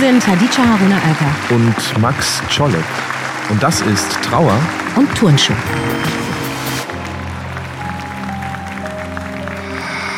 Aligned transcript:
Wir 0.00 0.12
sind 0.12 0.24
Hadija 0.24 0.64
Haruna 0.64 0.96
Alter 1.02 1.54
und 1.54 2.00
Max 2.00 2.40
Czolek. 2.48 2.84
Und 3.50 3.60
das 3.60 3.80
ist 3.80 4.12
Trauer 4.22 4.56
und 4.94 5.12
Turnschuh. 5.16 5.54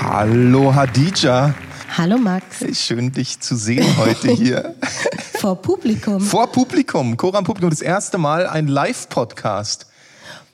Hallo 0.03 0.75
Hadija. 0.75 1.55
Hallo 1.97 2.19
Max. 2.19 2.62
Schön 2.79 3.11
dich 3.12 3.41
zu 3.41 3.57
sehen 3.57 3.87
heute 3.97 4.33
hier. 4.33 4.75
Vor 5.41 5.57
Publikum. 5.57 6.21
Vor 6.21 6.53
Publikum. 6.53 7.17
Koran 7.17 7.45
Publikum. 7.45 7.71
Das 7.71 7.81
erste 7.81 8.19
Mal 8.19 8.47
ein 8.47 8.67
Live-Podcast. 8.67 9.87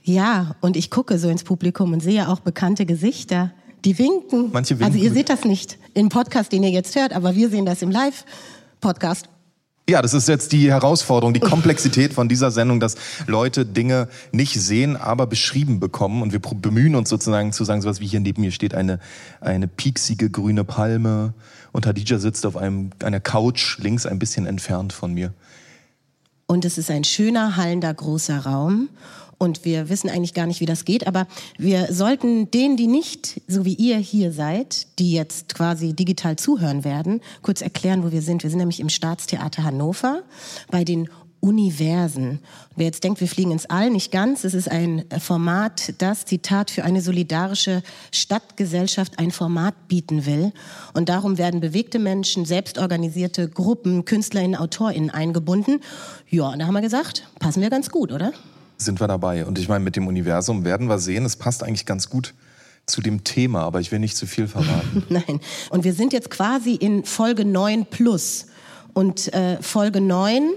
Ja, 0.05 0.55
und 0.61 0.77
ich 0.77 0.89
gucke 0.89 1.19
so 1.19 1.29
ins 1.29 1.43
Publikum 1.43 1.93
und 1.93 2.01
sehe 2.01 2.29
auch 2.29 2.39
bekannte 2.39 2.87
Gesichter. 2.87 3.51
Die 3.85 3.99
winken. 3.99 4.51
Manche 4.53 4.79
winken. 4.79 4.85
Also 4.85 4.99
ihr 4.99 5.13
seht 5.13 5.31
das 5.31 5.45
nicht 5.45 5.79
im 5.95 6.11
Podcast, 6.11 6.53
den 6.53 6.63
ihr 6.63 6.71
jetzt 6.71 6.95
hört, 6.95 7.13
aber 7.13 7.35
wir 7.35 7.49
sehen 7.49 7.67
das 7.67 7.83
im 7.83 7.91
Live-Podcast. 8.77 9.29
Ja, 9.89 10.03
das 10.03 10.15
ist 10.15 10.27
jetzt 10.27 10.51
die 10.51 10.71
Herausforderung, 10.73 11.33
die 11.33 11.41
Komplexität 11.41 12.13
von 12.13 12.29
dieser 12.29 12.51
Sendung, 12.51 12.81
dass 12.81 12.97
Leute 13.29 13.65
Dinge 13.65 14.09
nicht 14.33 14.61
sehen, 14.61 14.97
aber 14.97 15.29
beschrieben 15.29 15.79
bekommen. 15.79 16.23
Und 16.23 16.33
wir 16.33 16.41
bemühen 16.41 16.97
uns 16.97 17.09
sozusagen 17.09 17.53
zu 17.53 17.63
sagen, 17.63 17.83
sowas 17.83 18.01
wie 18.01 18.07
hier 18.07 18.19
neben 18.19 18.43
mir 18.43 18.51
steht 18.51 18.75
eine, 18.75 18.99
eine 19.41 19.69
pieksige 19.69 20.29
grüne 20.29 20.65
Palme 20.65 21.35
und 21.71 21.87
Hadija 21.87 22.19
sitzt 22.19 22.47
auf 22.47 22.57
einem, 22.57 22.91
einer 23.01 23.21
Couch 23.21 23.79
links 23.79 24.07
ein 24.07 24.19
bisschen 24.19 24.47
entfernt 24.47 24.93
von 24.93 25.15
mir. 25.15 25.33
Und 26.47 26.65
es 26.65 26.79
ist 26.79 26.91
ein 26.91 27.05
schöner, 27.05 27.57
hallender, 27.57 27.95
großer 27.95 28.41
Raum. 28.41 28.89
Und 29.39 29.65
wir 29.65 29.89
wissen 29.89 30.09
eigentlich 30.09 30.35
gar 30.35 30.47
nicht, 30.47 30.61
wie 30.61 30.67
das 30.67 30.85
geht, 30.85 31.07
aber 31.07 31.27
wir 31.59 31.93
sollten 31.93 32.51
denen, 32.51 32.77
die 32.77 32.87
nicht, 32.87 33.41
so 33.47 33.65
wie 33.65 33.75
ihr 33.75 33.99
hier 33.99 34.33
seid, 34.33 34.87
die 34.99 35.13
jetzt 35.13 35.55
quasi 35.55 35.93
digital 35.93 36.37
zuhören 36.37 36.85
werden, 36.85 37.21
kurz 37.43 37.61
erklären, 37.61 38.03
wo 38.03 38.13
wir 38.13 38.23
sind. 38.23 38.43
Wir 38.43 38.51
sind 38.51 38.61
nämlich 38.61 38.81
im 38.81 38.89
Staatstheater 38.89 39.65
Hannover 39.65 40.23
bei 40.71 40.85
den 40.85 41.09
Universen. 41.41 42.41
Wer 42.75 42.87
jetzt 42.87 43.05
denkt, 43.05 43.21
wir 43.21 43.29
fliegen 43.29 43.53
ins 43.53 43.67
All, 43.67 43.91
nicht 43.91 44.11
ganz. 44.11 44.45
Es 44.45 44.55
ist 44.55 44.71
ein 44.71 45.05
Format, 45.21 45.95
das, 45.99 46.25
Zitat, 46.25 46.71
für 46.71 46.83
eine 46.83 47.01
solidarische 47.01 47.83
Stadtgesellschaft 48.11 49.19
ein 49.19 49.31
Format 49.31 49.87
bieten 49.87 50.27
will. 50.27 50.53
Und 50.95 51.09
darum 51.09 51.39
werden 51.39 51.61
bewegte 51.61 51.99
Menschen, 51.99 52.47
selbstorganisierte 52.47 53.49
Gruppen, 53.49 54.05
KünstlerInnen, 54.05 54.57
AutorInnen 54.57 55.11
eingebunden. 55.11 55.81
Ja, 56.29 56.49
und 56.49 56.59
da 56.59 56.67
haben 56.67 56.75
wir 56.75 56.81
gesagt, 56.81 57.29
passen 57.39 57.63
wir 57.63 57.71
ganz 57.71 57.91
gut, 57.91 58.13
oder? 58.13 58.33
Sind 58.77 59.01
wir 59.01 59.09
dabei. 59.09 59.47
Und 59.47 59.59
ich 59.59 59.69
meine, 59.69 59.85
mit 59.85 59.97
dem 59.97 60.07
Universum 60.07 60.65
werden 60.65 60.89
wir 60.89 60.99
sehen, 60.99 61.25
es 61.25 61.37
passt 61.37 61.63
eigentlich 61.63 61.87
ganz 61.87 62.11
gut 62.11 62.35
zu 62.87 63.01
dem 63.01 63.25
Thema, 63.25 63.63
aber 63.63 63.81
ich 63.81 63.91
will 63.91 63.99
nicht 63.99 64.17
zu 64.17 64.27
viel 64.27 64.47
verraten. 64.47 65.05
Nein. 65.09 65.41
Und 65.71 65.85
wir 65.85 65.93
sind 65.93 66.13
jetzt 66.13 66.31
quasi 66.31 66.75
in 66.75 67.05
Folge 67.05 67.45
9 67.45 67.87
plus. 67.87 68.47
Und 68.93 69.33
äh, 69.35 69.61
Folge 69.61 70.01
9 70.01 70.51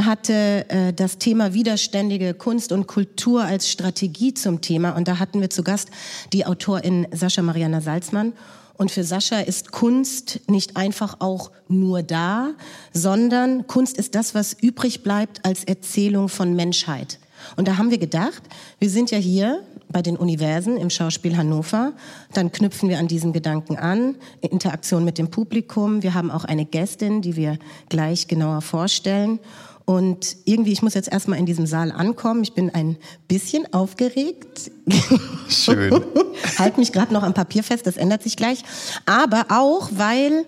hatte 0.00 0.66
äh, 0.68 0.92
das 0.92 1.18
Thema 1.18 1.54
widerständige 1.54 2.34
Kunst 2.34 2.72
und 2.72 2.86
Kultur 2.86 3.44
als 3.44 3.70
Strategie 3.70 4.34
zum 4.34 4.60
Thema. 4.60 4.90
Und 4.90 5.08
da 5.08 5.18
hatten 5.18 5.40
wir 5.40 5.50
zu 5.50 5.62
Gast 5.62 5.90
die 6.32 6.46
Autorin 6.46 7.06
Sascha 7.12 7.42
Mariana 7.42 7.80
Salzmann. 7.80 8.32
Und 8.74 8.90
für 8.90 9.04
Sascha 9.04 9.40
ist 9.40 9.70
Kunst 9.70 10.40
nicht 10.48 10.76
einfach 10.76 11.16
auch 11.20 11.50
nur 11.68 12.02
da, 12.02 12.52
sondern 12.92 13.66
Kunst 13.66 13.96
ist 13.96 14.14
das, 14.14 14.34
was 14.34 14.54
übrig 14.54 15.02
bleibt 15.02 15.44
als 15.44 15.64
Erzählung 15.64 16.28
von 16.28 16.54
Menschheit. 16.54 17.18
Und 17.56 17.68
da 17.68 17.78
haben 17.78 17.90
wir 17.90 17.98
gedacht, 17.98 18.42
wir 18.78 18.90
sind 18.90 19.10
ja 19.10 19.18
hier 19.18 19.62
bei 19.90 20.02
den 20.02 20.16
Universen 20.16 20.76
im 20.76 20.90
Schauspiel 20.90 21.36
Hannover. 21.36 21.92
Dann 22.32 22.50
knüpfen 22.50 22.88
wir 22.88 22.98
an 22.98 23.08
diesen 23.08 23.32
Gedanken 23.32 23.76
an, 23.76 24.16
Interaktion 24.40 25.04
mit 25.04 25.18
dem 25.18 25.30
Publikum. 25.30 26.02
Wir 26.02 26.14
haben 26.14 26.30
auch 26.30 26.44
eine 26.44 26.64
Gästin, 26.64 27.22
die 27.22 27.36
wir 27.36 27.58
gleich 27.88 28.26
genauer 28.26 28.62
vorstellen. 28.62 29.38
Und 29.84 30.36
irgendwie, 30.44 30.72
ich 30.72 30.82
muss 30.82 30.94
jetzt 30.94 31.12
erstmal 31.12 31.38
in 31.38 31.46
diesem 31.46 31.66
Saal 31.66 31.90
ankommen. 31.90 32.42
Ich 32.42 32.52
bin 32.52 32.70
ein 32.70 32.96
bisschen 33.28 33.72
aufgeregt. 33.74 34.70
Schön. 35.48 36.02
halt 36.58 36.78
mich 36.78 36.92
gerade 36.92 37.12
noch 37.12 37.22
am 37.22 37.34
Papier 37.34 37.62
fest, 37.62 37.86
das 37.86 37.96
ändert 37.96 38.22
sich 38.22 38.36
gleich. 38.36 38.62
Aber 39.06 39.46
auch, 39.48 39.90
weil 39.92 40.46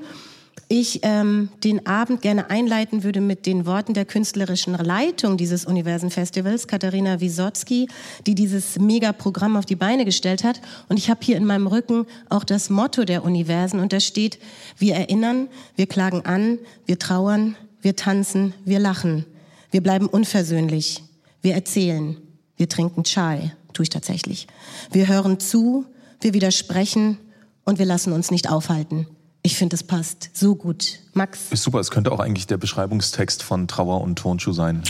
ich 0.80 1.00
ähm, 1.02 1.50
den 1.62 1.86
Abend 1.86 2.20
gerne 2.20 2.50
einleiten 2.50 3.04
würde 3.04 3.20
mit 3.20 3.46
den 3.46 3.64
Worten 3.64 3.94
der 3.94 4.04
künstlerischen 4.04 4.74
Leitung 4.74 5.36
dieses 5.36 5.66
Universenfestivals, 5.66 6.66
Katharina 6.66 7.20
Wisotzki, 7.20 7.88
die 8.26 8.34
dieses 8.34 8.80
Megaprogramm 8.80 9.56
auf 9.56 9.66
die 9.66 9.76
Beine 9.76 10.04
gestellt 10.04 10.42
hat. 10.42 10.60
Und 10.88 10.98
ich 10.98 11.10
habe 11.10 11.20
hier 11.22 11.36
in 11.36 11.44
meinem 11.44 11.68
Rücken 11.68 12.06
auch 12.28 12.42
das 12.42 12.70
Motto 12.70 13.04
der 13.04 13.22
Universen 13.22 13.78
und 13.78 13.92
da 13.92 14.00
steht, 14.00 14.40
wir 14.76 14.96
erinnern, 14.96 15.46
wir 15.76 15.86
klagen 15.86 16.22
an, 16.26 16.58
wir 16.86 16.98
trauern, 16.98 17.54
wir 17.80 17.94
tanzen, 17.94 18.52
wir 18.64 18.80
lachen, 18.80 19.26
wir 19.70 19.80
bleiben 19.80 20.08
unversöhnlich, 20.08 21.04
wir 21.40 21.54
erzählen, 21.54 22.16
wir 22.56 22.68
trinken 22.68 23.04
Chai, 23.04 23.52
tue 23.74 23.84
ich 23.84 23.90
tatsächlich. 23.90 24.48
Wir 24.90 25.06
hören 25.06 25.38
zu, 25.38 25.84
wir 26.20 26.34
widersprechen 26.34 27.18
und 27.64 27.78
wir 27.78 27.86
lassen 27.86 28.12
uns 28.12 28.32
nicht 28.32 28.50
aufhalten. 28.50 29.06
Ich 29.46 29.56
finde, 29.56 29.74
es 29.74 29.82
passt 29.82 30.30
so 30.32 30.54
gut. 30.54 31.00
Max? 31.12 31.52
Ist 31.52 31.64
super, 31.64 31.78
es 31.78 31.90
könnte 31.90 32.10
auch 32.10 32.18
eigentlich 32.18 32.46
der 32.46 32.56
Beschreibungstext 32.56 33.42
von 33.42 33.68
Trauer 33.68 34.00
und 34.00 34.18
Turnschuh 34.18 34.54
sein. 34.54 34.82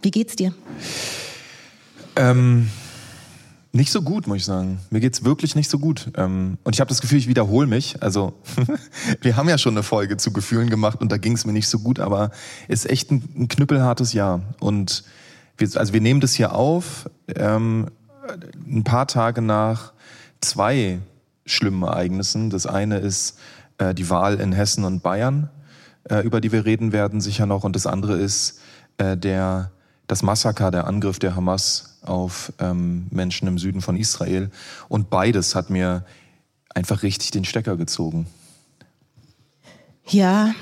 Wie 0.00 0.12
geht's 0.12 0.36
dir? 0.36 0.54
Ähm, 2.14 2.70
nicht 3.72 3.90
so 3.90 4.00
gut, 4.00 4.28
muss 4.28 4.36
ich 4.36 4.44
sagen. 4.44 4.78
Mir 4.90 5.00
geht's 5.00 5.24
wirklich 5.24 5.56
nicht 5.56 5.68
so 5.68 5.80
gut. 5.80 6.12
Ähm, 6.16 6.58
und 6.62 6.76
ich 6.76 6.80
habe 6.80 6.88
das 6.88 7.00
Gefühl, 7.00 7.18
ich 7.18 7.26
wiederhole 7.26 7.66
mich. 7.66 8.00
Also, 8.00 8.32
wir 9.20 9.36
haben 9.36 9.48
ja 9.48 9.58
schon 9.58 9.74
eine 9.74 9.82
Folge 9.82 10.18
zu 10.18 10.32
Gefühlen 10.32 10.70
gemacht 10.70 11.00
und 11.00 11.10
da 11.10 11.16
ging's 11.16 11.44
mir 11.44 11.52
nicht 11.52 11.66
so 11.66 11.80
gut, 11.80 11.98
aber 11.98 12.30
ist 12.68 12.88
echt 12.88 13.10
ein, 13.10 13.28
ein 13.36 13.48
knüppelhartes 13.48 14.12
Jahr. 14.12 14.40
Und 14.60 15.02
wir, 15.58 15.68
also 15.74 15.92
wir 15.92 16.00
nehmen 16.00 16.20
das 16.20 16.34
hier 16.34 16.54
auf, 16.54 17.10
ähm, 17.34 17.88
ein 18.68 18.84
paar 18.84 19.08
Tage 19.08 19.42
nach 19.42 19.94
zwei 20.40 21.00
schlimmen 21.52 21.82
Ereignissen. 21.82 22.50
Das 22.50 22.66
eine 22.66 22.98
ist 22.98 23.38
äh, 23.78 23.94
die 23.94 24.10
Wahl 24.10 24.40
in 24.40 24.52
Hessen 24.52 24.84
und 24.84 25.02
Bayern, 25.02 25.50
äh, 26.08 26.20
über 26.20 26.40
die 26.40 26.52
wir 26.52 26.64
reden 26.64 26.92
werden 26.92 27.20
sicher 27.20 27.46
noch. 27.46 27.64
Und 27.64 27.76
das 27.76 27.86
andere 27.86 28.16
ist 28.16 28.60
äh, 28.98 29.16
der, 29.16 29.70
das 30.06 30.22
Massaker, 30.22 30.70
der 30.70 30.86
Angriff 30.86 31.18
der 31.18 31.36
Hamas 31.36 31.98
auf 32.02 32.52
ähm, 32.58 33.06
Menschen 33.10 33.46
im 33.48 33.58
Süden 33.58 33.80
von 33.80 33.96
Israel. 33.96 34.50
Und 34.88 35.10
beides 35.10 35.54
hat 35.54 35.70
mir 35.70 36.04
einfach 36.74 37.02
richtig 37.02 37.30
den 37.30 37.44
Stecker 37.44 37.76
gezogen. 37.76 38.26
Ja, 40.06 40.52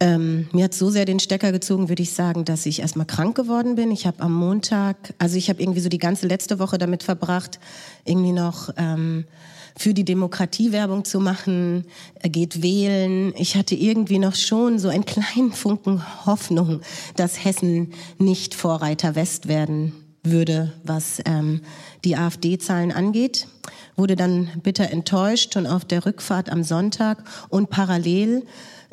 ähm, 0.00 0.48
mir 0.52 0.64
hat 0.64 0.74
so 0.74 0.90
sehr 0.90 1.04
den 1.04 1.20
Stecker 1.20 1.52
gezogen, 1.52 1.88
würde 1.88 2.02
ich 2.02 2.12
sagen, 2.12 2.44
dass 2.44 2.66
ich 2.66 2.80
erstmal 2.80 3.06
krank 3.06 3.36
geworden 3.36 3.76
bin. 3.76 3.92
Ich 3.92 4.06
habe 4.06 4.20
am 4.20 4.32
Montag, 4.32 5.14
also 5.18 5.36
ich 5.36 5.48
habe 5.48 5.62
irgendwie 5.62 5.80
so 5.80 5.88
die 5.88 5.98
ganze 5.98 6.26
letzte 6.26 6.58
Woche 6.58 6.78
damit 6.78 7.04
verbracht, 7.04 7.60
irgendwie 8.04 8.32
noch 8.32 8.70
ähm, 8.76 9.26
für 9.76 9.94
die 9.94 10.04
Demokratie 10.04 10.72
Werbung 10.72 11.04
zu 11.04 11.20
machen, 11.20 11.86
er 12.14 12.30
geht 12.30 12.62
wählen. 12.62 13.32
Ich 13.36 13.56
hatte 13.56 13.74
irgendwie 13.74 14.18
noch 14.18 14.34
schon 14.34 14.78
so 14.78 14.88
einen 14.88 15.04
kleinen 15.04 15.52
Funken 15.52 16.02
Hoffnung, 16.26 16.80
dass 17.16 17.44
Hessen 17.44 17.92
nicht 18.18 18.54
Vorreiter 18.54 19.14
West 19.14 19.48
werden 19.48 19.92
würde, 20.22 20.72
was 20.84 21.20
ähm, 21.24 21.62
die 22.04 22.16
AfD-Zahlen 22.16 22.92
angeht. 22.92 23.48
Wurde 23.96 24.16
dann 24.16 24.48
bitter 24.62 24.90
enttäuscht 24.90 25.56
und 25.56 25.66
auf 25.66 25.84
der 25.84 26.06
Rückfahrt 26.06 26.50
am 26.50 26.62
Sonntag 26.62 27.24
und 27.48 27.70
parallel 27.70 28.44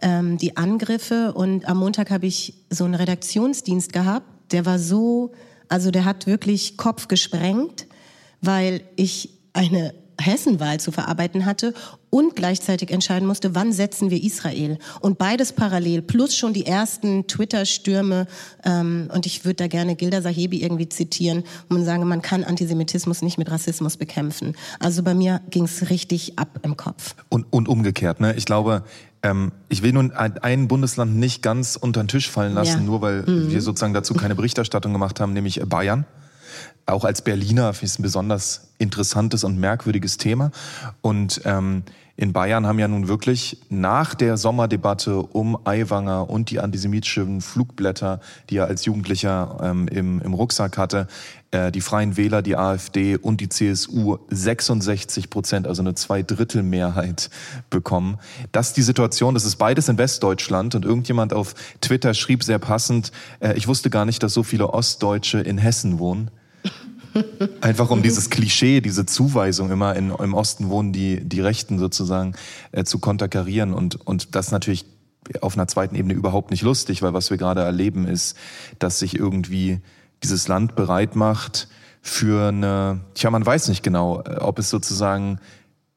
ähm, 0.02 0.38
die 0.38 0.58
Angriffe. 0.58 1.34
Und 1.34 1.68
am 1.68 1.78
Montag 1.78 2.10
habe 2.10 2.28
ich 2.28 2.56
so 2.70 2.86
einen 2.86 2.96
Redaktionsdienst 2.96 3.94
gehabt, 3.94 4.28
der 4.52 4.66
war 4.66 4.80
so, 4.80 5.32
also 5.68 5.92
der 5.92 6.06
hat 6.06 6.26
wirklich 6.26 6.78
Kopf 6.78 7.08
gesprengt, 7.08 7.88
weil 8.42 8.82
ich 8.96 9.30
eine 9.54 9.94
Hessenwahl 10.20 10.80
zu 10.80 10.92
verarbeiten 10.92 11.46
hatte 11.46 11.74
und 12.10 12.36
gleichzeitig 12.36 12.92
entscheiden 12.92 13.28
musste, 13.28 13.56
wann 13.56 13.72
setzen 13.72 14.10
wir 14.10 14.24
Israel. 14.24 14.78
Und 15.00 15.18
beides 15.18 15.54
parallel, 15.54 16.02
plus 16.02 16.36
schon 16.36 16.54
die 16.54 16.66
ersten 16.66 17.28
Twitter-Stürme. 17.28 18.28
Ähm, 18.64 19.10
und 19.14 19.26
ich 19.26 19.46
würde 19.46 19.56
da 19.56 19.68
gerne 19.68 19.96
Gilda 19.96 20.22
Sahebi 20.22 20.62
irgendwie 20.62 20.90
zitieren 20.90 21.44
und 21.70 21.86
sagen, 21.86 22.08
man 22.08 22.22
kann 22.22 22.44
Antisemitismus 22.44 23.22
nicht 23.22 23.38
mit 23.38 23.50
Rassismus 23.52 23.98
bekämpfen. 23.98 24.56
Also 24.80 25.04
bei 25.04 25.14
mir 25.14 25.42
ging 25.50 25.66
es 25.66 25.90
richtig 25.90 26.38
ab 26.38 26.60
im 26.64 26.78
Kopf. 26.78 27.16
Und, 27.30 27.46
und 27.52 27.68
umgekehrt, 27.68 28.20
ne? 28.20 28.34
Ich 28.36 28.46
glaube, 28.46 28.84
ähm, 29.22 29.52
ich 29.68 29.84
will 29.84 29.94
nun 29.94 30.12
ein, 30.12 30.38
ein, 30.40 30.68
Bundesland 30.68 31.16
nicht 31.16 31.42
ganz 31.42 31.76
unter 31.76 32.02
den 32.02 32.08
Tisch 32.08 32.30
fallen 32.30 32.54
lassen, 32.54 32.80
ja. 32.80 32.84
nur 32.84 33.02
weil 33.02 33.24
mhm. 33.24 33.52
wir 33.52 33.62
sozusagen 33.62 33.94
dazu 33.94 34.14
keine 34.14 34.36
Berichterstattung 34.36 34.94
gemacht 34.94 35.20
haben, 35.20 35.34
nämlich 35.34 35.62
Bayern. 35.66 36.06
Auch 36.92 37.06
als 37.06 37.22
Berliner 37.22 37.74
finde 37.74 37.86
ich 37.86 37.92
es 37.92 38.02
besonders 38.02 38.70
interessantes 38.78 39.44
und 39.44 39.60
merkwürdiges 39.60 40.18
Thema. 40.18 40.52
Und 41.02 41.42
ähm, 41.46 41.84
in 42.20 42.34
Bayern 42.34 42.68
haben 42.68 42.80
ja 42.80 42.90
nun 42.90 43.08
wirklich 43.08 43.62
nach 43.70 44.14
der 44.14 44.36
Sommerdebatte 44.36 45.22
um 45.22 45.58
Aiwanger 45.66 46.30
und 46.30 46.52
die 46.52 46.60
antisemitischen 46.60 47.40
Flugblätter, 47.40 48.20
die 48.50 48.58
er 48.58 48.66
als 48.66 48.84
Jugendlicher 48.84 49.58
ähm, 49.64 49.88
im, 49.88 50.20
im 50.20 50.34
Rucksack 50.34 50.78
hatte, 50.78 51.08
äh, 51.52 51.72
die 51.72 51.80
Freien 51.80 52.18
Wähler, 52.18 52.42
die 52.42 52.58
AfD 52.58 53.16
und 53.16 53.40
die 53.40 53.48
CSU 53.48 54.18
66 54.30 55.30
Prozent, 55.30 55.66
also 55.66 55.82
eine 55.82 55.96
Zweidrittelmehrheit 55.96 57.30
bekommen. 57.70 58.18
Das 58.52 58.68
ist 58.68 58.76
die 58.76 58.82
Situation, 58.82 59.34
das 59.34 59.46
ist 59.46 59.56
beides 59.56 59.88
in 59.88 59.98
Westdeutschland 59.98 60.76
und 60.76 60.84
irgendjemand 60.84 61.32
auf 61.32 61.56
Twitter 61.80 62.14
schrieb 62.14 62.44
sehr 62.44 62.60
passend, 62.60 63.14
äh, 63.40 63.54
ich 63.54 63.70
wusste 63.70 63.90
gar 63.90 64.04
nicht, 64.04 64.22
dass 64.24 64.34
so 64.34 64.44
viele 64.44 64.74
Ostdeutsche 64.74 65.40
in 65.40 65.58
Hessen 65.58 66.00
wohnen. 66.00 66.32
Einfach 67.62 67.90
um 67.90 68.02
dieses 68.02 68.30
Klischee, 68.30 68.82
diese 68.82 69.06
Zuweisung 69.06 69.72
immer 69.72 69.96
in, 69.96 70.12
im 70.12 70.34
Osten 70.34 70.70
wohnen 70.70 70.94
die, 70.94 71.24
die 71.24 71.42
Rechten 71.42 71.80
sozusagen 71.80 72.36
äh, 72.72 72.84
zu 72.84 73.00
konterkarieren 73.00 73.74
und, 73.74 74.06
und 74.06 74.36
das 74.36 74.52
natürlich 74.52 74.86
auf 75.42 75.56
einer 75.56 75.68
zweiten 75.68 75.96
Ebene 75.96 76.14
überhaupt 76.14 76.52
nicht 76.52 76.64
lustig, 76.64 77.02
weil 77.02 77.14
was 77.14 77.30
wir 77.30 77.38
gerade 77.38 77.62
erleben 77.62 78.08
ist, 78.08 78.38
dass 78.80 79.00
sich 79.00 79.18
irgendwie 79.18 79.80
dieses 80.24 80.48
Land 80.48 80.76
bereit 80.76 81.16
macht 81.16 81.68
für 82.02 82.50
eine, 82.50 83.02
tja, 83.14 83.30
man 83.30 83.46
weiß 83.46 83.68
nicht 83.70 83.84
genau, 83.84 84.22
äh, 84.22 84.38
ob 84.38 84.60
es 84.60 84.70
sozusagen 84.70 85.40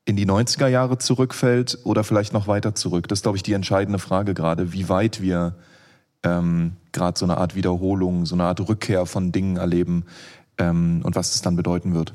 in 0.04 0.16
die 0.16 0.26
90er 0.26 0.66
Jahre 0.66 0.98
zurückfällt 0.98 1.78
oder 1.84 2.02
vielleicht 2.02 2.32
noch 2.32 2.48
weiter 2.48 2.74
zurück. 2.74 3.06
Das 3.08 3.20
ist, 3.20 3.22
glaube 3.22 3.36
ich, 3.36 3.42
die 3.42 3.52
entscheidende 3.52 4.00
Frage 4.00 4.34
gerade, 4.34 4.72
wie 4.72 4.88
weit 4.88 5.22
wir 5.22 5.54
ähm, 6.24 6.76
gerade 6.90 7.18
so 7.18 7.24
eine 7.24 7.36
Art 7.36 7.54
Wiederholung, 7.54 8.26
so 8.26 8.34
eine 8.34 8.44
Art 8.44 8.60
Rückkehr 8.68 9.06
von 9.06 9.32
Dingen 9.32 9.56
erleben, 9.56 10.04
ähm, 10.58 11.00
und 11.04 11.16
was 11.16 11.34
es 11.34 11.42
dann 11.42 11.56
bedeuten 11.56 11.94
wird. 11.94 12.12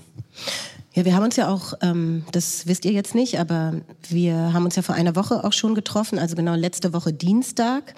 Ja, 0.93 1.05
wir 1.05 1.15
haben 1.15 1.25
uns 1.25 1.35
ja 1.35 1.47
auch, 1.47 1.73
ähm, 1.81 2.23
das 2.31 2.65
wisst 2.65 2.83
ihr 2.85 2.91
jetzt 2.91 3.13
nicht, 3.13 3.39
aber 3.39 3.75
wir 4.09 4.53
haben 4.53 4.65
uns 4.65 4.75
ja 4.75 4.81
vor 4.81 4.95
einer 4.95 5.15
Woche 5.15 5.43
auch 5.43 5.53
schon 5.53 5.75
getroffen, 5.75 6.17
also 6.17 6.35
genau 6.35 6.55
letzte 6.55 6.91
Woche 6.91 7.13
Dienstag. 7.13 7.93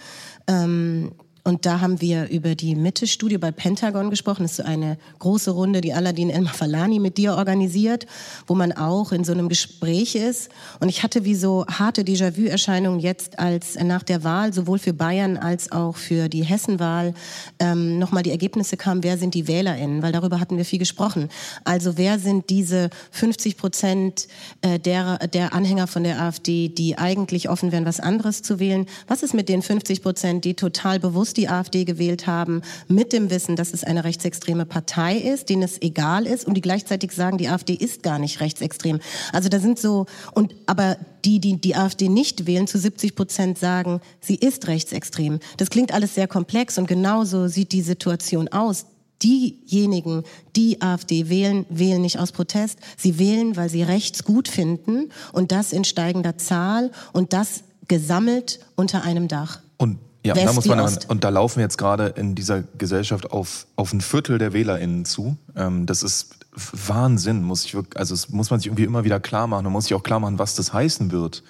Ähm, 0.48 1.14
und 1.44 1.66
da 1.66 1.80
haben 1.80 2.02
wir 2.02 2.30
über 2.30 2.56
die 2.56 2.76
Mitte-Studie 2.76 3.38
bei 3.38 3.52
Pentagon 3.52 4.10
gesprochen. 4.10 4.44
Das 4.44 4.52
ist 4.52 4.58
so 4.58 4.64
eine 4.64 4.98
große 5.20 5.52
Runde, 5.52 5.82
die 5.82 5.94
Aladin 5.94 6.30
El-Mafalani 6.30 7.00
mit 7.00 7.18
dir 7.18 7.36
organisiert, 7.36 8.06
wo 8.48 8.56
man 8.56 8.72
auch 8.72 9.12
in 9.12 9.24
so 9.24 9.32
einem 9.32 9.50
Gespräch 9.50 10.16
ist. 10.16 10.50
Und 10.80 10.90
ich 10.90 11.04
hatte 11.04 11.26
wie 11.26 11.36
so 11.36 11.66
harte 11.68 12.04
Déjà-vu-Erscheinungen 12.04 13.00
jetzt 13.00 13.40
als 13.40 13.76
nach 13.76 14.04
der 14.04 14.24
Wahl, 14.24 14.54
sowohl 14.54 14.80
für 14.80 14.94
Bayern 14.94 15.38
als 15.38 15.72
auch 15.72 15.96
für 15.96 16.30
die 16.30 16.44
Hessenwahl, 16.44 17.14
ähm, 17.60 18.00
nochmal 18.00 18.24
die 18.24 18.32
Ergebnisse 18.32 18.78
kamen, 18.78 19.04
wer 19.04 19.18
sind 19.18 19.34
die 19.34 19.48
WählerInnen? 19.48 20.02
Weil 20.02 20.12
darüber 20.12 20.40
hatten 20.40 20.58
wir 20.58 20.66
viel 20.66 20.80
gesprochen. 20.80 21.30
Also 21.64 21.98
wer 21.98 22.20
sind 22.20 22.50
diese 22.50 22.90
50 23.12 23.58
Prozent 23.58 24.28
äh, 24.62 24.80
der, 24.80 25.20
der 25.28 25.54
Anhänger 25.54 25.88
von 25.88 26.04
der 26.04 26.22
AfD, 26.22 26.70
die 26.70 26.98
eigentlich 26.98 27.50
offen 27.50 27.72
wären, 27.72 27.86
was 27.86 28.00
anderes 28.00 28.42
zu 28.42 28.60
wählen? 28.60 28.86
Was 29.08 29.24
ist 29.24 29.34
mit 29.34 29.50
den 29.50 29.62
50 29.62 30.02
Prozent, 30.02 30.46
die 30.46 30.54
total 30.54 31.00
bewusst 31.00 31.29
bewusst 31.30 31.38
die 31.38 31.50
AfD 31.50 31.86
gewählt 31.86 32.28
haben, 32.28 32.62
mit 32.88 33.14
dem 33.14 33.30
Wissen, 33.30 33.56
dass 33.56 33.74
es 33.74 33.84
eine 33.84 34.04
rechtsextreme 34.04 34.66
Partei 34.66 35.18
ist, 35.18 35.50
denen 35.50 35.64
es 35.64 35.81
egal 35.81 36.26
ist 36.26 36.46
und 36.46 36.56
die 36.56 36.62
gleichzeitig 36.62 37.12
sagen, 37.12 37.38
die 37.38 37.50
AfD 37.50 37.74
ist 37.74 38.04
gar 38.04 38.20
nicht 38.20 38.40
rechtsextrem. 38.42 39.00
Also 39.31 39.50
da 39.50 39.60
sind 39.60 39.80
so, 39.80 40.06
und 40.34 40.56
aber 40.66 40.98
die, 41.26 41.40
die 41.40 41.60
die 41.60 41.76
AfD 41.76 42.10
nicht 42.10 42.48
wählen, 42.48 42.68
zu 42.68 42.80
70 42.80 43.16
Prozent 43.16 43.58
sagen, 43.58 44.02
sie 44.22 44.36
ist 44.36 44.68
rechtsextrem. 44.68 45.40
Das 45.58 45.70
klingt 45.70 45.94
alles 45.94 46.16
sehr 46.16 46.28
komplex 46.28 46.78
und 46.78 46.88
genauso 46.88 47.48
sieht 47.48 47.72
die 47.74 47.81
Situation 47.81 48.48
aus 48.48 48.86
diejenigen, 49.22 50.24
die 50.56 50.81
AfD 50.81 51.28
wählen, 51.28 51.66
wählen 51.70 52.02
nicht 52.02 52.20
aus 52.20 52.31
Protest. 52.31 52.80
Sie 52.98 53.20
wählen, 53.20 53.58
weil 53.58 53.70
sie 53.70 53.84
rechts 53.84 54.24
gut 54.24 54.48
finden 54.48 55.10
und 55.34 55.52
das 55.52 55.74
in 55.74 55.84
steigender 55.84 56.38
Zahl 56.38 56.92
und 57.12 57.34
das 57.34 57.64
gesammelt 57.90 58.62
unter 58.76 59.04
einem 59.04 59.28
Dach. 59.28 59.60
Und 59.78 60.00
ja, 60.25 60.36
West 60.36 60.48
da 60.48 60.54
muss 60.54 60.66
man, 60.66 60.98
und 61.07 61.24
da 61.24 61.30
laufen 61.30 61.57
wir 61.57 61.63
jetzt 61.63 61.77
gerade 61.77 62.07
in 62.07 62.36
dieser 62.36 62.63
Gesellschaft 62.77 63.31
auf, 63.31 63.68
auf 63.75 63.94
ein 63.94 64.01
Viertel 64.01 64.38
der 64.38 64.54
WählerInnen 64.54 65.06
zu. 65.06 65.38
Ähm, 65.56 65.86
das 65.86 66.04
ist 66.04 66.36
Wahnsinn, 66.54 67.44
muss 67.44 67.63
ich 67.66 67.74
wirklich, 67.74 67.98
also 67.98 68.13
es 68.13 68.30
muss 68.30 68.50
man 68.50 68.60
sich 68.60 68.68
irgendwie 68.68 68.83
immer 68.83 69.04
wieder 69.04 69.19
klar 69.19 69.48
machen. 69.48 69.63
Man 69.63 69.74
muss 69.74 69.86
sich 69.86 69.94
auch 69.94 70.04
klar 70.04 70.19
machen, 70.19 70.39
was 70.39 70.56
das 70.56 70.74
heißen 70.74 71.12
wird. 71.12 71.44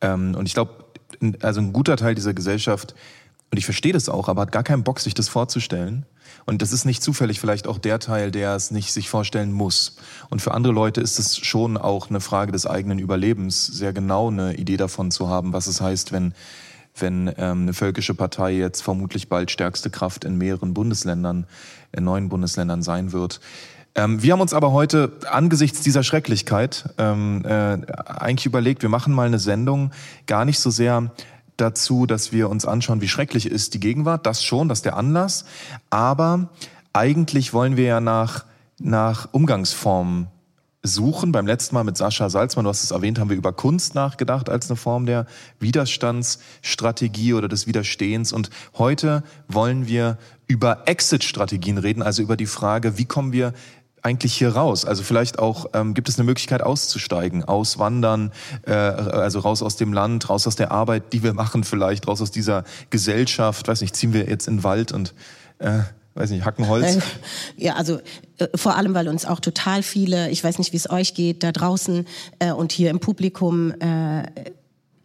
Ähm, 0.00 0.34
und 0.34 0.46
ich 0.46 0.54
glaube, 0.54 0.84
also 1.42 1.60
ein 1.60 1.72
guter 1.72 1.96
Teil 1.96 2.14
dieser 2.14 2.34
Gesellschaft, 2.34 2.94
und 3.50 3.56
ich 3.56 3.64
verstehe 3.64 3.92
das 3.92 4.08
auch, 4.08 4.28
aber 4.28 4.42
hat 4.42 4.52
gar 4.52 4.62
keinen 4.62 4.84
Bock, 4.84 5.00
sich 5.00 5.14
das 5.14 5.28
vorzustellen. 5.28 6.04
Und 6.44 6.60
das 6.60 6.72
ist 6.72 6.84
nicht 6.84 7.02
zufällig 7.02 7.40
vielleicht 7.40 7.66
auch 7.66 7.78
der 7.78 7.98
Teil, 7.98 8.30
der 8.30 8.54
es 8.54 8.70
nicht 8.70 8.92
sich 8.92 9.08
vorstellen 9.08 9.52
muss. 9.52 9.96
Und 10.28 10.42
für 10.42 10.52
andere 10.52 10.72
Leute 10.72 11.00
ist 11.00 11.18
es 11.18 11.36
schon 11.36 11.76
auch 11.76 12.10
eine 12.10 12.20
Frage 12.20 12.52
des 12.52 12.66
eigenen 12.66 12.98
Überlebens, 12.98 13.66
sehr 13.66 13.92
genau 13.92 14.28
eine 14.28 14.54
Idee 14.54 14.76
davon 14.76 15.10
zu 15.10 15.28
haben, 15.28 15.52
was 15.52 15.66
es 15.66 15.80
heißt, 15.80 16.12
wenn 16.12 16.34
wenn 17.00 17.28
ähm, 17.38 17.62
eine 17.62 17.72
völkische 17.72 18.14
Partei 18.14 18.52
jetzt 18.52 18.82
vermutlich 18.82 19.28
bald 19.28 19.50
stärkste 19.50 19.90
Kraft 19.90 20.24
in 20.24 20.36
mehreren 20.36 20.74
Bundesländern, 20.74 21.46
in 21.92 22.04
neuen 22.04 22.28
Bundesländern 22.28 22.82
sein 22.82 23.12
wird. 23.12 23.40
Ähm, 23.94 24.22
wir 24.22 24.32
haben 24.32 24.40
uns 24.40 24.54
aber 24.54 24.72
heute 24.72 25.12
angesichts 25.30 25.80
dieser 25.80 26.02
Schrecklichkeit 26.02 26.90
ähm, 26.98 27.44
äh, 27.44 27.78
eigentlich 28.06 28.46
überlegt, 28.46 28.82
wir 28.82 28.88
machen 28.88 29.12
mal 29.12 29.26
eine 29.26 29.38
Sendung 29.38 29.90
gar 30.26 30.44
nicht 30.44 30.60
so 30.60 30.70
sehr 30.70 31.10
dazu, 31.56 32.06
dass 32.06 32.32
wir 32.32 32.48
uns 32.48 32.64
anschauen, 32.64 33.00
wie 33.00 33.08
schrecklich 33.08 33.46
ist 33.46 33.74
die 33.74 33.80
Gegenwart. 33.80 34.26
Das 34.26 34.44
schon, 34.44 34.68
das 34.68 34.78
ist 34.78 34.84
der 34.84 34.96
Anlass. 34.96 35.44
Aber 35.90 36.48
eigentlich 36.92 37.52
wollen 37.52 37.76
wir 37.76 37.84
ja 37.84 38.00
nach, 38.00 38.44
nach 38.78 39.28
Umgangsformen 39.32 40.28
suchen. 40.88 41.32
Beim 41.32 41.46
letzten 41.46 41.74
Mal 41.74 41.84
mit 41.84 41.96
Sascha 41.96 42.28
Salzmann, 42.30 42.64
du 42.64 42.70
hast 42.70 42.82
es 42.82 42.90
erwähnt, 42.90 43.18
haben 43.18 43.30
wir 43.30 43.36
über 43.36 43.52
Kunst 43.52 43.94
nachgedacht 43.94 44.48
als 44.50 44.68
eine 44.68 44.76
Form 44.76 45.06
der 45.06 45.26
Widerstandsstrategie 45.60 47.34
oder 47.34 47.48
des 47.48 47.66
Widerstehens. 47.66 48.32
Und 48.32 48.50
heute 48.76 49.22
wollen 49.46 49.86
wir 49.86 50.18
über 50.46 50.82
Exit-Strategien 50.86 51.78
reden, 51.78 52.02
also 52.02 52.22
über 52.22 52.36
die 52.36 52.46
Frage, 52.46 52.98
wie 52.98 53.04
kommen 53.04 53.32
wir 53.32 53.52
eigentlich 54.02 54.34
hier 54.34 54.54
raus? 54.54 54.84
Also 54.84 55.02
vielleicht 55.02 55.38
auch, 55.38 55.66
ähm, 55.74 55.94
gibt 55.94 56.08
es 56.08 56.18
eine 56.18 56.24
Möglichkeit 56.24 56.62
auszusteigen, 56.62 57.44
auswandern, 57.44 58.32
äh, 58.66 58.72
also 58.72 59.40
raus 59.40 59.62
aus 59.62 59.76
dem 59.76 59.92
Land, 59.92 60.28
raus 60.30 60.46
aus 60.46 60.56
der 60.56 60.72
Arbeit, 60.72 61.12
die 61.12 61.22
wir 61.22 61.34
machen 61.34 61.64
vielleicht, 61.64 62.08
raus 62.08 62.22
aus 62.22 62.30
dieser 62.30 62.64
Gesellschaft, 62.90 63.68
weiß 63.68 63.80
nicht, 63.80 63.94
ziehen 63.94 64.12
wir 64.12 64.28
jetzt 64.28 64.48
in 64.48 64.58
den 64.58 64.64
Wald 64.64 64.92
und 64.92 65.14
äh, 65.58 65.80
weiß 66.18 66.30
nicht, 66.30 66.44
Hackenholz? 66.44 66.96
Äh, 66.96 67.00
ja, 67.56 67.76
also 67.76 68.00
äh, 68.38 68.48
vor 68.54 68.76
allem, 68.76 68.94
weil 68.94 69.08
uns 69.08 69.24
auch 69.24 69.40
total 69.40 69.82
viele, 69.82 70.30
ich 70.30 70.42
weiß 70.42 70.58
nicht, 70.58 70.72
wie 70.72 70.76
es 70.76 70.90
euch 70.90 71.14
geht, 71.14 71.42
da 71.42 71.52
draußen 71.52 72.06
äh, 72.38 72.52
und 72.52 72.72
hier 72.72 72.90
im 72.90 73.00
Publikum, 73.00 73.72
äh, 73.80 74.24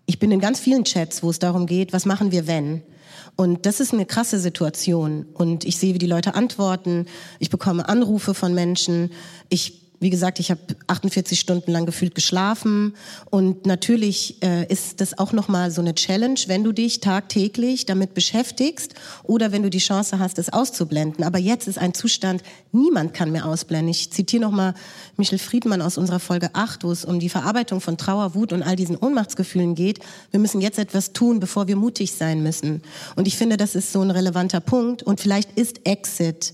ich 0.06 0.19
bin 0.19 0.31
in 0.31 0.39
ganz 0.39 0.60
vielen 0.60 0.83
Chats, 0.83 1.24
wo 1.24 1.30
es 1.30 1.39
darum 1.39 1.65
geht, 1.65 1.94
was 1.94 2.06
machen 2.06 2.31
wir, 2.31 2.48
wenn? 2.48 2.81
Und 3.36 3.65
das 3.65 3.80
ist 3.80 3.94
eine 3.94 4.06
krasse 4.06 4.39
Situation. 4.39 5.25
Und 5.33 5.65
ich 5.65 5.77
sehe, 5.77 5.94
wie 5.94 6.00
die 6.00 6.06
Leute 6.07 6.36
antworten. 6.36 7.07
Ich 7.39 7.50
bekomme 7.50 7.88
Anrufe 7.89 8.33
von 8.33 8.54
Menschen. 8.54 9.12
Ich 9.50 9.83
wie 10.03 10.10
gesagt, 10.10 10.39
ich 10.39 10.51
habe 10.51 10.60
48 10.88 11.39
Stunden 11.39 11.72
lang 11.72 11.86
gefühlt 11.86 12.13
geschlafen 12.13 12.93
und 13.29 13.65
natürlich 13.65 14.43
äh, 14.43 14.67
ist 14.67 15.01
das 15.01 15.17
auch 15.17 15.31
noch 15.31 15.48
mal 15.48 15.72
so 15.72 15.81
eine 15.81 15.95
Challenge, 15.95 16.39
wenn 16.48 16.63
du 16.63 16.74
dich 16.74 17.00
tagtäglich 17.00 17.86
damit 17.86 18.13
beschäftigst 18.13 18.95
oder 19.24 19.51
wenn 19.51 19.63
du 19.63 19.69
die 19.69 19.79
Chance 19.79 20.19
hast, 20.19 20.38
es 20.39 20.51
auszublenden. 20.51 21.24
Aber 21.24 21.39
jetzt 21.39 21.67
ist 21.67 21.77
ein 21.79 21.93
Zustand, 21.93 22.43
niemand 22.74 23.13
kann 23.13 23.31
mehr 23.31 23.45
ausblenden. 23.45 23.89
Ich 23.89 24.12
zitiere 24.12 24.43
noch 24.43 24.51
mal 24.51 24.74
Michel 25.15 25.39
Friedmann 25.39 25.81
aus 25.81 25.98
unserer 25.98 26.19
Folge 26.19 26.50
8, 26.53 26.83
wo 26.83 26.91
es 26.91 27.05
um 27.05 27.19
die 27.19 27.29
Verarbeitung 27.29 27.79
von 27.79 27.98
Trauer, 27.98 28.36
Wut 28.36 28.51
und 28.51 28.62
all 28.62 28.75
diesen 28.75 28.98
Ohnmachtsgefühlen 28.98 29.74
geht. 29.74 30.00
Wir 30.31 30.39
müssen 30.39 30.60
jetzt 30.60 30.79
etwas 30.79 31.13
tun, 31.13 31.39
bevor 31.39 31.67
wir 31.67 31.77
mutig 31.77 32.12
sein 32.12 32.43
müssen. 32.43 32.81
Und 33.15 33.25
ich 33.25 33.38
finde, 33.38 33.55
das 33.55 33.74
ist 33.74 33.93
so 33.93 34.01
ein 34.01 34.12
relevanter 34.12 34.60
Punkt 34.60 35.01
und 35.01 35.22
vielleicht 35.22 35.57
ist 35.57 35.88
Exit 35.88 36.53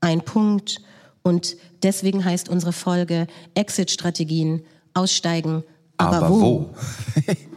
ein 0.00 0.22
Punkt, 0.22 0.80
und 1.22 1.56
deswegen 1.82 2.24
heißt 2.24 2.48
unsere 2.48 2.72
Folge 2.72 3.26
Exit-Strategien, 3.54 4.62
aussteigen, 4.94 5.62
aber, 5.96 6.16
aber 6.16 6.30
wo? 6.30 6.40
wo? 6.40 6.70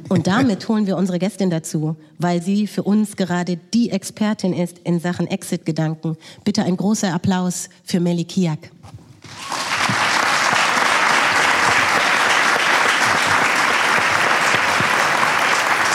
Und 0.09 0.27
damit 0.27 0.67
holen 0.67 0.85
wir 0.85 0.97
unsere 0.97 1.17
Gästin 1.17 1.49
dazu, 1.49 1.95
weil 2.19 2.41
sie 2.41 2.67
für 2.67 2.83
uns 2.83 3.15
gerade 3.15 3.57
die 3.73 3.89
Expertin 3.89 4.53
ist 4.53 4.79
in 4.79 4.99
Sachen 4.99 5.27
Exit-Gedanken. 5.27 6.17
Bitte 6.43 6.63
ein 6.63 6.77
großer 6.77 7.13
Applaus 7.13 7.69
für 7.83 7.99
Melly 7.99 8.25
Kiak. 8.25 8.71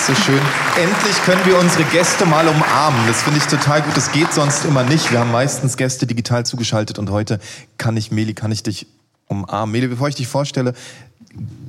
So 0.08 0.14
schön. 0.14 0.40
Endlich 0.80 1.22
können 1.22 1.44
wir 1.44 1.58
unsere 1.58 1.84
Gäste 1.84 2.24
mal 2.24 2.48
umarmen. 2.48 2.98
Das 3.06 3.22
finde 3.22 3.40
ich 3.40 3.44
total 3.44 3.82
gut. 3.82 3.94
Das 3.94 4.10
geht 4.10 4.32
sonst 4.32 4.64
immer 4.64 4.82
nicht. 4.82 5.12
Wir 5.12 5.18
haben 5.20 5.30
meistens 5.30 5.76
Gäste 5.76 6.06
digital 6.06 6.46
zugeschaltet 6.46 6.98
und 6.98 7.10
heute 7.10 7.38
kann 7.76 7.94
ich, 7.98 8.10
Meli, 8.10 8.32
kann 8.32 8.50
ich 8.50 8.62
dich 8.62 8.86
umarmen. 9.26 9.70
Meli, 9.70 9.86
bevor 9.88 10.08
ich 10.08 10.14
dich 10.14 10.26
vorstelle, 10.26 10.72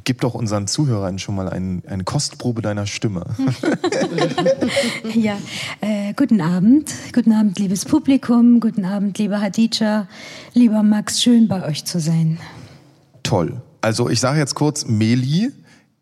gib 0.05 0.21
doch 0.21 0.35
unseren 0.35 0.67
Zuhörern 0.67 1.19
schon 1.19 1.35
mal 1.35 1.49
ein, 1.49 1.83
eine 1.85 2.05
Kostprobe 2.05 2.61
deiner 2.61 2.85
Stimme. 2.85 3.25
ja, 5.13 5.37
äh, 5.81 6.13
guten 6.13 6.39
Abend. 6.39 6.93
Guten 7.13 7.33
Abend, 7.33 7.59
liebes 7.59 7.83
Publikum. 7.83 8.61
Guten 8.61 8.85
Abend, 8.85 9.17
lieber 9.17 9.41
Hadija. 9.41 10.07
Lieber 10.53 10.81
Max, 10.81 11.21
schön 11.21 11.49
bei 11.49 11.65
euch 11.65 11.83
zu 11.83 11.99
sein. 11.99 12.39
toll. 13.23 13.61
Also 13.81 14.09
ich 14.09 14.19
sage 14.19 14.39
jetzt 14.39 14.55
kurz, 14.55 14.85
Meli, 14.85 15.51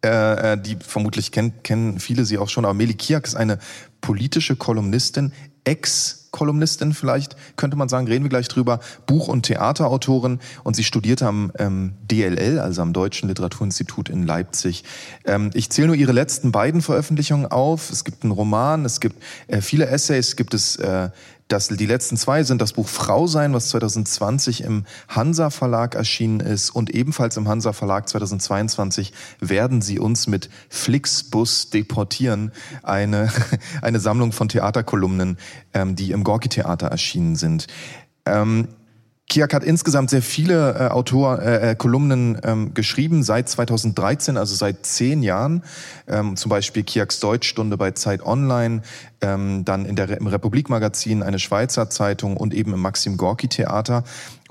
äh, 0.07 0.53
äh, 0.53 0.57
die 0.57 0.77
vermutlich 0.77 1.31
kennt, 1.31 1.63
kennen 1.63 1.99
viele 1.99 2.25
sie 2.25 2.37
auch 2.37 2.49
schon, 2.49 2.65
aber 2.65 2.73
Meli 2.73 2.93
Kiak 2.93 3.25
ist 3.25 3.35
eine 3.35 3.59
politische 4.01 4.55
Kolumnistin, 4.55 5.31
Ex-Kolumnistin 5.67 6.93
vielleicht, 6.93 7.35
könnte 7.57 7.75
man 7.75 7.89
sagen, 7.89 8.07
reden 8.07 8.23
wir 8.23 8.29
gleich 8.29 8.47
drüber, 8.47 8.79
Buch- 9.05 9.27
und 9.27 9.43
Theaterautorin 9.43 10.39
und 10.63 10.77
sie 10.77 10.85
studierte 10.85 11.27
am 11.27 11.51
ähm, 11.59 11.93
DLL, 12.09 12.59
also 12.59 12.81
am 12.81 12.93
Deutschen 12.93 13.27
Literaturinstitut 13.27 14.07
in 14.07 14.23
Leipzig. 14.23 14.85
Ähm, 15.25 15.49
ich 15.53 15.69
zähle 15.69 15.87
nur 15.87 15.97
ihre 15.97 16.13
letzten 16.13 16.53
beiden 16.53 16.81
Veröffentlichungen 16.81 17.47
auf. 17.47 17.89
Es 17.89 18.05
gibt 18.05 18.23
einen 18.23 18.31
Roman, 18.31 18.85
es 18.85 19.01
gibt 19.01 19.21
äh, 19.47 19.59
viele 19.59 19.87
Essays, 19.87 20.37
gibt 20.37 20.53
es 20.53 20.77
äh, 20.77 21.09
das, 21.47 21.69
die 21.69 21.85
letzten 21.85 22.17
zwei 22.17 22.43
sind 22.43 22.61
das 22.61 22.73
Buch 22.73 22.87
Frau 22.87 23.27
sein, 23.27 23.53
was 23.53 23.69
2020 23.69 24.63
im 24.63 24.85
Hansa 25.07 25.49
Verlag 25.49 25.95
erschienen 25.95 26.41
ist 26.41 26.69
und 26.69 26.89
ebenfalls 26.89 27.37
im 27.37 27.47
Hansa 27.47 27.73
Verlag 27.73 28.09
2022 28.09 29.13
werden 29.39 29.81
sie 29.81 29.99
uns 29.99 30.27
mit 30.27 30.49
Flixbus 30.69 31.69
deportieren. 31.69 32.51
Eine, 32.83 33.31
eine 33.81 33.99
Sammlung 33.99 34.33
von 34.33 34.49
Theaterkolumnen, 34.49 35.37
ähm, 35.73 35.95
die 35.95 36.11
im 36.11 36.23
Gorki 36.23 36.49
Theater 36.49 36.87
erschienen 36.87 37.35
sind. 37.35 37.67
Ähm, 38.25 38.67
Kiak 39.29 39.53
hat 39.53 39.63
insgesamt 39.63 40.09
sehr 40.09 40.21
viele 40.21 40.75
äh, 40.79 40.87
Autor, 40.87 41.41
äh, 41.41 41.71
äh 41.71 41.75
Kolumnen 41.75 42.39
ähm, 42.43 42.73
geschrieben, 42.73 43.23
seit 43.23 43.49
2013, 43.49 44.37
also 44.37 44.55
seit 44.55 44.85
zehn 44.85 45.21
Jahren. 45.21 45.63
Ähm, 46.07 46.37
zum 46.37 46.49
Beispiel 46.49 46.83
Kiaks 46.83 47.19
Deutschstunde 47.19 47.75
bei 47.75 47.91
Zeit 47.91 48.25
Online, 48.25 48.81
ähm, 49.19 49.65
dann 49.65 49.85
in 49.85 49.97
der, 49.97 50.17
im 50.17 50.27
Republikmagazin, 50.27 51.23
eine 51.23 51.39
Schweizer 51.39 51.89
Zeitung 51.89 52.37
und 52.37 52.53
eben 52.53 52.73
im 52.73 52.79
Maxim 52.79 53.17
Gorki 53.17 53.49
Theater. 53.49 54.05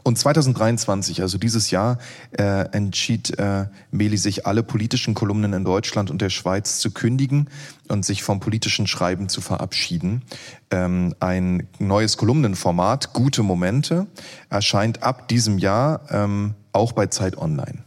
Und 0.07 0.17
2023, 0.17 1.21
also 1.21 1.37
dieses 1.37 1.73
Jahr, 1.73 1.99
äh, 2.39 2.71
entschied 2.71 3.37
äh, 3.41 3.67
Meli 3.91 4.17
sich, 4.17 4.47
alle 4.47 4.63
politischen 4.63 5.15
Kolumnen 5.15 5.53
in 5.53 5.65
Deutschland 5.65 6.13
und 6.13 6.23
der 6.23 6.31
Schweiz 6.31 6.79
zu 6.79 6.93
kündigen 6.93 7.51
und 7.89 8.05
sich 8.05 8.23
vom 8.23 8.39
politischen 8.39 8.87
Schreiben 8.87 9.29
zu 9.29 9.41
verabschieden. 9.41 10.23
Ähm, 10.71 11.17
ein 11.19 11.67
neues 11.81 12.19
Kolumnenformat, 12.19 13.15
Gute 13.15 13.43
Momente, 13.43 14.07
erscheint 14.49 15.03
ab 15.03 15.27
diesem 15.27 15.59
Jahr 15.59 16.03
ähm, 16.09 16.55
auch 16.71 16.93
bei 16.93 17.09
Zeit 17.09 17.37
Online. 17.37 17.86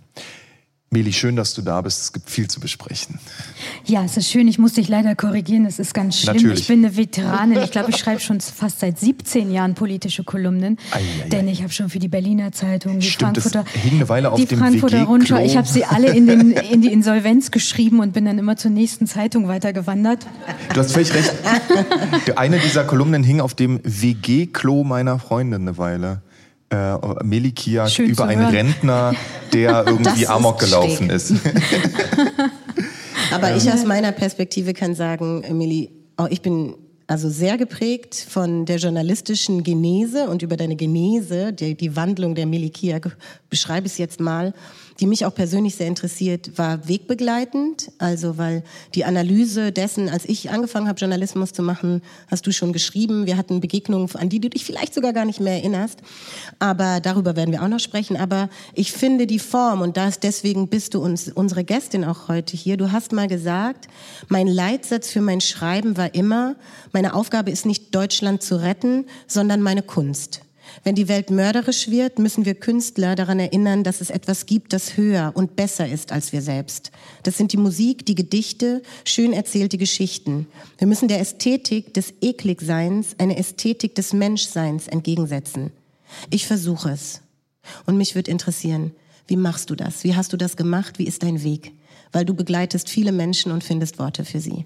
Meli, 0.92 1.14
schön, 1.14 1.36
dass 1.36 1.54
du 1.54 1.62
da 1.62 1.82
bist. 1.82 2.02
Es 2.02 2.14
gibt 2.14 2.32
viel 2.32 2.48
zu 2.48 2.60
besprechen. 2.60 3.20
Ja, 3.86 4.04
es 4.04 4.18
ist 4.18 4.28
schön. 4.28 4.48
Ich 4.48 4.58
muss 4.58 4.74
dich 4.74 4.88
leider 4.88 5.14
korrigieren. 5.14 5.68
Es 5.68 5.78
ist 5.78 5.94
ganz 5.94 6.20
schlimm. 6.20 6.36
Natürlich. 6.36 6.62
Ich 6.62 6.68
bin 6.68 6.84
eine 6.84 6.98
Veteranin. 6.98 7.62
Ich 7.62 7.70
glaube, 7.70 7.92
ich 7.92 7.98
schreibe 7.98 8.20
schon 8.20 8.42
fast 8.42 8.80
seit 8.80 8.98
17 8.98 9.52
Jahren 9.52 9.76
politische 9.76 10.24
Kolumnen. 10.24 10.80
Ei, 10.90 10.98
ei. 10.98 11.30
Denn 11.30 11.48
ich 11.48 11.62
habe 11.62 11.72
schon 11.72 11.90
für 11.90 12.00
die 12.00 12.08
Berliner 12.08 12.52
Zeitung, 12.54 13.00
die 13.00 13.06
Stimmt, 13.06 13.38
Frankfurter, 13.38 13.66
hing 13.72 13.98
eine 13.98 14.10
Weile 14.10 14.32
auf 14.32 14.40
die 14.40 14.48
dem 14.48 14.58
Frankfurter 14.58 15.04
Rundschau. 15.04 15.38
Ich 15.38 15.58
habe 15.58 15.68
sie 15.68 15.86
alle 15.86 16.12
in, 16.12 16.26
den, 16.26 16.52
in 16.72 16.82
die 16.82 16.92
Insolvenz 16.92 17.52
geschrieben 17.52 18.00
und 18.00 18.14
bin 18.14 18.26
dann 18.26 18.40
immer 18.40 18.58
zur 18.58 18.72
nächsten 18.72 19.06
Zeitung 19.06 19.48
weitergewandert. 19.48 20.26
Du 20.74 20.80
hast 20.80 20.94
völlig 20.94 21.14
recht. 21.14 21.32
Eine 22.36 22.58
dieser 22.58 22.84
Kolumnen 22.84 23.24
hing 23.24 23.42
auf 23.42 23.54
dem 23.54 23.80
WG-Klo 23.84 24.84
meiner 24.84 25.20
Freundin 25.20 25.62
eine 25.62 25.78
Weile 25.78 26.24
äh, 26.70 27.24
Melikiak 27.24 27.90
Schön 27.90 28.10
über 28.10 28.26
einen 28.26 28.46
Rentner, 28.46 29.14
der 29.54 29.84
irgendwie 29.88 30.28
Amok 30.28 30.60
gelaufen 30.60 31.10
schräg. 31.10 31.12
ist. 31.12 31.34
Aber 33.32 33.56
ich 33.56 33.72
aus 33.72 33.86
meiner 33.86 34.12
Perspektive 34.12 34.74
kann 34.74 34.96
sagen, 34.96 35.44
Meli, 35.58 35.92
auch 36.18 36.28
ich 36.30 36.42
bin 36.42 36.76
also 37.08 37.28
sehr 37.30 37.58
geprägt 37.58 38.16
von 38.16 38.66
der 38.66 38.78
journalistischen 38.78 39.64
Genese 39.64 40.30
und 40.30 40.44
über 40.44 40.58
deine 40.58 40.76
Genese, 40.76 41.54
die, 41.54 41.76
die 41.76 41.96
Wandlung 41.96 42.36
der 42.36 42.46
Melikia, 42.46 43.00
beschreibe 43.50 43.88
ich 43.88 43.94
es 43.94 43.98
jetzt 43.98 44.20
mal, 44.20 44.54
die 45.00 45.08
mich 45.08 45.26
auch 45.26 45.34
persönlich 45.34 45.76
sehr 45.76 45.88
interessiert, 45.88 46.58
war 46.58 46.88
wegbegleitend. 46.88 47.92
Also 47.98 48.38
weil 48.38 48.64
die 48.96 49.06
Analyse 49.06 49.72
dessen, 49.72 50.10
als 50.10 50.26
ich 50.26 50.50
angefangen 50.50 50.88
habe, 50.88 51.00
Journalismus 51.00 51.54
zu 51.54 51.64
machen, 51.64 52.02
hast 52.28 52.46
du 52.46 52.52
schon 52.52 52.74
geschrieben. 52.74 53.26
Wir 53.26 53.38
hatten 53.38 53.62
Begegnungen, 53.62 54.10
an 54.16 54.30
die 54.30 54.40
du 54.40 54.50
dich 54.50 54.66
vielleicht 54.66 54.94
sogar 54.94 55.14
gar 55.14 55.26
nicht 55.26 55.40
mehr 55.40 55.54
erinnerst. 55.54 56.00
Aber 56.60 57.00
darüber 57.00 57.36
werden 57.36 57.52
wir 57.52 57.64
auch 57.64 57.68
noch 57.68 57.80
sprechen. 57.80 58.18
Aber 58.18 58.50
ich 58.74 58.92
finde 58.92 59.28
die 59.28 59.40
Form, 59.40 59.82
und 59.82 59.98
das, 59.98 60.20
deswegen 60.20 60.68
bist 60.68 60.94
du 60.94 61.02
uns, 61.02 61.30
unsere 61.30 61.64
Gästin 61.64 62.04
auch 62.04 62.28
heute 62.28 62.58
hier. 62.58 62.78
Du 62.78 62.92
hast 62.92 63.12
mal 63.14 63.28
gesagt, 63.28 63.88
mein 64.28 64.48
Leitsatz 64.48 65.10
für 65.10 65.22
mein 65.22 65.42
Schreiben 65.42 65.98
war 65.98 66.14
immer, 66.14 66.56
meine 66.92 67.14
Aufgabe 67.14 67.52
ist 67.52 67.66
nicht 67.66 67.96
Deutschland 67.96 68.44
zu 68.44 68.62
retten, 68.62 69.06
sondern 69.28 69.62
meine 69.62 69.82
Kunst. 69.82 70.42
Wenn 70.84 70.96
die 70.96 71.08
Welt 71.08 71.30
mörderisch 71.30 71.90
wird, 71.90 72.20
müssen 72.20 72.46
wir 72.46 72.56
Künstler 72.56 73.16
daran 73.16 73.40
erinnern, 73.40 73.84
dass 73.84 74.02
es 74.02 74.10
etwas 74.10 74.46
gibt, 74.46 74.74
das 74.74 74.98
höher 74.98 75.32
und 75.36 75.56
besser 75.56 75.88
ist 75.88 76.12
als 76.12 76.32
wir 76.32 76.42
selbst. 76.42 76.92
Das 77.24 77.38
sind 77.38 77.52
die 77.52 77.58
Musik, 77.58 78.06
die 78.06 78.16
Gedichte, 78.16 78.82
schön 79.06 79.34
erzählte 79.34 79.78
Geschichten. 79.78 80.48
Wir 80.78 80.88
müssen 80.88 81.08
der 81.08 81.20
Ästhetik 81.20 81.94
des 81.94 82.14
Ekligseins 82.22 83.16
eine 83.18 83.38
Ästhetik 83.38 83.96
des 83.96 84.14
Menschseins 84.14 84.88
entgegensetzen. 84.88 85.72
Ich 86.30 86.48
versuche 86.48 86.92
es. 86.92 87.22
Und 87.86 87.98
mich 87.98 88.16
würde 88.16 88.32
interessieren, 88.32 88.92
wie 89.28 89.36
machst 89.36 89.70
du 89.70 89.76
das? 89.76 90.04
Wie 90.04 90.16
hast 90.16 90.34
du 90.34 90.38
das 90.38 90.58
gemacht? 90.58 90.98
Wie 90.98 91.06
ist 91.06 91.24
dein 91.24 91.44
Weg? 91.44 91.74
Weil 92.12 92.26
du 92.26 92.34
begleitest 92.34 92.90
viele 92.90 93.12
Menschen 93.12 93.52
und 93.52 93.64
findest 93.64 94.00
Worte 94.00 94.26
für 94.26 94.40
sie. 94.40 94.66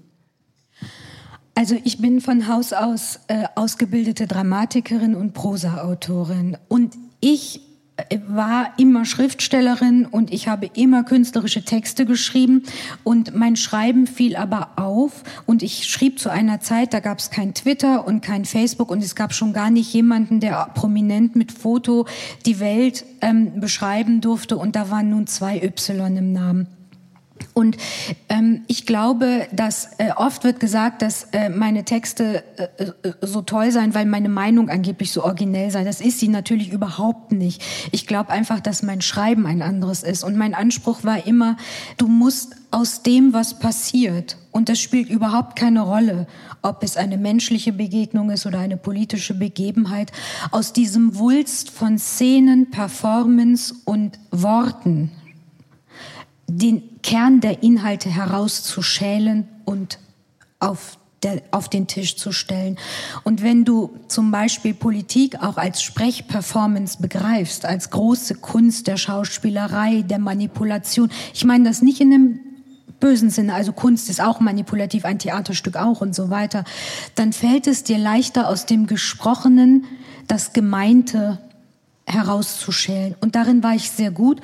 Also 1.54 1.76
ich 1.84 1.98
bin 1.98 2.20
von 2.20 2.48
Haus 2.48 2.72
aus 2.72 3.20
äh, 3.28 3.44
ausgebildete 3.54 4.26
Dramatikerin 4.26 5.14
und 5.14 5.34
Prosaautorin 5.34 6.56
und 6.68 6.94
ich 7.20 7.60
äh, 7.96 8.18
war 8.26 8.72
immer 8.76 9.04
Schriftstellerin 9.04 10.04
und 10.04 10.32
ich 10.32 10.48
habe 10.48 10.68
immer 10.74 11.04
künstlerische 11.04 11.64
Texte 11.64 12.06
geschrieben. 12.06 12.64
Und 13.04 13.36
mein 13.36 13.54
Schreiben 13.54 14.08
fiel 14.08 14.34
aber 14.34 14.70
auf 14.76 15.22
und 15.46 15.62
ich 15.62 15.86
schrieb 15.86 16.18
zu 16.18 16.28
einer 16.28 16.60
Zeit, 16.60 16.92
da 16.92 16.98
gab 16.98 17.20
es 17.20 17.30
kein 17.30 17.54
Twitter 17.54 18.04
und 18.04 18.20
kein 18.20 18.44
Facebook 18.44 18.90
und 18.90 19.02
es 19.02 19.14
gab 19.14 19.32
schon 19.32 19.52
gar 19.52 19.70
nicht 19.70 19.92
jemanden, 19.92 20.40
der 20.40 20.70
prominent 20.74 21.36
mit 21.36 21.52
Foto 21.52 22.06
die 22.46 22.58
Welt 22.58 23.04
ähm, 23.20 23.60
beschreiben 23.60 24.20
durfte. 24.20 24.56
Und 24.56 24.74
da 24.74 24.90
waren 24.90 25.10
nun 25.10 25.28
zwei 25.28 25.62
Y 25.62 26.16
im 26.16 26.32
Namen. 26.32 26.66
Und 27.52 27.76
ähm, 28.28 28.62
ich 28.66 28.86
glaube, 28.86 29.46
dass 29.52 29.90
äh, 29.98 30.10
oft 30.16 30.44
wird 30.44 30.60
gesagt, 30.60 31.02
dass 31.02 31.28
äh, 31.32 31.48
meine 31.48 31.84
Texte 31.84 32.42
äh, 32.56 32.84
äh, 32.84 33.12
so 33.20 33.42
toll 33.42 33.70
seien, 33.70 33.94
weil 33.94 34.06
meine 34.06 34.28
Meinung 34.28 34.70
angeblich 34.70 35.12
so 35.12 35.24
originell 35.24 35.70
sei. 35.70 35.84
Das 35.84 36.00
ist 36.00 36.20
sie 36.20 36.28
natürlich 36.28 36.72
überhaupt 36.72 37.32
nicht. 37.32 37.62
Ich 37.92 38.06
glaube 38.06 38.30
einfach, 38.30 38.60
dass 38.60 38.82
mein 38.82 39.00
Schreiben 39.00 39.46
ein 39.46 39.62
anderes 39.62 40.02
ist. 40.02 40.24
Und 40.24 40.36
mein 40.36 40.54
Anspruch 40.54 41.04
war 41.04 41.26
immer, 41.26 41.56
du 41.96 42.08
musst 42.08 42.56
aus 42.70 43.02
dem, 43.02 43.32
was 43.32 43.58
passiert, 43.58 44.36
und 44.50 44.68
das 44.68 44.80
spielt 44.80 45.08
überhaupt 45.08 45.56
keine 45.56 45.80
Rolle, 45.80 46.28
ob 46.62 46.82
es 46.82 46.96
eine 46.96 47.18
menschliche 47.18 47.72
Begegnung 47.72 48.30
ist 48.30 48.46
oder 48.46 48.60
eine 48.60 48.76
politische 48.76 49.34
Begebenheit, 49.34 50.12
aus 50.52 50.72
diesem 50.72 51.18
Wulst 51.18 51.70
von 51.70 51.98
Szenen, 51.98 52.70
Performance 52.70 53.74
und 53.84 54.18
Worten 54.30 55.10
den 56.46 57.00
Kern 57.02 57.40
der 57.40 57.62
Inhalte 57.62 58.10
herauszuschälen 58.10 59.48
und 59.64 59.98
auf 60.60 60.98
auf 61.50 61.68
den 61.68 61.86
Tisch 61.86 62.16
zu 62.16 62.32
stellen. 62.32 62.76
Und 63.22 63.42
wenn 63.42 63.64
du 63.64 63.96
zum 64.08 64.30
Beispiel 64.30 64.74
Politik 64.74 65.42
auch 65.42 65.56
als 65.56 65.82
Sprechperformance 65.82 66.98
begreifst, 67.00 67.64
als 67.64 67.90
große 67.90 68.34
Kunst 68.36 68.86
der 68.86 68.96
Schauspielerei, 68.96 70.02
der 70.02 70.18
Manipulation, 70.18 71.10
ich 71.32 71.44
meine 71.44 71.64
das 71.64 71.82
nicht 71.82 72.00
in 72.00 72.12
einem 72.12 72.40
bösen 73.00 73.30
Sinne, 73.30 73.54
also 73.54 73.72
Kunst 73.72 74.08
ist 74.08 74.20
auch 74.20 74.40
manipulativ, 74.40 75.04
ein 75.04 75.18
Theaterstück 75.18 75.76
auch 75.76 76.00
und 76.00 76.14
so 76.14 76.30
weiter, 76.30 76.64
dann 77.14 77.32
fällt 77.32 77.66
es 77.66 77.84
dir 77.84 77.98
leichter 77.98 78.48
aus 78.48 78.66
dem 78.66 78.86
Gesprochenen 78.86 79.84
das 80.26 80.52
Gemeinte 80.52 81.38
herauszuschälen. 82.06 83.14
Und 83.20 83.34
darin 83.34 83.62
war 83.62 83.74
ich 83.74 83.90
sehr 83.90 84.10
gut. 84.10 84.40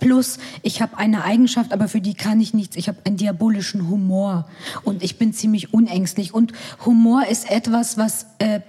Plus, 0.00 0.38
ich 0.62 0.82
habe 0.82 0.98
eine 0.98 1.24
Eigenschaft, 1.24 1.72
aber 1.72 1.86
für 1.86 2.00
die 2.00 2.14
kann 2.14 2.40
ich 2.40 2.54
nichts. 2.54 2.76
Ich 2.76 2.88
habe 2.88 2.98
einen 3.04 3.18
diabolischen 3.18 3.88
Humor 3.88 4.48
und 4.82 5.02
ich 5.02 5.18
bin 5.18 5.32
ziemlich 5.32 5.72
unängstlich. 5.72 6.34
Und 6.34 6.52
Humor 6.84 7.26
ist 7.26 7.50
etwas, 7.50 7.98
was 7.98 8.26
äh, 8.38 8.60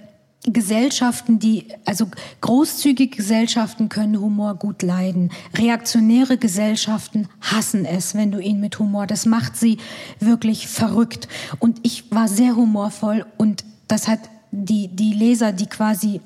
Gesellschaften, 0.44 1.38
die, 1.38 1.68
also 1.84 2.06
großzügige 2.40 3.16
Gesellschaften 3.16 3.88
können 3.88 4.20
Humor 4.20 4.56
gut 4.56 4.82
leiden. 4.82 5.30
Reaktionäre 5.54 6.36
Gesellschaften 6.36 7.28
hassen 7.40 7.84
es, 7.84 8.14
wenn 8.14 8.32
du 8.32 8.40
ihn 8.40 8.60
mit 8.60 8.78
Humor, 8.78 9.06
das 9.06 9.24
macht 9.24 9.56
sie 9.56 9.78
wirklich 10.18 10.66
verrückt. 10.66 11.28
Und 11.60 11.78
ich 11.82 12.10
war 12.10 12.26
sehr 12.26 12.56
humorvoll 12.56 13.24
und 13.38 13.64
das 13.86 14.08
hat 14.08 14.20
die, 14.50 14.88
die 14.88 15.12
Leser, 15.12 15.52
die 15.52 15.66
quasi 15.66 16.20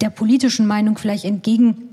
der 0.00 0.10
politischen 0.10 0.66
Meinung 0.66 0.96
vielleicht 0.96 1.24
entgegen 1.24 1.89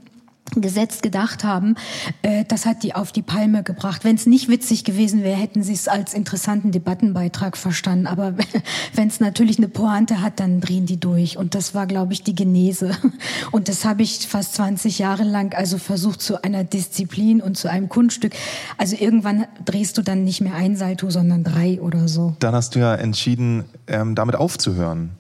gesetzt 0.62 1.04
gedacht 1.04 1.44
haben, 1.44 1.76
äh, 2.22 2.46
das 2.48 2.66
hat 2.66 2.84
die 2.84 2.96
auf 2.96 3.12
die 3.12 3.22
Palme 3.22 3.64
gebracht. 3.64 4.04
Wenn 4.04 4.16
es 4.16 4.26
nicht 4.26 4.50
witzig 4.50 4.84
gewesen 4.84 5.24
wäre, 5.24 5.38
hätten 5.38 5.64
sie 5.64 5.74
es 5.74 5.88
als 5.88 6.14
interessanten 6.14 6.72
Debattenbeitrag 6.72 7.58
verstanden. 7.58 8.08
Aber 8.08 8.34
wenn 8.94 9.08
es 9.08 9.20
natürlich 9.20 9.58
eine 9.58 9.68
Pointe 9.68 10.22
hat, 10.22 10.40
dann 10.40 10.62
drehen 10.62 10.86
die 10.86 11.00
durch. 11.00 11.38
Und 11.38 11.56
das 11.56 11.74
war, 11.74 11.88
glaube 11.88 12.14
ich, 12.14 12.24
die 12.24 12.36
Genese. 12.36 12.92
Und 13.52 13.70
das 13.70 13.86
habe 13.86 14.04
ich 14.04 14.28
fast 14.28 14.56
20 14.56 15.00
Jahre 15.00 15.24
lang 15.24 15.54
also 15.54 15.78
versucht 15.78 16.22
zu 16.22 16.44
einer 16.44 16.64
Disziplin 16.64 17.42
und 17.42 17.58
zu 17.58 17.70
einem 17.70 17.90
Kunststück. 17.90 18.34
Also 18.78 18.96
irgendwann 19.00 19.46
drehst 19.66 19.98
du 19.98 20.02
dann 20.02 20.24
nicht 20.24 20.42
mehr 20.42 20.56
ein 20.56 20.76
Salto, 20.76 21.10
sondern 21.10 21.44
drei 21.44 21.80
oder 21.82 22.08
so. 22.08 22.36
Dann 22.40 22.54
hast 22.54 22.76
du 22.76 22.80
ja 22.80 22.96
entschieden, 22.96 23.66
ähm, 23.88 24.16
damit 24.16 24.36
aufzuhören. 24.36 25.12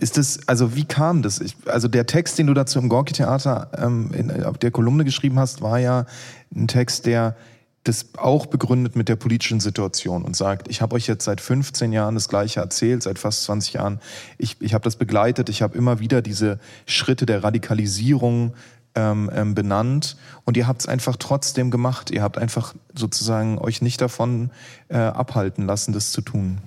Ist 0.00 0.16
das, 0.16 0.40
also 0.48 0.74
wie 0.74 0.84
kam 0.84 1.22
das? 1.22 1.40
Ich, 1.40 1.56
also 1.66 1.86
der 1.88 2.06
Text, 2.06 2.38
den 2.38 2.48
du 2.48 2.54
dazu 2.54 2.78
im 2.78 2.88
Gorki-Theater 2.88 3.70
ähm, 3.78 4.10
in, 4.12 4.44
auf 4.44 4.58
der 4.58 4.70
Kolumne 4.70 5.04
geschrieben 5.04 5.38
hast, 5.38 5.62
war 5.62 5.78
ja 5.78 6.06
ein 6.54 6.66
Text, 6.66 7.06
der 7.06 7.36
das 7.84 8.06
auch 8.16 8.46
begründet 8.46 8.96
mit 8.96 9.08
der 9.08 9.16
politischen 9.16 9.60
Situation 9.60 10.24
und 10.24 10.34
sagt, 10.34 10.68
ich 10.68 10.80
habe 10.80 10.96
euch 10.96 11.06
jetzt 11.06 11.24
seit 11.24 11.40
15 11.40 11.92
Jahren 11.92 12.14
das 12.14 12.28
Gleiche 12.28 12.60
erzählt, 12.60 13.02
seit 13.02 13.18
fast 13.18 13.44
20 13.44 13.74
Jahren. 13.74 14.00
Ich, 14.38 14.56
ich 14.60 14.72
habe 14.72 14.82
das 14.82 14.96
begleitet, 14.96 15.50
ich 15.50 15.60
habe 15.60 15.76
immer 15.76 16.00
wieder 16.00 16.22
diese 16.22 16.58
Schritte 16.86 17.26
der 17.26 17.44
Radikalisierung 17.44 18.54
ähm, 18.94 19.30
ähm, 19.34 19.54
benannt 19.54 20.16
und 20.44 20.56
ihr 20.56 20.66
habt 20.66 20.80
es 20.80 20.88
einfach 20.88 21.16
trotzdem 21.16 21.70
gemacht. 21.70 22.10
Ihr 22.10 22.22
habt 22.22 22.38
einfach 22.38 22.74
sozusagen 22.94 23.58
euch 23.58 23.82
nicht 23.82 24.00
davon 24.00 24.50
äh, 24.88 24.96
abhalten 24.96 25.66
lassen, 25.66 25.92
das 25.92 26.10
zu 26.10 26.22
tun. 26.22 26.58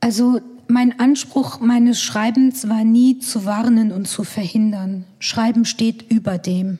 Also 0.00 0.40
mein 0.68 0.98
Anspruch 0.98 1.60
meines 1.60 2.02
Schreibens 2.02 2.68
war 2.68 2.84
nie 2.84 3.18
zu 3.18 3.44
warnen 3.44 3.92
und 3.92 4.06
zu 4.06 4.24
verhindern. 4.24 5.04
Schreiben 5.18 5.64
steht 5.64 6.10
über 6.10 6.38
dem, 6.38 6.78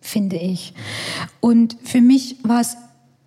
finde 0.00 0.36
ich. 0.36 0.74
Und 1.40 1.76
für 1.82 2.00
mich 2.00 2.36
war 2.42 2.60
es 2.60 2.76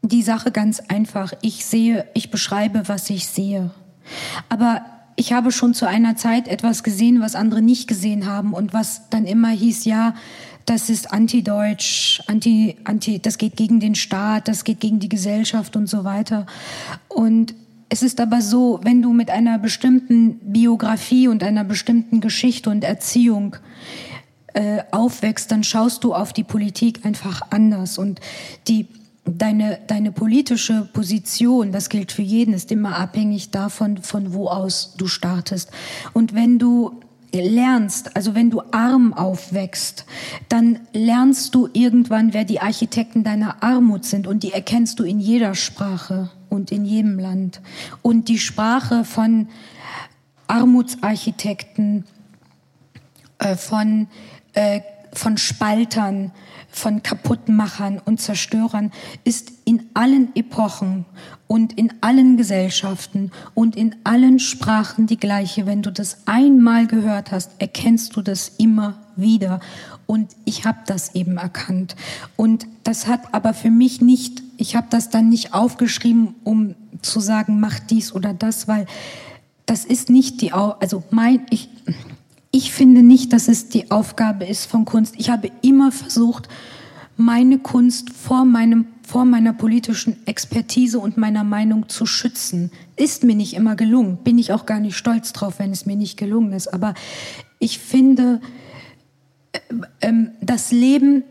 die 0.01 0.21
Sache 0.21 0.51
ganz 0.51 0.79
einfach. 0.79 1.33
Ich 1.41 1.65
sehe, 1.65 2.07
ich 2.13 2.31
beschreibe, 2.31 2.87
was 2.87 3.09
ich 3.09 3.27
sehe. 3.27 3.71
Aber 4.47 4.85
ich 5.15 5.33
habe 5.33 5.51
schon 5.51 5.73
zu 5.73 5.87
einer 5.87 6.15
Zeit 6.15 6.47
etwas 6.47 6.83
gesehen, 6.83 7.19
was 7.19 7.35
andere 7.35 7.61
nicht 7.61 7.87
gesehen 7.87 8.25
haben 8.25 8.53
und 8.53 8.73
was 8.73 9.09
dann 9.09 9.25
immer 9.25 9.49
hieß, 9.49 9.85
ja, 9.85 10.15
das 10.65 10.89
ist 10.89 11.11
antideutsch, 11.11 12.21
anti, 12.27 12.77
anti, 12.83 13.19
das 13.19 13.37
geht 13.37 13.57
gegen 13.57 13.79
den 13.79 13.95
Staat, 13.95 14.47
das 14.47 14.63
geht 14.63 14.79
gegen 14.79 14.99
die 14.99 15.09
Gesellschaft 15.09 15.75
und 15.75 15.87
so 15.87 16.03
weiter. 16.03 16.45
Und 17.07 17.55
es 17.89 18.03
ist 18.03 18.19
aber 18.21 18.41
so, 18.41 18.79
wenn 18.83 19.01
du 19.01 19.13
mit 19.13 19.31
einer 19.31 19.57
bestimmten 19.57 20.39
Biografie 20.51 21.27
und 21.27 21.43
einer 21.43 21.63
bestimmten 21.63 22.21
Geschichte 22.21 22.69
und 22.69 22.83
Erziehung 22.83 23.55
äh, 24.53 24.83
aufwächst, 24.91 25.51
dann 25.51 25.63
schaust 25.63 26.03
du 26.03 26.13
auf 26.13 26.31
die 26.31 26.43
Politik 26.43 27.03
einfach 27.03 27.41
anders. 27.49 27.97
Und 27.97 28.19
die, 28.67 28.87
deine, 29.25 29.79
deine 29.87 30.11
politische 30.11 30.87
Position, 30.93 31.71
das 31.71 31.89
gilt 31.89 32.11
für 32.11 32.21
jeden, 32.21 32.53
ist 32.53 32.71
immer 32.71 32.95
abhängig 32.95 33.49
davon, 33.49 33.97
von 33.97 34.33
wo 34.33 34.47
aus 34.47 34.93
du 34.97 35.07
startest. 35.07 35.71
Und 36.13 36.35
wenn 36.35 36.59
du 36.59 37.01
lernst, 37.31 38.15
also 38.15 38.35
wenn 38.35 38.51
du 38.51 38.61
arm 38.71 39.13
aufwächst, 39.13 40.05
dann 40.47 40.79
lernst 40.93 41.55
du 41.55 41.69
irgendwann, 41.73 42.33
wer 42.33 42.43
die 42.43 42.59
Architekten 42.59 43.23
deiner 43.23 43.63
Armut 43.63 44.05
sind 44.05 44.27
und 44.27 44.43
die 44.43 44.51
erkennst 44.51 44.99
du 44.99 45.03
in 45.03 45.19
jeder 45.19 45.55
Sprache 45.55 46.29
und 46.49 46.71
in 46.71 46.85
jedem 46.85 47.19
Land. 47.19 47.61
Und 48.01 48.27
die 48.27 48.39
Sprache 48.39 49.05
von 49.05 49.47
Armutsarchitekten, 50.47 52.05
äh, 53.37 53.55
von, 53.55 54.07
äh, 54.53 54.81
von 55.13 55.37
Spaltern, 55.37 56.31
von 56.71 57.01
Kaputtmachern 57.01 57.99
und 58.03 58.21
Zerstörern 58.21 58.91
ist 59.23 59.51
in 59.65 59.89
allen 59.93 60.35
Epochen 60.35 61.05
und 61.47 61.73
in 61.77 61.93
allen 62.01 62.37
Gesellschaften 62.37 63.31
und 63.55 63.75
in 63.75 63.95
allen 64.03 64.39
Sprachen 64.39 65.07
die 65.07 65.17
gleiche. 65.17 65.65
Wenn 65.65 65.81
du 65.81 65.91
das 65.91 66.27
einmal 66.27 66.85
gehört 66.87 67.31
hast, 67.31 67.51
erkennst 67.59 68.15
du 68.15 68.21
das 68.21 68.49
immer 68.57 68.99
wieder. 69.15 69.59
Und 70.05 70.35
ich 70.45 70.65
habe 70.65 70.79
das 70.85 71.15
eben 71.15 71.37
erkannt. 71.37 71.95
Und 72.35 72.67
das 72.83 73.07
hat 73.07 73.33
aber 73.33 73.53
für 73.53 73.71
mich 73.71 74.01
nicht, 74.01 74.43
ich 74.59 74.75
habe 74.75 74.87
das 74.89 75.09
dann 75.09 75.29
nicht 75.29 75.53
aufgeschrieben, 75.53 76.35
um 76.43 76.75
zu 77.01 77.21
sagen, 77.21 77.61
mach 77.61 77.79
dies 77.79 78.13
oder 78.13 78.33
das, 78.33 78.67
weil 78.67 78.85
das 79.65 79.85
ist 79.85 80.09
nicht 80.09 80.41
die, 80.41 80.51
also 80.51 81.03
mein, 81.11 81.45
ich, 81.49 81.69
ich 82.51 82.73
finde 82.73 83.01
nicht, 83.01 83.31
dass 83.31 83.47
es 83.47 83.69
die 83.69 83.89
Aufgabe 83.89 84.45
ist 84.45 84.65
von 84.65 84.83
Kunst. 84.83 85.15
Ich 85.17 85.29
habe 85.29 85.49
immer 85.61 85.93
versucht, 85.93 86.49
meine 87.15 87.57
Kunst 87.57 88.11
vor 88.11 88.45
meinem 88.45 88.87
vor 89.01 89.25
meiner 89.25 89.53
politischen 89.53 90.17
Expertise 90.27 90.99
und 90.99 91.17
meiner 91.17 91.43
Meinung 91.43 91.89
zu 91.89 92.05
schützen. 92.05 92.69
Ist 92.95 93.23
mir 93.23 93.35
nicht 93.35 93.55
immer 93.55 93.75
gelungen. 93.75 94.19
Bin 94.23 94.37
ich 94.37 94.53
auch 94.53 94.67
gar 94.67 94.79
nicht 94.79 94.95
stolz 94.95 95.33
drauf, 95.33 95.55
wenn 95.57 95.71
es 95.71 95.87
mir 95.87 95.95
nicht 95.95 96.15
gelungen 96.15 96.53
ist. 96.53 96.71
Aber 96.71 96.93
ich 97.57 97.79
finde, 97.79 98.39
äh, 99.51 99.59
ähm, 100.01 100.29
das 100.41 100.71
Leben 100.71 101.23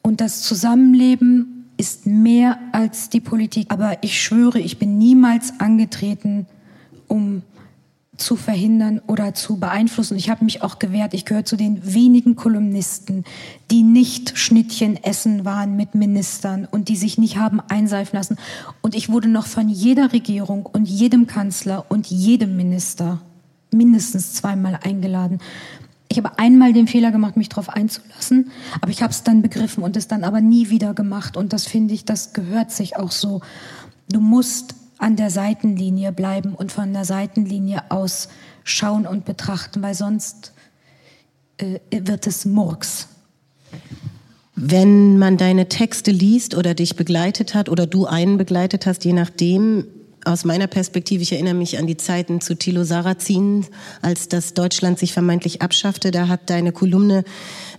und 0.00 0.22
das 0.22 0.40
Zusammenleben 0.40 1.57
ist 1.78 2.06
mehr 2.06 2.58
als 2.72 3.08
die 3.08 3.20
Politik. 3.20 3.68
Aber 3.70 4.02
ich 4.02 4.20
schwöre, 4.20 4.58
ich 4.58 4.78
bin 4.78 4.98
niemals 4.98 5.58
angetreten, 5.58 6.46
um 7.06 7.42
zu 8.18 8.34
verhindern 8.34 9.00
oder 9.06 9.32
zu 9.32 9.58
beeinflussen. 9.58 10.16
Ich 10.16 10.28
habe 10.28 10.44
mich 10.44 10.62
auch 10.62 10.78
gewehrt. 10.80 11.14
Ich 11.14 11.24
gehöre 11.24 11.44
zu 11.44 11.56
den 11.56 11.94
wenigen 11.94 12.36
Kolumnisten, 12.36 13.24
die 13.70 13.82
nicht 13.82 14.36
Schnittchen 14.36 15.02
essen 15.02 15.44
waren 15.44 15.76
mit 15.76 15.94
Ministern 15.94 16.66
und 16.68 16.88
die 16.88 16.96
sich 16.96 17.16
nicht 17.16 17.38
haben 17.38 17.60
einseifen 17.60 18.16
lassen. 18.16 18.36
Und 18.82 18.94
ich 18.94 19.08
wurde 19.08 19.28
noch 19.28 19.46
von 19.46 19.68
jeder 19.68 20.12
Regierung 20.12 20.66
und 20.66 20.88
jedem 20.88 21.26
Kanzler 21.28 21.86
und 21.88 22.08
jedem 22.08 22.56
Minister 22.56 23.20
mindestens 23.72 24.34
zweimal 24.34 24.80
eingeladen. 24.82 25.38
Ich 26.18 26.24
habe 26.24 26.36
einmal 26.36 26.72
den 26.72 26.88
Fehler 26.88 27.12
gemacht, 27.12 27.36
mich 27.36 27.48
darauf 27.48 27.68
einzulassen, 27.68 28.50
aber 28.80 28.90
ich 28.90 29.04
habe 29.04 29.12
es 29.12 29.22
dann 29.22 29.40
begriffen 29.40 29.84
und 29.84 29.96
es 29.96 30.08
dann 30.08 30.24
aber 30.24 30.40
nie 30.40 30.68
wieder 30.68 30.92
gemacht. 30.92 31.36
Und 31.36 31.52
das 31.52 31.64
finde 31.64 31.94
ich, 31.94 32.04
das 32.04 32.32
gehört 32.32 32.72
sich 32.72 32.96
auch 32.96 33.12
so. 33.12 33.40
Du 34.10 34.20
musst 34.20 34.74
an 34.98 35.14
der 35.14 35.30
Seitenlinie 35.30 36.10
bleiben 36.10 36.54
und 36.54 36.72
von 36.72 36.92
der 36.92 37.04
Seitenlinie 37.04 37.92
aus 37.92 38.30
schauen 38.64 39.06
und 39.06 39.26
betrachten, 39.26 39.80
weil 39.80 39.94
sonst 39.94 40.54
äh, 41.58 41.78
wird 41.92 42.26
es 42.26 42.44
Murks. 42.44 43.06
Wenn 44.56 45.18
man 45.18 45.36
deine 45.36 45.68
Texte 45.68 46.10
liest 46.10 46.56
oder 46.56 46.74
dich 46.74 46.96
begleitet 46.96 47.54
hat 47.54 47.68
oder 47.68 47.86
du 47.86 48.06
einen 48.06 48.38
begleitet 48.38 48.86
hast, 48.86 49.04
je 49.04 49.12
nachdem, 49.12 49.86
aus 50.28 50.44
meiner 50.44 50.66
Perspektive, 50.66 51.22
ich 51.22 51.32
erinnere 51.32 51.54
mich 51.54 51.78
an 51.78 51.86
die 51.86 51.96
Zeiten 51.96 52.42
zu 52.42 52.54
Thilo 52.54 52.84
Sarrazin, 52.84 53.64
als 54.02 54.28
das 54.28 54.52
Deutschland 54.52 54.98
sich 54.98 55.14
vermeintlich 55.14 55.62
abschaffte. 55.62 56.10
Da 56.10 56.28
hat 56.28 56.50
deine 56.50 56.70
Kolumne 56.70 57.24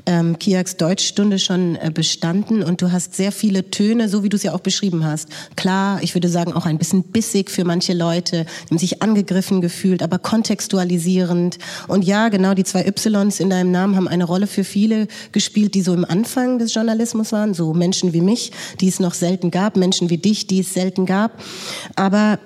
ähm, 0.07 0.39
Kiaks 0.39 0.75
Deutschstunde 0.75 1.37
schon 1.37 1.75
äh, 1.75 1.91
bestanden 1.93 2.63
und 2.63 2.81
du 2.81 2.91
hast 2.91 3.15
sehr 3.15 3.31
viele 3.31 3.69
Töne, 3.69 4.09
so 4.09 4.23
wie 4.23 4.29
du 4.29 4.35
es 4.35 4.43
ja 4.43 4.53
auch 4.53 4.61
beschrieben 4.61 5.05
hast. 5.05 5.29
Klar, 5.55 6.01
ich 6.01 6.15
würde 6.15 6.27
sagen 6.27 6.53
auch 6.53 6.65
ein 6.65 6.79
bisschen 6.79 7.03
bissig 7.03 7.51
für 7.51 7.65
manche 7.65 7.93
Leute, 7.93 8.45
die 8.65 8.69
haben 8.71 8.77
sich 8.79 9.01
angegriffen 9.03 9.61
gefühlt, 9.61 10.01
aber 10.01 10.17
kontextualisierend. 10.17 11.59
Und 11.87 12.03
ja, 12.03 12.29
genau 12.29 12.55
die 12.55 12.63
zwei 12.63 12.83
Ys 12.83 13.39
in 13.39 13.51
deinem 13.51 13.71
Namen 13.71 13.95
haben 13.95 14.07
eine 14.07 14.23
Rolle 14.23 14.47
für 14.47 14.63
viele 14.63 15.07
gespielt, 15.31 15.75
die 15.75 15.81
so 15.81 15.93
im 15.93 16.05
Anfang 16.05 16.57
des 16.57 16.73
Journalismus 16.73 17.31
waren, 17.31 17.53
so 17.53 17.73
Menschen 17.75 18.13
wie 18.13 18.21
mich, 18.21 18.51
die 18.81 18.87
es 18.87 18.99
noch 18.99 19.13
selten 19.13 19.51
gab, 19.51 19.77
Menschen 19.77 20.09
wie 20.09 20.17
dich, 20.17 20.47
die 20.47 20.61
es 20.61 20.73
selten 20.73 21.05
gab. 21.05 21.39
Aber 21.95 22.38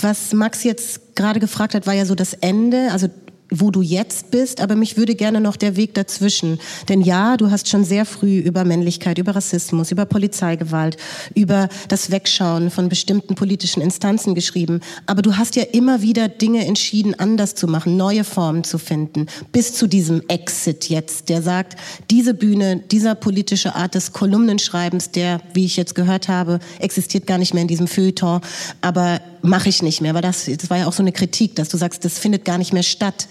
was 0.00 0.32
Max 0.32 0.64
jetzt 0.64 1.14
gerade 1.16 1.40
gefragt 1.40 1.74
hat, 1.74 1.86
war 1.86 1.94
ja 1.94 2.06
so 2.06 2.14
das 2.14 2.34
Ende. 2.34 2.90
Also 2.92 3.08
wo 3.54 3.70
du 3.70 3.82
jetzt 3.82 4.30
bist, 4.30 4.60
aber 4.60 4.74
mich 4.74 4.96
würde 4.96 5.14
gerne 5.14 5.40
noch 5.40 5.56
der 5.56 5.76
Weg 5.76 5.94
dazwischen. 5.94 6.58
Denn 6.88 7.00
ja, 7.00 7.36
du 7.36 7.50
hast 7.50 7.68
schon 7.68 7.84
sehr 7.84 8.04
früh 8.04 8.38
über 8.38 8.64
Männlichkeit, 8.64 9.18
über 9.18 9.36
Rassismus, 9.36 9.90
über 9.90 10.06
Polizeigewalt, 10.06 10.96
über 11.34 11.68
das 11.88 12.10
Wegschauen 12.10 12.70
von 12.70 12.88
bestimmten 12.88 13.34
politischen 13.34 13.82
Instanzen 13.82 14.34
geschrieben. 14.34 14.80
Aber 15.06 15.22
du 15.22 15.36
hast 15.36 15.56
ja 15.56 15.62
immer 15.62 16.02
wieder 16.02 16.28
Dinge 16.28 16.66
entschieden, 16.66 17.18
anders 17.18 17.54
zu 17.54 17.66
machen, 17.66 17.96
neue 17.96 18.24
Formen 18.24 18.64
zu 18.64 18.78
finden, 18.78 19.26
bis 19.52 19.74
zu 19.74 19.86
diesem 19.86 20.22
Exit 20.28 20.88
jetzt, 20.88 21.28
der 21.28 21.42
sagt, 21.42 21.76
diese 22.10 22.34
Bühne, 22.34 22.82
dieser 22.90 23.14
politische 23.14 23.74
Art 23.74 23.94
des 23.94 24.12
Kolumnenschreibens, 24.12 25.10
der, 25.10 25.40
wie 25.54 25.64
ich 25.64 25.76
jetzt 25.76 25.94
gehört 25.94 26.28
habe, 26.28 26.60
existiert 26.78 27.26
gar 27.26 27.38
nicht 27.38 27.54
mehr 27.54 27.62
in 27.62 27.68
diesem 27.68 27.86
Feuilleton, 27.86 28.40
aber 28.80 29.20
mache 29.42 29.68
ich 29.68 29.82
nicht 29.82 30.00
mehr, 30.00 30.14
weil 30.14 30.22
das, 30.22 30.46
das 30.46 30.70
war 30.70 30.78
ja 30.78 30.86
auch 30.86 30.92
so 30.92 31.02
eine 31.02 31.12
Kritik, 31.12 31.56
dass 31.56 31.68
du 31.68 31.76
sagst, 31.76 32.04
das 32.04 32.18
findet 32.18 32.44
gar 32.44 32.58
nicht 32.58 32.72
mehr 32.72 32.82
statt. 32.82 33.28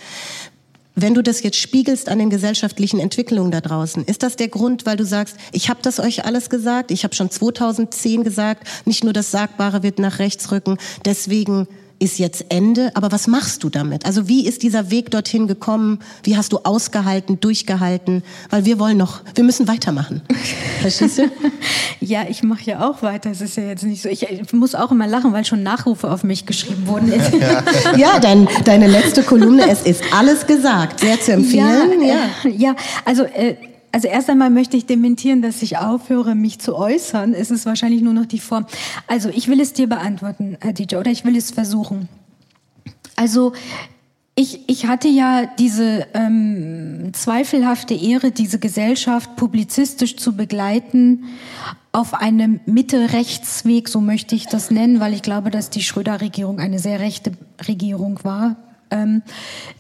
Wenn 0.94 1.14
du 1.14 1.24
das 1.24 1.42
jetzt 1.42 1.58
spiegelst 1.58 2.10
an 2.10 2.20
den 2.20 2.30
gesellschaftlichen 2.30 3.00
Entwicklungen 3.00 3.52
da 3.52 3.62
draußen, 3.62 4.04
ist 4.04 4.24
das 4.24 4.36
der 4.36 4.50
Grund, 4.50 4.86
weil 4.86 4.98
du 4.98 5.06
sagst, 5.06 5.38
ich 5.54 5.70
habe 5.70 5.80
das 5.82 6.00
euch 6.00 6.26
alles 6.26 6.50
gesagt, 6.50 6.92
ich 6.92 7.04
habe 7.04 7.16
schon 7.16 7.32
2010 7.32 8.24
gesagt, 8.24 8.68
nicht 8.86 9.04
nur 9.04 9.14
das 9.14 9.32
Sagbare 9.32 9.84
wird 9.84 10.00
nach 10.00 10.20
rechts 10.20 10.52
rücken, 10.52 10.78
deswegen 11.06 11.68
ist 12.02 12.18
jetzt 12.18 12.46
Ende, 12.50 12.92
aber 12.96 13.12
was 13.12 13.28
machst 13.28 13.64
du 13.64 13.70
damit? 13.70 14.06
Also 14.08 14.28
wie 14.28 14.48
ist 14.48 14.64
dieser 14.64 14.90
Weg 14.90 15.12
dorthin 15.12 15.46
gekommen? 15.48 16.00
Wie 16.24 16.36
hast 16.36 16.52
du 16.52 16.58
ausgehalten, 16.64 17.40
durchgehalten? 17.40 18.24
Weil 18.50 18.66
wir 18.66 18.80
wollen 18.80 18.98
noch, 18.98 19.22
wir 19.36 19.44
müssen 19.44 19.68
weitermachen. 19.68 20.24
Verstehst 20.82 21.20
du? 21.20 21.32
ja, 22.00 22.24
ich 22.28 22.42
mache 22.42 22.64
ja 22.64 22.90
auch 22.90 23.04
weiter. 23.04 23.30
Es 23.30 23.40
ist 23.40 23.56
ja 23.56 23.64
jetzt 23.66 23.84
nicht 23.84 24.02
so. 24.02 24.10
Ich, 24.10 24.24
ich, 24.24 24.52
muss 24.52 24.74
auch 24.74 24.92
immer 24.92 25.06
lachen, 25.06 25.32
weil 25.32 25.46
schon 25.46 25.62
Nachrufe 25.62 26.10
auf 26.10 26.24
mich 26.24 26.48
geschrieben 26.48 26.88
wurden. 26.88 27.14
ja, 27.96 28.20
dein, 28.22 28.48
deine 28.66 28.88
letzte 28.88 29.22
Kolumne, 29.22 29.70
es 29.70 29.84
ist 29.84 30.02
alles 30.12 30.48
gesagt. 30.48 31.02
Sehr 31.02 31.22
zu 31.22 31.34
empfehlen. 31.34 32.02
Ja, 32.02 32.08
ja. 32.08 32.50
Äh, 32.50 32.56
ja 32.58 32.76
also 33.06 33.26
äh, 33.26 33.56
also 33.92 34.08
erst 34.08 34.30
einmal 34.30 34.50
möchte 34.50 34.78
ich 34.78 34.86
dementieren, 34.86 35.42
dass 35.42 35.62
ich 35.62 35.78
aufhöre, 35.78 36.36
mich 36.36 36.60
zu 36.60 36.76
äußern. 36.76 37.34
Es 37.34 37.52
ist 37.52 37.66
wahrscheinlich 37.66 38.02
nur 38.02 38.14
noch 38.14 38.26
die 38.26 38.40
Form. 38.40 38.66
Also 39.08 39.30
ich 39.30 39.48
will 39.48 39.60
es 39.60 39.74
dir 39.74 39.88
beantworten, 39.88 40.58
DJ, 40.64 40.96
oder 40.96 41.12
ich 41.12 41.26
will 41.26 41.36
es 41.36 41.52
versuchen. 41.52 42.08
Also 43.16 43.54
ich, 44.36 44.62
ich 44.68 44.88
hatte 44.88 45.10
ja 45.10 45.46
diese 45.46 46.08
ähm, 46.14 47.12
zweifelhafte 47.14 47.94
Ehre, 47.94 48.32
diese 48.32 48.60
Gesellschaft 48.60 49.36
publizistisch 49.36 50.16
zu 50.16 50.36
begleiten 50.36 51.26
auf 51.92 52.14
einem 52.14 52.62
Mitte-Rechtsweg, 52.66 53.90
so 53.90 54.00
möchte 54.00 54.36
ich 54.36 54.48
das 54.48 54.72
nennen, 54.72 55.02
weil 55.02 55.14
ich 55.14 55.22
glaube, 55.22 55.52
dass 55.52 55.70
die 55.70 55.84
Schröder-Regierung 55.84 56.60
eine 56.60 56.80
sehr 56.80 57.02
rechte 57.02 57.34
Regierung 57.68 58.20
war, 58.24 58.56
ähm, 58.90 59.22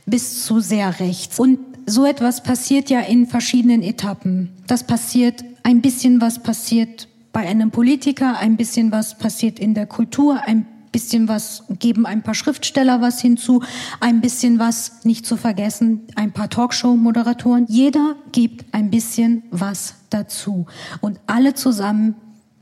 bis 0.05 0.43
zu 0.43 0.59
sehr 0.59 0.99
rechts. 0.99 1.39
Und 1.39 1.59
so 1.91 2.05
etwas 2.05 2.41
passiert 2.41 2.89
ja 2.89 3.01
in 3.01 3.27
verschiedenen 3.27 3.83
Etappen. 3.83 4.49
Das 4.65 4.85
passiert, 4.85 5.43
ein 5.63 5.81
bisschen 5.81 6.21
was 6.21 6.41
passiert 6.41 7.09
bei 7.33 7.41
einem 7.41 7.69
Politiker, 7.71 8.37
ein 8.39 8.55
bisschen 8.55 8.91
was 8.91 9.17
passiert 9.17 9.59
in 9.59 9.73
der 9.73 9.85
Kultur, 9.85 10.41
ein 10.45 10.65
bisschen 10.91 11.27
was 11.27 11.63
geben 11.79 12.05
ein 12.05 12.21
paar 12.21 12.33
Schriftsteller 12.33 13.01
was 13.01 13.21
hinzu, 13.21 13.61
ein 13.99 14.21
bisschen 14.21 14.57
was, 14.57 15.03
nicht 15.03 15.25
zu 15.25 15.35
vergessen, 15.37 16.01
ein 16.15 16.31
paar 16.31 16.49
Talkshow-Moderatoren. 16.49 17.65
Jeder 17.67 18.15
gibt 18.31 18.73
ein 18.73 18.89
bisschen 18.89 19.43
was 19.51 19.95
dazu. 20.09 20.65
Und 21.01 21.19
alle 21.27 21.53
zusammen 21.53 22.15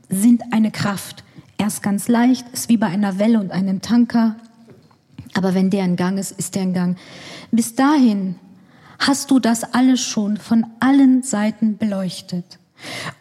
sind 0.08 0.42
eine 0.52 0.70
Kraft. 0.70 1.24
Erst 1.56 1.82
ganz 1.82 2.08
leicht, 2.08 2.48
ist 2.52 2.68
wie 2.68 2.76
bei 2.76 2.86
einer 2.86 3.18
Welle 3.18 3.38
und 3.38 3.52
einem 3.52 3.80
Tanker. 3.80 4.36
Aber 5.34 5.54
wenn 5.54 5.70
der 5.70 5.84
in 5.84 5.96
Gang 5.96 6.18
ist, 6.18 6.32
ist 6.32 6.54
der 6.54 6.62
in 6.62 6.72
Gang. 6.72 6.98
Bis 7.52 7.74
dahin 7.74 8.36
hast 9.00 9.30
du 9.30 9.40
das 9.40 9.64
alles 9.74 10.00
schon 10.00 10.36
von 10.36 10.66
allen 10.78 11.22
Seiten 11.22 11.78
beleuchtet. 11.78 12.58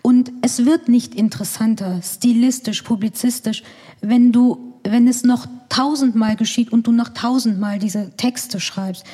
Und 0.01 0.31
es 0.41 0.65
wird 0.65 0.87
nicht 0.87 1.15
interessanter, 1.15 2.01
stilistisch, 2.01 2.81
publizistisch, 2.83 3.63
wenn 4.01 4.31
du, 4.31 4.75
wenn 4.83 5.07
es 5.07 5.23
noch 5.23 5.47
tausendmal 5.69 6.35
geschieht 6.35 6.71
und 6.71 6.87
du 6.87 6.91
noch 6.91 7.09
tausendmal 7.09 7.79
diese 7.79 8.15
Texte 8.15 8.59
schreibst. 8.59 9.05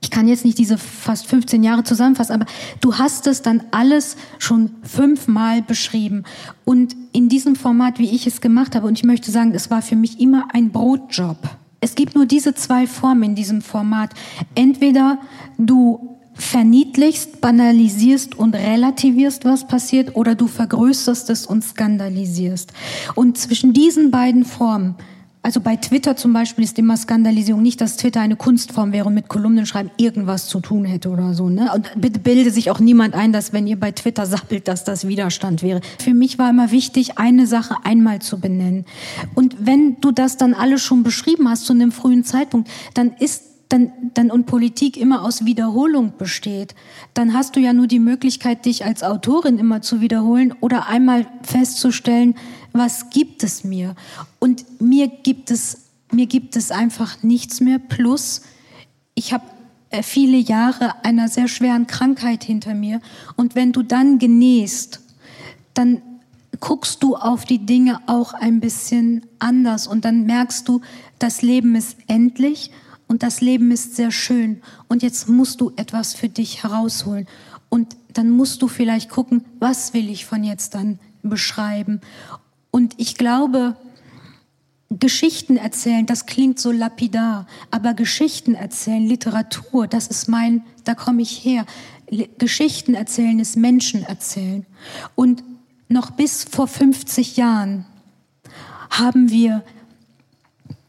Ich 0.00 0.10
kann 0.10 0.28
jetzt 0.28 0.44
nicht 0.44 0.58
diese 0.58 0.78
fast 0.78 1.26
15 1.26 1.64
Jahre 1.64 1.82
zusammenfassen, 1.82 2.32
aber 2.32 2.46
du 2.80 2.98
hast 2.98 3.26
es 3.26 3.42
dann 3.42 3.64
alles 3.72 4.16
schon 4.38 4.70
fünfmal 4.82 5.60
beschrieben. 5.60 6.22
Und 6.64 6.94
in 7.12 7.28
diesem 7.28 7.56
Format, 7.56 7.98
wie 7.98 8.10
ich 8.10 8.26
es 8.26 8.40
gemacht 8.40 8.76
habe, 8.76 8.86
und 8.86 8.96
ich 8.96 9.04
möchte 9.04 9.32
sagen, 9.32 9.52
es 9.54 9.70
war 9.70 9.82
für 9.82 9.96
mich 9.96 10.20
immer 10.20 10.48
ein 10.52 10.70
Brotjob 10.70 11.38
es 11.80 11.94
gibt 11.94 12.14
nur 12.14 12.26
diese 12.26 12.54
zwei 12.54 12.86
Formen 12.86 13.22
in 13.22 13.34
diesem 13.34 13.62
Format. 13.62 14.10
Entweder 14.54 15.18
du 15.58 16.18
verniedlichst, 16.34 17.40
banalisierst 17.40 18.36
und 18.36 18.54
relativierst, 18.54 19.44
was 19.44 19.66
passiert, 19.66 20.14
oder 20.14 20.34
du 20.34 20.46
vergrößerst 20.46 21.30
es 21.30 21.46
und 21.46 21.64
skandalisierst. 21.64 22.72
Und 23.14 23.38
zwischen 23.38 23.72
diesen 23.72 24.10
beiden 24.10 24.44
Formen 24.44 24.94
also 25.42 25.60
bei 25.60 25.76
Twitter 25.76 26.16
zum 26.16 26.32
Beispiel 26.32 26.64
ist 26.64 26.78
immer 26.78 26.96
Skandalisierung 26.96 27.62
nicht, 27.62 27.80
dass 27.80 27.96
Twitter 27.96 28.20
eine 28.20 28.36
Kunstform 28.36 28.92
wäre 28.92 29.06
und 29.06 29.14
mit 29.14 29.28
Kolumnen 29.28 29.66
schreiben 29.66 29.90
irgendwas 29.96 30.46
zu 30.46 30.60
tun 30.60 30.84
hätte 30.84 31.10
oder 31.10 31.32
so. 31.34 31.48
Ne? 31.48 31.70
Und 31.74 31.90
bitte 31.96 32.18
bilde 32.18 32.50
sich 32.50 32.70
auch 32.70 32.80
niemand 32.80 33.14
ein, 33.14 33.32
dass 33.32 33.52
wenn 33.52 33.66
ihr 33.66 33.78
bei 33.78 33.92
Twitter 33.92 34.26
sappelt, 34.26 34.68
dass 34.68 34.84
das 34.84 35.06
Widerstand 35.06 35.62
wäre. 35.62 35.80
Für 35.98 36.14
mich 36.14 36.38
war 36.38 36.50
immer 36.50 36.70
wichtig, 36.70 37.18
eine 37.18 37.46
Sache 37.46 37.76
einmal 37.84 38.20
zu 38.20 38.40
benennen. 38.40 38.84
Und 39.34 39.56
wenn 39.60 40.00
du 40.00 40.10
das 40.10 40.36
dann 40.36 40.54
alles 40.54 40.82
schon 40.82 41.02
beschrieben 41.02 41.48
hast 41.48 41.66
zu 41.66 41.72
einem 41.72 41.92
frühen 41.92 42.24
Zeitpunkt, 42.24 42.68
dann 42.94 43.12
ist 43.18 43.44
dann, 43.68 43.92
dann 44.14 44.30
und 44.30 44.46
Politik 44.46 44.96
immer 44.96 45.22
aus 45.22 45.44
Wiederholung 45.44 46.14
besteht, 46.16 46.74
dann 47.14 47.34
hast 47.34 47.56
du 47.56 47.60
ja 47.60 47.72
nur 47.72 47.86
die 47.86 47.98
Möglichkeit, 47.98 48.64
dich 48.64 48.84
als 48.84 49.02
Autorin 49.02 49.58
immer 49.58 49.82
zu 49.82 50.00
wiederholen 50.00 50.54
oder 50.60 50.88
einmal 50.88 51.26
festzustellen, 51.42 52.34
was 52.78 53.10
gibt 53.10 53.44
es 53.44 53.64
mir? 53.64 53.94
Und 54.38 54.80
mir 54.80 55.08
gibt 55.08 55.50
es, 55.50 55.82
mir 56.10 56.26
gibt 56.26 56.56
es 56.56 56.70
einfach 56.70 57.22
nichts 57.22 57.60
mehr. 57.60 57.78
Plus, 57.78 58.40
ich 59.14 59.32
habe 59.32 59.44
äh, 59.90 60.02
viele 60.02 60.38
Jahre 60.38 61.04
einer 61.04 61.28
sehr 61.28 61.48
schweren 61.48 61.86
Krankheit 61.86 62.44
hinter 62.44 62.74
mir. 62.74 63.00
Und 63.36 63.54
wenn 63.54 63.72
du 63.72 63.82
dann 63.82 64.18
genähst, 64.18 65.00
dann 65.74 66.00
guckst 66.60 67.02
du 67.02 67.16
auf 67.16 67.44
die 67.44 67.64
Dinge 67.64 68.00
auch 68.06 68.32
ein 68.32 68.60
bisschen 68.60 69.26
anders 69.38 69.86
und 69.86 70.04
dann 70.04 70.24
merkst 70.24 70.66
du, 70.66 70.80
das 71.18 71.42
Leben 71.42 71.76
ist 71.76 71.96
endlich 72.06 72.70
und 73.06 73.22
das 73.22 73.40
Leben 73.40 73.70
ist 73.70 73.96
sehr 73.96 74.10
schön 74.10 74.60
und 74.88 75.02
jetzt 75.02 75.28
musst 75.28 75.60
du 75.60 75.72
etwas 75.76 76.14
für 76.14 76.28
dich 76.28 76.62
herausholen 76.62 77.26
und 77.68 77.96
dann 78.12 78.30
musst 78.30 78.62
du 78.62 78.68
vielleicht 78.68 79.08
gucken, 79.08 79.44
was 79.60 79.94
will 79.94 80.10
ich 80.10 80.26
von 80.26 80.42
jetzt 80.42 80.74
dann 80.74 80.98
beschreiben. 81.22 82.00
Und 82.70 82.94
ich 82.98 83.16
glaube, 83.16 83.76
Geschichten 84.90 85.56
erzählen, 85.56 86.06
das 86.06 86.26
klingt 86.26 86.58
so 86.58 86.72
lapidar, 86.72 87.46
aber 87.70 87.94
Geschichten 87.94 88.54
erzählen, 88.54 89.06
Literatur, 89.06 89.86
das 89.86 90.06
ist 90.06 90.28
mein, 90.28 90.62
da 90.84 90.94
komme 90.94 91.22
ich 91.22 91.44
her. 91.44 91.66
Geschichten 92.38 92.94
erzählen 92.94 93.38
ist 93.38 93.56
Menschen 93.56 94.02
erzählen. 94.02 94.64
Und 95.14 95.44
noch 95.88 96.10
bis 96.10 96.44
vor 96.44 96.68
50 96.68 97.36
Jahren 97.36 97.84
haben 98.90 99.30
wir 99.30 99.62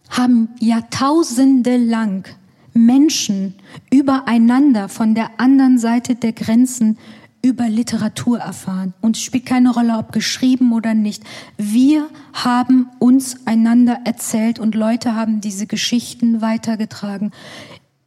haben 0.09 0.49
Jahrtausende 0.59 1.77
lang 1.77 2.27
Menschen 2.73 3.55
übereinander 3.91 4.89
von 4.89 5.13
der 5.13 5.39
anderen 5.39 5.77
Seite 5.77 6.15
der 6.15 6.33
Grenzen 6.33 6.97
über 7.41 7.69
Literatur 7.69 8.39
erfahren. 8.39 8.93
Und 9.01 9.15
es 9.15 9.23
spielt 9.23 9.45
keine 9.45 9.71
Rolle, 9.71 9.97
ob 9.97 10.11
geschrieben 10.11 10.73
oder 10.73 10.93
nicht. 10.93 11.23
Wir 11.57 12.09
haben 12.33 12.89
uns 12.99 13.47
einander 13.47 14.01
erzählt 14.05 14.59
und 14.59 14.75
Leute 14.75 15.15
haben 15.15 15.41
diese 15.41 15.67
Geschichten 15.67 16.41
weitergetragen. 16.41 17.31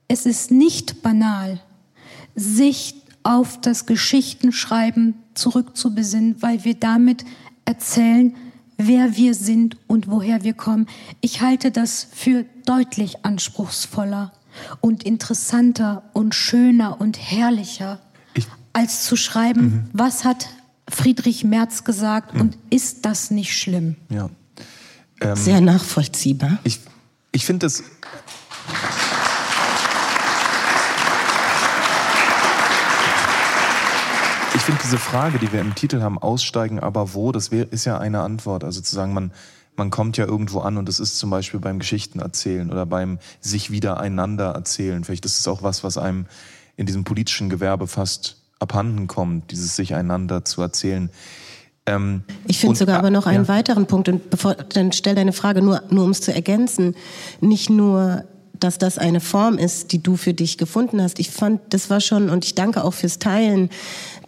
Es 0.09 0.27
ist 0.27 0.51
nicht 0.51 1.03
banal, 1.03 1.61
sich 2.35 2.95
auf 3.23 3.61
das 3.61 3.87
Geschichtenschreiben 3.87 5.15
zurückzubesinnen, 5.35 6.43
weil 6.43 6.65
wir 6.65 6.75
damit 6.75 7.25
erzählen, 7.65 8.35
wer 8.77 9.17
wir 9.17 9.35
sind 9.35 9.77
und 9.87 10.11
woher 10.11 10.45
wir 10.45 10.55
kommen. 10.55 10.87
Ich 11.21 11.41
halte 11.41 11.71
das 11.71 12.07
für 12.13 12.45
deutlich 12.67 13.25
anspruchsvoller 13.25 14.33
und 14.81 15.05
interessanter 15.05 16.03
und 16.13 16.35
schöner 16.35 17.01
und 17.01 17.19
herrlicher, 17.19 18.01
ich, 18.01 18.12
als 18.73 19.05
zu 19.05 19.17
schreiben, 19.17 19.63
mhm. 19.63 19.91
was 19.93 20.25
hat 20.25 20.49
Friedrich 20.89 21.45
Merz 21.45 21.85
gesagt 21.85 22.35
mhm. 22.35 22.41
und 22.41 22.59
ist 22.71 23.05
das 23.05 23.31
nicht 23.31 23.57
schlimm? 23.57 23.97
Ja. 24.09 24.31
Ähm, 25.21 25.37
Sehr 25.37 25.61
nachvollziehbar. 25.61 26.59
Ich, 26.65 26.81
ich 27.33 27.45
finde 27.45 27.67
das. 27.67 27.83
ich 34.55 34.67
finde 34.67 34.81
diese 34.85 34.99
Frage, 34.99 35.41
die 35.41 35.53
wir 35.53 35.61
im 35.61 35.75
Titel 35.75 36.03
haben, 36.03 36.19
aussteigen, 36.19 36.79
aber 36.79 37.15
wo, 37.15 37.33
das 37.33 37.51
wär, 37.51 37.73
ist 37.73 37.85
ja 37.85 37.99
eine 37.99 38.21
Antwort. 38.21 38.63
Also 38.63 38.81
zu 38.81 38.95
sagen, 38.95 39.13
man, 39.13 39.33
man 39.75 39.91
kommt 39.91 40.17
ja 40.17 40.25
irgendwo 40.25 40.61
an 40.61 40.77
und 40.77 40.89
das 40.89 41.01
ist 41.01 41.19
zum 41.19 41.31
Beispiel 41.31 41.59
beim 41.59 41.81
Geschichten 41.81 42.21
erzählen 42.21 42.71
oder 42.71 42.87
beim 42.87 43.19
sich 43.41 43.73
wieder 43.73 43.99
einander 43.99 44.51
erzählen. 44.53 45.03
Vielleicht 45.03 45.25
ist 45.25 45.41
es 45.41 45.49
auch 45.49 45.65
was, 45.65 45.83
was 45.83 45.99
einem 45.99 46.27
in 46.77 46.87
diesem 46.87 47.03
politischen 47.03 47.51
Gewerbe 47.51 47.89
fast 47.89 48.42
abhanden 48.63 49.07
kommt, 49.09 49.51
dieses 49.51 49.77
sich 49.77 49.95
einander 49.95 50.45
zu 50.45 50.63
erzählen. 50.63 51.11
Ähm, 51.85 52.23
ich 52.47 52.59
finde 52.59 52.77
sogar 52.77 52.99
aber 52.99 53.11
noch 53.11 53.27
einen 53.27 53.45
ja. 53.45 53.49
weiteren 53.49 53.87
Punkt 53.87 54.09
und 54.09 54.31
bevor, 54.31 54.55
dann 54.55 54.93
stell 54.93 55.15
deine 55.15 55.33
Frage 55.33 55.61
nur, 55.61 55.83
nur 55.91 56.05
um 56.05 56.11
es 56.13 56.21
zu 56.21 56.33
ergänzen. 56.33 56.95
Nicht 57.41 57.69
nur 57.69 58.25
dass 58.63 58.79
das 58.79 58.97
eine 58.99 59.21
Form 59.21 59.59
ist, 59.59 59.93
die 59.93 60.03
du 60.03 60.17
für 60.17 60.35
dich 60.35 60.57
gefunden 60.57 61.03
hast. 61.03 61.19
Ich 61.19 61.31
fand, 61.31 61.61
das 61.71 61.91
war 61.91 62.01
schon, 62.01 62.31
und 62.31 62.45
ich 62.45 62.55
danke 62.55 62.85
auch 62.85 62.95
fürs 62.95 63.19
Teilen 63.19 63.71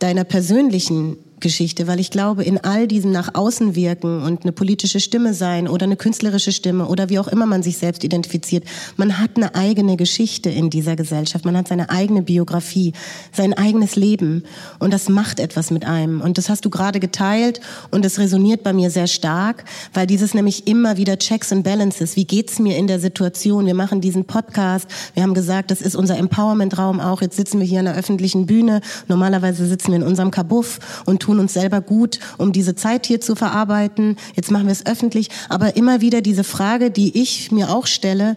deiner 0.00 0.24
persönlichen 0.24 1.16
Geschichte, 1.44 1.86
weil 1.86 2.00
ich 2.00 2.10
glaube, 2.10 2.42
in 2.42 2.58
all 2.64 2.88
diesem 2.88 3.12
nach 3.12 3.34
außen 3.34 3.74
wirken 3.74 4.22
und 4.22 4.42
eine 4.42 4.52
politische 4.52 4.98
Stimme 4.98 5.34
sein 5.34 5.68
oder 5.68 5.84
eine 5.84 5.96
künstlerische 5.96 6.52
Stimme 6.52 6.88
oder 6.88 7.10
wie 7.10 7.18
auch 7.18 7.28
immer 7.28 7.44
man 7.44 7.62
sich 7.62 7.76
selbst 7.76 8.02
identifiziert, 8.02 8.64
man 8.96 9.18
hat 9.18 9.32
eine 9.36 9.54
eigene 9.54 9.98
Geschichte 9.98 10.48
in 10.48 10.70
dieser 10.70 10.96
Gesellschaft, 10.96 11.44
man 11.44 11.54
hat 11.54 11.68
seine 11.68 11.90
eigene 11.90 12.22
Biografie, 12.22 12.94
sein 13.30 13.52
eigenes 13.52 13.94
Leben 13.94 14.44
und 14.78 14.94
das 14.94 15.10
macht 15.10 15.38
etwas 15.38 15.70
mit 15.70 15.84
einem 15.84 16.22
und 16.22 16.38
das 16.38 16.48
hast 16.48 16.64
du 16.64 16.70
gerade 16.70 16.98
geteilt 16.98 17.60
und 17.90 18.06
das 18.06 18.18
resoniert 18.18 18.62
bei 18.62 18.72
mir 18.72 18.90
sehr 18.90 19.06
stark, 19.06 19.64
weil 19.92 20.06
dieses 20.06 20.32
nämlich 20.32 20.66
immer 20.66 20.96
wieder 20.96 21.18
Checks 21.18 21.52
and 21.52 21.62
Balances, 21.62 22.16
wie 22.16 22.24
geht's 22.24 22.58
mir 22.58 22.78
in 22.78 22.86
der 22.86 23.00
Situation? 23.00 23.66
Wir 23.66 23.74
machen 23.74 24.00
diesen 24.00 24.24
Podcast, 24.24 24.88
wir 25.12 25.22
haben 25.22 25.34
gesagt, 25.34 25.70
das 25.70 25.82
ist 25.82 25.94
unser 25.94 26.16
Empowerment-Raum 26.16 27.00
auch, 27.00 27.20
jetzt 27.20 27.36
sitzen 27.36 27.60
wir 27.60 27.66
hier 27.66 27.80
an 27.80 27.84
der 27.84 27.96
öffentlichen 27.96 28.46
Bühne, 28.46 28.80
normalerweise 29.08 29.66
sitzen 29.66 29.88
wir 29.88 29.96
in 29.96 30.02
unserem 30.02 30.30
Kabuff 30.30 30.80
und 31.04 31.20
tun 31.20 31.33
uns 31.40 31.54
selber 31.54 31.80
gut, 31.80 32.18
um 32.38 32.52
diese 32.52 32.74
Zeit 32.74 33.06
hier 33.06 33.20
zu 33.20 33.36
verarbeiten. 33.36 34.16
Jetzt 34.34 34.50
machen 34.50 34.66
wir 34.66 34.72
es 34.72 34.86
öffentlich. 34.86 35.30
Aber 35.48 35.76
immer 35.76 36.00
wieder 36.00 36.20
diese 36.20 36.44
Frage, 36.44 36.90
die 36.90 37.20
ich 37.20 37.52
mir 37.52 37.70
auch 37.70 37.86
stelle, 37.86 38.36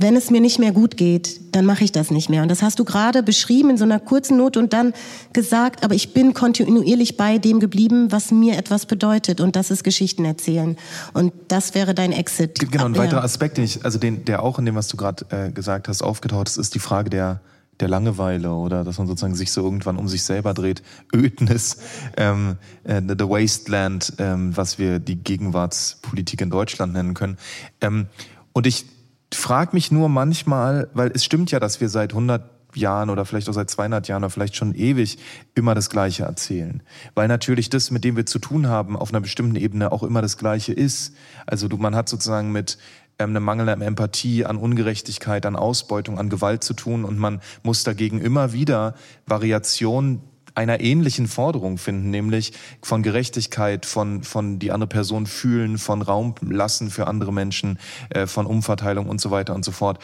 wenn 0.00 0.16
es 0.16 0.30
mir 0.30 0.40
nicht 0.40 0.58
mehr 0.58 0.72
gut 0.72 0.96
geht, 0.96 1.54
dann 1.54 1.66
mache 1.66 1.84
ich 1.84 1.92
das 1.92 2.10
nicht 2.10 2.30
mehr. 2.30 2.42
Und 2.42 2.48
das 2.48 2.62
hast 2.62 2.78
du 2.78 2.84
gerade 2.84 3.22
beschrieben 3.22 3.68
in 3.68 3.76
so 3.76 3.84
einer 3.84 4.00
kurzen 4.00 4.38
Note 4.38 4.58
und 4.58 4.72
dann 4.72 4.94
gesagt, 5.34 5.84
aber 5.84 5.94
ich 5.94 6.14
bin 6.14 6.32
kontinuierlich 6.32 7.18
bei 7.18 7.36
dem 7.36 7.60
geblieben, 7.60 8.10
was 8.10 8.30
mir 8.30 8.56
etwas 8.56 8.86
bedeutet. 8.86 9.42
Und 9.42 9.56
das 9.56 9.70
ist 9.70 9.84
Geschichten 9.84 10.24
erzählen. 10.24 10.78
Und 11.12 11.34
das 11.48 11.74
wäre 11.74 11.94
dein 11.94 12.12
Exit. 12.12 12.58
Genau, 12.70 12.86
ein 12.86 12.96
weiterer 12.96 13.22
Aspekt, 13.22 13.58
den 13.58 13.64
ich, 13.64 13.84
also 13.84 13.98
den, 13.98 14.24
der 14.24 14.42
auch 14.42 14.58
in 14.58 14.64
dem, 14.64 14.74
was 14.74 14.88
du 14.88 14.96
gerade 14.96 15.26
äh, 15.28 15.52
gesagt 15.52 15.86
hast, 15.86 16.00
aufgetaucht 16.00 16.48
ist, 16.48 16.56
ist 16.56 16.74
die 16.74 16.78
Frage 16.78 17.10
der, 17.10 17.40
der 17.80 17.88
Langeweile 17.88 18.52
oder 18.52 18.84
dass 18.84 18.98
man 18.98 19.06
sozusagen 19.06 19.34
sich 19.34 19.52
so 19.52 19.62
irgendwann 19.62 19.96
um 19.96 20.08
sich 20.08 20.22
selber 20.22 20.54
dreht, 20.54 20.82
Ödnis, 21.14 21.78
ähm, 22.16 22.56
äh, 22.84 23.00
the 23.00 23.28
Wasteland, 23.28 24.14
ähm, 24.18 24.56
was 24.56 24.78
wir 24.78 24.98
die 24.98 25.16
Gegenwartspolitik 25.16 26.40
in 26.40 26.50
Deutschland 26.50 26.92
nennen 26.92 27.14
können. 27.14 27.38
Ähm, 27.80 28.06
und 28.52 28.66
ich 28.66 28.86
frage 29.32 29.70
mich 29.74 29.90
nur 29.90 30.08
manchmal, 30.08 30.88
weil 30.94 31.10
es 31.14 31.24
stimmt 31.24 31.50
ja, 31.50 31.60
dass 31.60 31.80
wir 31.80 31.88
seit 31.88 32.12
100 32.12 32.42
Jahren 32.76 33.10
oder 33.10 33.24
vielleicht 33.24 33.48
auch 33.48 33.52
seit 33.52 33.70
200 33.70 34.08
Jahren 34.08 34.22
oder 34.22 34.30
vielleicht 34.30 34.56
schon 34.56 34.74
ewig 34.74 35.18
immer 35.54 35.74
das 35.74 35.90
Gleiche 35.90 36.24
erzählen. 36.24 36.82
Weil 37.14 37.28
natürlich 37.28 37.70
das, 37.70 37.90
mit 37.90 38.04
dem 38.04 38.16
wir 38.16 38.26
zu 38.26 38.38
tun 38.38 38.68
haben, 38.68 38.96
auf 38.96 39.10
einer 39.10 39.20
bestimmten 39.20 39.56
Ebene 39.56 39.92
auch 39.92 40.02
immer 40.02 40.22
das 40.22 40.36
Gleiche 40.36 40.72
ist. 40.72 41.14
Also 41.46 41.68
du, 41.68 41.76
man 41.76 41.94
hat 41.94 42.08
sozusagen 42.08 42.52
mit 42.52 42.78
ähm, 43.20 43.30
eine 43.30 43.40
mangelnde 43.40 43.84
Empathie, 43.84 44.44
an 44.44 44.56
Ungerechtigkeit, 44.56 45.46
an 45.46 45.54
Ausbeutung, 45.54 46.18
an 46.18 46.28
Gewalt 46.30 46.64
zu 46.64 46.74
tun 46.74 47.04
und 47.04 47.18
man 47.18 47.40
muss 47.62 47.84
dagegen 47.84 48.20
immer 48.20 48.52
wieder 48.52 48.94
Variationen 49.26 50.22
einer 50.54 50.80
ähnlichen 50.80 51.28
Forderung 51.28 51.78
finden, 51.78 52.10
nämlich 52.10 52.52
von 52.82 53.02
Gerechtigkeit, 53.02 53.86
von, 53.86 54.24
von 54.24 54.58
die 54.58 54.72
andere 54.72 54.88
Person 54.88 55.26
fühlen, 55.26 55.78
von 55.78 56.02
Raum 56.02 56.34
lassen 56.42 56.90
für 56.90 57.06
andere 57.06 57.32
Menschen, 57.32 57.78
äh, 58.10 58.26
von 58.26 58.46
Umverteilung 58.46 59.08
und 59.08 59.20
so 59.20 59.30
weiter 59.30 59.54
und 59.54 59.64
so 59.64 59.70
fort. 59.70 60.00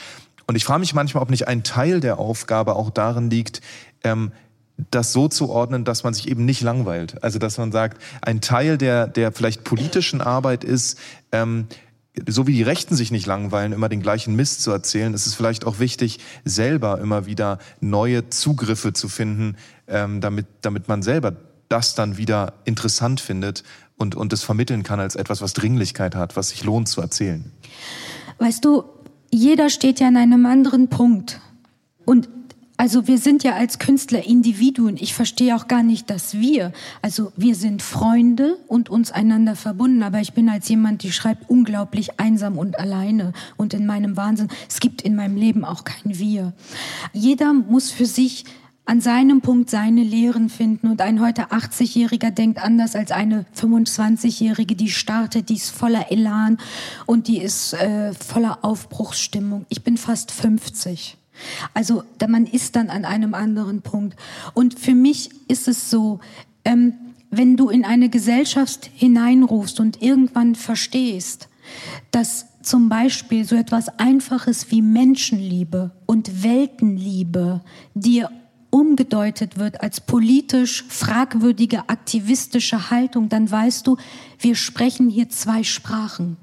Und 0.47 0.55
ich 0.55 0.65
frage 0.65 0.81
mich 0.81 0.95
manchmal, 0.95 1.23
ob 1.23 1.31
nicht 1.31 1.49
ein 1.49 1.65
Teil 1.65 2.01
der 2.01 2.19
Aufgabe 2.19 2.77
auch 2.77 2.91
darin 2.91 3.31
liegt, 3.31 3.61
ähm, 4.05 4.31
das 4.91 5.13
so 5.13 5.27
zu 5.27 5.49
ordnen, 5.49 5.85
dass 5.85 6.05
man 6.05 6.15
sich 6.15 6.29
eben 6.29 6.45
nicht 6.45 6.61
langweilt. 6.61 7.23
Also 7.25 7.39
dass 7.39 7.59
man 7.59 7.73
sagt, 7.73 8.01
ein 8.21 8.41
Teil 8.41 8.77
der, 8.79 9.07
der 9.09 9.33
vielleicht 9.33 9.65
politischen 9.65 10.21
Arbeit 10.21 10.65
ist, 10.65 10.99
ähm, 11.33 11.67
so 12.27 12.47
wie 12.47 12.55
die 12.55 12.63
Rechten 12.63 12.95
sich 12.97 13.11
nicht 13.11 13.27
langweilen, 13.27 13.73
immer 13.73 13.89
den 13.89 14.01
gleichen 14.01 14.35
Mist 14.35 14.63
zu 14.63 14.71
erzählen, 14.71 15.13
ist 15.15 15.27
es 15.27 15.35
vielleicht 15.35 15.67
auch 15.67 15.79
wichtig, 15.79 16.19
selber 16.45 17.01
immer 17.01 17.27
wieder 17.27 17.59
neue 17.81 18.31
Zugriffe 18.31 18.93
zu 18.93 19.09
finden, 19.09 19.57
ähm, 19.87 20.21
damit, 20.21 20.47
damit 20.63 20.89
man 20.89 21.03
selber 21.03 21.37
das 21.69 21.95
dann 21.95 22.17
wieder 22.17 22.55
interessant 22.65 23.21
findet 23.21 23.65
und, 23.97 24.15
und 24.15 24.33
es 24.33 24.43
vermitteln 24.43 24.83
kann 24.83 25.01
als 25.01 25.17
etwas, 25.17 25.43
was 25.43 25.53
Dringlichkeit 25.53 26.15
hat, 26.15 26.37
was 26.37 26.51
sich 26.51 26.65
lohnt 26.65 26.89
zu 26.89 27.01
erzählen. 27.01 27.51
Weißt 28.39 28.65
du, 28.65 28.85
jeder 29.31 29.71
steht 29.71 30.01
ja 30.01 30.09
an 30.09 30.17
einem 30.17 30.47
anderen 30.47 30.89
Punkt. 30.89 31.41
Und 32.05 32.29
also 32.77 33.07
wir 33.07 33.19
sind 33.19 33.43
ja 33.43 33.55
als 33.55 33.79
Künstler 33.79 34.25
Individuen. 34.25 34.97
Ich 34.99 35.15
verstehe 35.15 35.57
auch 35.57 35.67
gar 35.67 35.83
nicht, 35.83 36.11
dass 36.11 36.35
wir, 36.35 36.73
also 37.01 37.33
wir 37.37 37.55
sind 37.55 37.81
Freunde 37.81 38.59
und 38.69 38.91
uns 38.91 39.13
einander 39.13 39.57
verbunden, 39.57 40.03
aber 40.03 40.21
ich 40.21 40.35
bin 40.35 40.49
als 40.49 40.69
jemand, 40.69 41.03
die 41.03 41.13
schreibt 41.13 41.49
unglaublich 41.49 42.21
einsam 42.21 42.59
und 42.59 42.79
alleine 42.79 43.33
und 43.57 43.73
in 43.73 43.87
meinem 43.87 44.17
Wahnsinn. 44.17 44.49
Es 44.69 44.81
gibt 44.81 45.03
in 45.03 45.17
meinem 45.17 45.37
Leben 45.37 45.65
auch 45.65 45.85
kein 45.85 46.19
Wir. 46.19 46.53
Jeder 47.13 47.55
muss 47.55 47.91
für 47.91 48.07
sich 48.07 48.45
an 48.85 49.01
seinem 49.01 49.41
Punkt 49.41 49.69
seine 49.69 50.03
Lehren 50.03 50.49
finden 50.49 50.89
und 50.89 51.01
ein 51.01 51.21
heute 51.21 51.47
80-Jähriger 51.47 52.31
denkt 52.31 52.63
anders 52.63 52.95
als 52.95 53.11
eine 53.11 53.45
25-Jährige, 53.57 54.77
die 54.77 54.91
startet, 54.91 55.49
die 55.49 55.57
ist 55.57 55.71
voller 55.71 56.13
Elan 56.13 56.59
und 57.05 57.27
die 57.27 57.39
ist 57.39 57.73
äh, 57.73 58.13
voller 58.13 58.61
Aufbruchsstimmung. 58.63 59.67
Ich 59.71 59.83
bin 59.83 59.97
fast 59.97 60.31
50. 60.31 61.17
Also 61.75 62.03
man 62.31 62.47
ist 62.47 62.77
dann 62.77 62.91
an 62.91 63.05
einem 63.05 63.35
anderen 63.35 63.83
Punkt. 63.83 64.17
Und 64.55 64.79
für 64.79 64.95
mich 64.95 65.31
ist 65.49 65.69
es 65.69 65.91
so, 65.91 66.21
ähm, 66.65 66.95
wenn 67.31 67.57
du 67.57 67.69
in 67.69 67.85
eine 67.85 68.09
Gesellschaft 68.09 68.91
hineinrufst 68.95 69.81
und 69.81 70.03
irgendwann 70.03 70.55
verstehst, 70.55 71.49
dass 72.11 72.47
zum 72.63 72.89
Beispiel 72.89 73.45
so 73.45 73.57
etwas 73.57 73.89
Einfaches 73.99 74.71
wie 74.71 74.83
Menschenliebe 74.83 75.93
und 76.07 76.43
Weltenliebe 76.43 77.63
dir 77.95 78.31
umgedeutet 78.71 79.59
wird 79.59 79.81
als 79.81 80.01
politisch 80.01 80.85
fragwürdige 80.89 81.89
aktivistische 81.89 82.91
Haltung, 82.91 83.29
dann 83.29 83.51
weißt 83.51 83.87
du, 83.87 83.97
wir 84.39 84.55
sprechen 84.55 85.09
hier 85.09 85.29
zwei 85.29 85.63
Sprachen. 85.63 86.37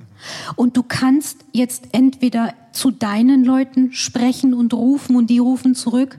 Und 0.56 0.78
du 0.78 0.84
kannst 0.84 1.40
jetzt 1.52 1.90
entweder 1.92 2.54
zu 2.72 2.92
deinen 2.92 3.44
Leuten 3.44 3.94
sprechen 3.94 4.54
und 4.54 4.74
rufen 4.74 5.16
und 5.16 5.30
die 5.30 5.40
rufen 5.40 5.76
zurück, 5.76 6.18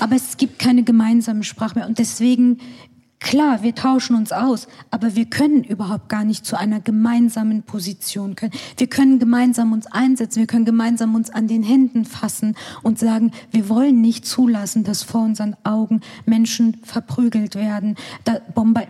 aber 0.00 0.16
es 0.16 0.36
gibt 0.36 0.58
keine 0.58 0.82
gemeinsame 0.82 1.44
Sprache 1.44 1.78
mehr. 1.78 1.86
Und 1.86 1.98
deswegen 1.98 2.58
Klar, 3.20 3.64
wir 3.64 3.74
tauschen 3.74 4.14
uns 4.14 4.30
aus, 4.30 4.68
aber 4.92 5.16
wir 5.16 5.26
können 5.26 5.64
überhaupt 5.64 6.08
gar 6.08 6.24
nicht 6.24 6.46
zu 6.46 6.56
einer 6.56 6.80
gemeinsamen 6.80 7.64
Position 7.64 8.36
können. 8.36 8.52
Wir 8.76 8.86
können 8.86 9.18
gemeinsam 9.18 9.72
uns 9.72 9.86
einsetzen, 9.86 10.38
wir 10.38 10.46
können 10.46 10.64
gemeinsam 10.64 11.16
uns 11.16 11.28
an 11.28 11.48
den 11.48 11.64
Händen 11.64 12.04
fassen 12.04 12.54
und 12.82 12.98
sagen, 13.00 13.32
wir 13.50 13.68
wollen 13.68 14.00
nicht 14.00 14.24
zulassen, 14.24 14.84
dass 14.84 15.02
vor 15.02 15.22
unseren 15.22 15.56
Augen 15.64 16.00
Menschen 16.26 16.78
verprügelt 16.84 17.56
werden. 17.56 17.96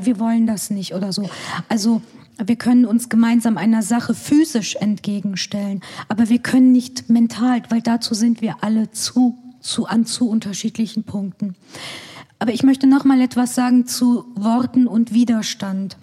Wir 0.03 0.19
wollen 0.19 0.47
das 0.47 0.69
nicht 0.69 0.95
oder 0.95 1.12
so. 1.12 1.29
Also 1.71 2.03
wir 2.45 2.57
können 2.57 2.85
uns 2.85 3.09
gemeinsam 3.09 3.57
einer 3.57 3.83
Sache 3.83 4.14
physisch 4.14 4.77
entgegenstellen, 4.77 5.81
aber 6.09 6.29
wir 6.29 6.38
können 6.38 6.71
nicht 6.71 7.09
mental, 7.09 7.62
weil 7.71 7.81
dazu 7.81 8.12
sind 8.14 8.43
wir 8.43 8.57
alle 8.61 8.91
zu, 8.93 9.38
zu 9.61 9.87
an 9.87 10.05
zu 10.05 10.29
unterschiedlichen 10.29 11.05
Punkten. 11.05 11.57
Aber 12.38 12.53
ich 12.53 12.62
möchte 12.62 12.87
noch 12.87 13.05
mal 13.05 13.20
etwas 13.20 13.55
sagen 13.55 13.87
zu 13.87 14.27
Worten 14.35 14.87
und 14.87 15.12
Widerstand 15.12 15.96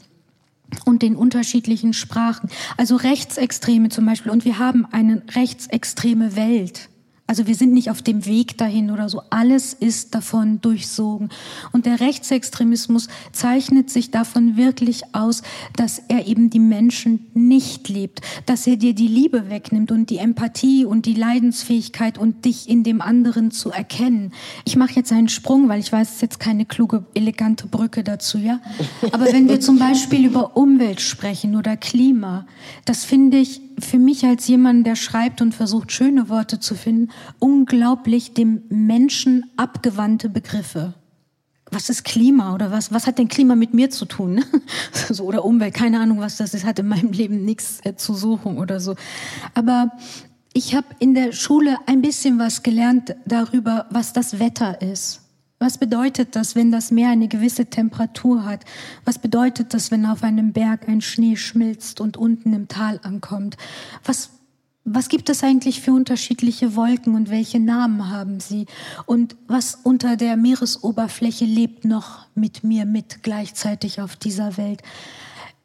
und 0.84 1.02
den 1.02 1.16
unterschiedlichen 1.16 1.94
Sprachen. 1.94 2.50
Also 2.78 2.96
Rechtsextreme 2.96 3.90
zum 3.90 4.06
Beispiel. 4.06 4.32
Und 4.32 4.46
wir 4.46 4.60
haben 4.60 4.86
eine 4.92 5.24
rechtsextreme 5.34 6.36
Welt. 6.36 6.90
Also 7.28 7.48
wir 7.48 7.56
sind 7.56 7.74
nicht 7.74 7.90
auf 7.90 8.04
dem 8.04 8.28
Weg 8.28 8.56
dahin 8.60 8.92
oder 8.92 9.10
so. 9.10 9.24
Alles 9.32 9.74
ist 9.74 10.14
davon 10.14 10.62
durchsogen. 10.62 11.30
Und 11.72 11.88
der 11.88 12.00
Rechtsextremismus 12.00 13.08
zeichnet 13.32 13.90
sich 13.90 14.12
davon 14.12 14.58
wirklich 14.58 15.16
aus, 15.16 15.42
dass 15.76 16.00
er 16.08 16.28
eben 16.28 16.52
die 16.52 16.60
Menschen 16.60 17.26
nicht 17.34 17.90
liebt, 17.90 18.22
dass 18.46 18.68
er 18.68 18.78
dir 18.78 18.94
die 18.94 19.08
Liebe 19.08 19.50
wegnimmt 19.50 19.92
und 19.92 20.12
die 20.12 20.18
Empathie 20.18 20.86
und 20.86 21.08
die 21.08 21.16
Leidensfähigkeit 21.16 22.20
und 22.20 22.46
dich 22.46 22.70
in 22.70 22.84
dem 22.84 23.02
anderen 23.02 23.50
zu 23.50 23.72
erkennen. 23.72 24.32
Ich 24.64 24.76
mache 24.76 24.94
jetzt 24.94 25.12
einen 25.12 25.30
Sprung, 25.30 25.68
weil 25.68 25.80
ich 25.80 25.92
weiß, 25.92 26.10
es 26.10 26.16
ist 26.16 26.22
jetzt 26.22 26.40
keine 26.40 26.66
kluge, 26.66 27.06
elegante 27.16 27.66
Brücke 27.66 28.04
dazu, 28.04 28.38
ja. 28.38 28.60
Aber 29.12 29.26
wenn 29.34 29.50
wir 29.50 29.60
zum 29.60 29.80
Beispiel 29.80 30.28
über 30.28 30.56
Umwelt 30.56 31.02
sprechen 31.02 31.56
oder 31.56 31.76
Klima, 31.76 32.46
das 32.86 33.04
finde 33.04 33.38
ich 33.38 33.65
für 33.80 34.00
mich 34.00 34.26
als 34.26 34.48
jemand, 34.48 34.86
der 34.86 34.96
schreibt 34.96 35.42
und 35.42 35.54
versucht, 35.54 35.92
schöne 35.92 36.30
Worte 36.30 36.60
zu 36.60 36.76
finden, 36.76 37.12
unglaublich 37.40 38.34
dem 38.34 38.64
Menschen 38.70 39.50
abgewandte 39.58 40.30
Begriffe. 40.30 40.94
Was 41.72 41.90
ist 41.90 42.04
Klima 42.04 42.54
oder 42.54 42.72
was, 42.72 42.92
was 42.92 43.08
hat 43.08 43.18
denn 43.18 43.28
Klima 43.28 43.56
mit 43.56 43.74
mir 43.74 43.90
zu 43.90 44.06
tun? 44.06 44.46
so, 45.10 45.26
oder 45.26 45.44
Umwelt, 45.44 45.74
keine 45.74 46.00
Ahnung, 46.00 46.20
was 46.20 46.38
das 46.38 46.54
ist, 46.54 46.66
hat 46.66 46.80
in 46.80 46.88
meinem 46.88 47.12
Leben 47.12 47.44
nichts 47.44 47.80
äh, 47.84 47.96
zu 47.96 48.14
suchen 48.14 48.58
oder 48.58 48.80
so. 48.80 48.96
Aber 49.56 49.92
ich 50.54 50.76
habe 50.76 50.88
in 51.00 51.16
der 51.16 51.34
Schule 51.34 51.78
ein 51.86 52.02
bisschen 52.02 52.40
was 52.40 52.64
gelernt 52.64 53.16
darüber, 53.26 53.88
was 53.90 54.14
das 54.14 54.40
Wetter 54.40 54.82
ist. 54.82 55.25
Was 55.58 55.78
bedeutet 55.78 56.36
das, 56.36 56.56
wenn 56.56 56.72
das 56.72 56.92
Meer 56.92 57.10
eine 57.10 57.28
gewisse 57.28 57.66
Temperatur 57.66 58.44
hat? 58.44 58.66
Was 59.06 59.20
bedeutet 59.20 59.74
das, 59.74 59.90
wenn 59.90 60.06
auf 60.06 60.24
einem 60.24 60.52
Berg 60.52 60.88
ein 60.88 61.02
Schnee 61.02 61.38
schmilzt 61.38 62.02
und 62.02 62.18
unten 62.18 62.54
im 62.54 62.68
Tal 62.68 63.00
ankommt? 63.04 63.58
Was 64.04 64.32
was 64.88 65.10
gibt 65.10 65.30
es 65.30 65.44
eigentlich 65.44 65.82
für 65.82 65.94
unterschiedliche 65.94 66.76
Wolken 66.76 67.16
und 67.16 67.32
welche 67.32 67.60
Namen 67.60 68.12
haben 68.12 68.40
sie? 68.40 68.68
Und 69.08 69.36
was 69.48 69.80
unter 69.82 70.16
der 70.16 70.38
Meeresoberfläche 70.38 71.46
lebt 71.46 71.86
noch 71.86 72.28
mit 72.36 72.64
mir 72.64 72.86
mit 72.86 73.24
gleichzeitig 73.24 74.00
auf 74.00 74.16
dieser 74.16 74.58
Welt? 74.58 74.84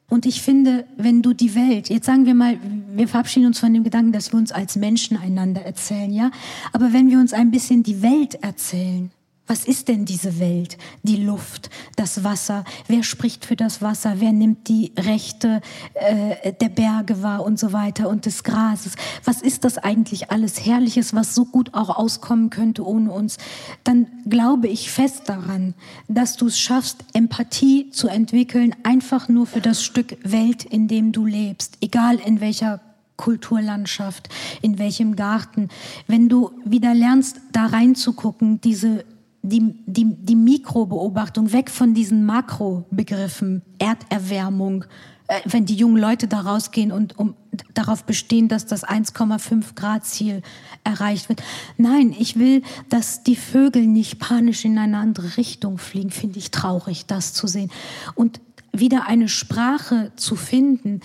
Und 0.08 0.24
ich 0.24 0.40
finde, 0.40 0.86
wenn 0.96 1.20
du 1.20 1.34
die 1.34 1.54
Welt, 1.54 1.90
jetzt 1.90 2.06
sagen 2.06 2.24
wir 2.24 2.34
mal, 2.34 2.58
wir 2.94 3.06
verabschieden 3.06 3.46
uns 3.46 3.60
von 3.60 3.72
dem 3.74 3.84
Gedanken, 3.84 4.12
dass 4.12 4.32
wir 4.32 4.38
uns 4.38 4.52
als 4.52 4.74
Menschen 4.76 5.18
einander 5.18 5.60
erzählen, 5.60 6.10
ja? 6.10 6.30
Aber 6.72 6.94
wenn 6.94 7.10
wir 7.10 7.18
uns 7.18 7.34
ein 7.34 7.50
bisschen 7.50 7.82
die 7.82 8.02
Welt 8.02 8.36
erzählen, 8.42 9.12
was 9.50 9.64
ist 9.64 9.88
denn 9.88 10.04
diese 10.04 10.38
Welt? 10.38 10.78
Die 11.02 11.16
Luft, 11.16 11.70
das 11.96 12.22
Wasser. 12.22 12.64
Wer 12.86 13.02
spricht 13.02 13.44
für 13.44 13.56
das 13.56 13.82
Wasser? 13.82 14.20
Wer 14.20 14.30
nimmt 14.30 14.68
die 14.68 14.92
Rechte 14.96 15.60
äh, 15.94 16.52
der 16.52 16.68
Berge 16.68 17.20
wahr 17.24 17.44
und 17.44 17.58
so 17.58 17.72
weiter 17.72 18.08
und 18.08 18.26
des 18.26 18.44
Grases? 18.44 18.94
Was 19.24 19.42
ist 19.42 19.64
das 19.64 19.76
eigentlich 19.76 20.30
alles 20.30 20.64
Herrliches, 20.64 21.16
was 21.16 21.34
so 21.34 21.46
gut 21.46 21.74
auch 21.74 21.88
auskommen 21.88 22.50
könnte 22.50 22.86
ohne 22.86 23.10
uns? 23.10 23.38
Dann 23.82 24.06
glaube 24.24 24.68
ich 24.68 24.88
fest 24.88 25.22
daran, 25.26 25.74
dass 26.06 26.36
du 26.36 26.46
es 26.46 26.56
schaffst, 26.56 26.98
Empathie 27.12 27.90
zu 27.90 28.06
entwickeln, 28.06 28.76
einfach 28.84 29.28
nur 29.28 29.46
für 29.46 29.60
das 29.60 29.82
Stück 29.82 30.16
Welt, 30.22 30.64
in 30.64 30.86
dem 30.86 31.10
du 31.10 31.26
lebst, 31.26 31.76
egal 31.80 32.20
in 32.24 32.40
welcher 32.40 32.80
Kulturlandschaft, 33.16 34.28
in 34.62 34.78
welchem 34.78 35.16
Garten. 35.16 35.70
Wenn 36.06 36.28
du 36.28 36.52
wieder 36.64 36.94
lernst, 36.94 37.40
da 37.50 37.66
reinzugucken, 37.66 38.60
diese 38.60 39.04
die, 39.42 39.74
die, 39.86 40.14
die 40.14 40.36
Mikrobeobachtung 40.36 41.52
weg 41.52 41.70
von 41.70 41.94
diesen 41.94 42.26
Makrobegriffen, 42.26 43.62
Erderwärmung, 43.78 44.84
äh, 45.28 45.40
wenn 45.44 45.64
die 45.64 45.74
jungen 45.74 45.96
Leute 45.96 46.28
da 46.28 46.40
rausgehen 46.40 46.92
und 46.92 47.18
um, 47.18 47.34
darauf 47.74 48.04
bestehen, 48.04 48.48
dass 48.48 48.66
das 48.66 48.84
1,5 48.84 49.74
Grad 49.74 50.04
Ziel 50.04 50.42
erreicht 50.84 51.28
wird. 51.28 51.42
Nein, 51.78 52.14
ich 52.18 52.38
will, 52.38 52.62
dass 52.88 53.22
die 53.22 53.36
Vögel 53.36 53.86
nicht 53.86 54.18
panisch 54.18 54.64
in 54.64 54.78
eine 54.78 54.98
andere 54.98 55.36
Richtung 55.36 55.78
fliegen. 55.78 56.10
Finde 56.10 56.38
ich 56.38 56.50
traurig, 56.50 57.06
das 57.06 57.32
zu 57.32 57.46
sehen. 57.46 57.70
Und 58.14 58.40
wieder 58.72 59.06
eine 59.06 59.28
Sprache 59.28 60.12
zu 60.16 60.36
finden, 60.36 61.00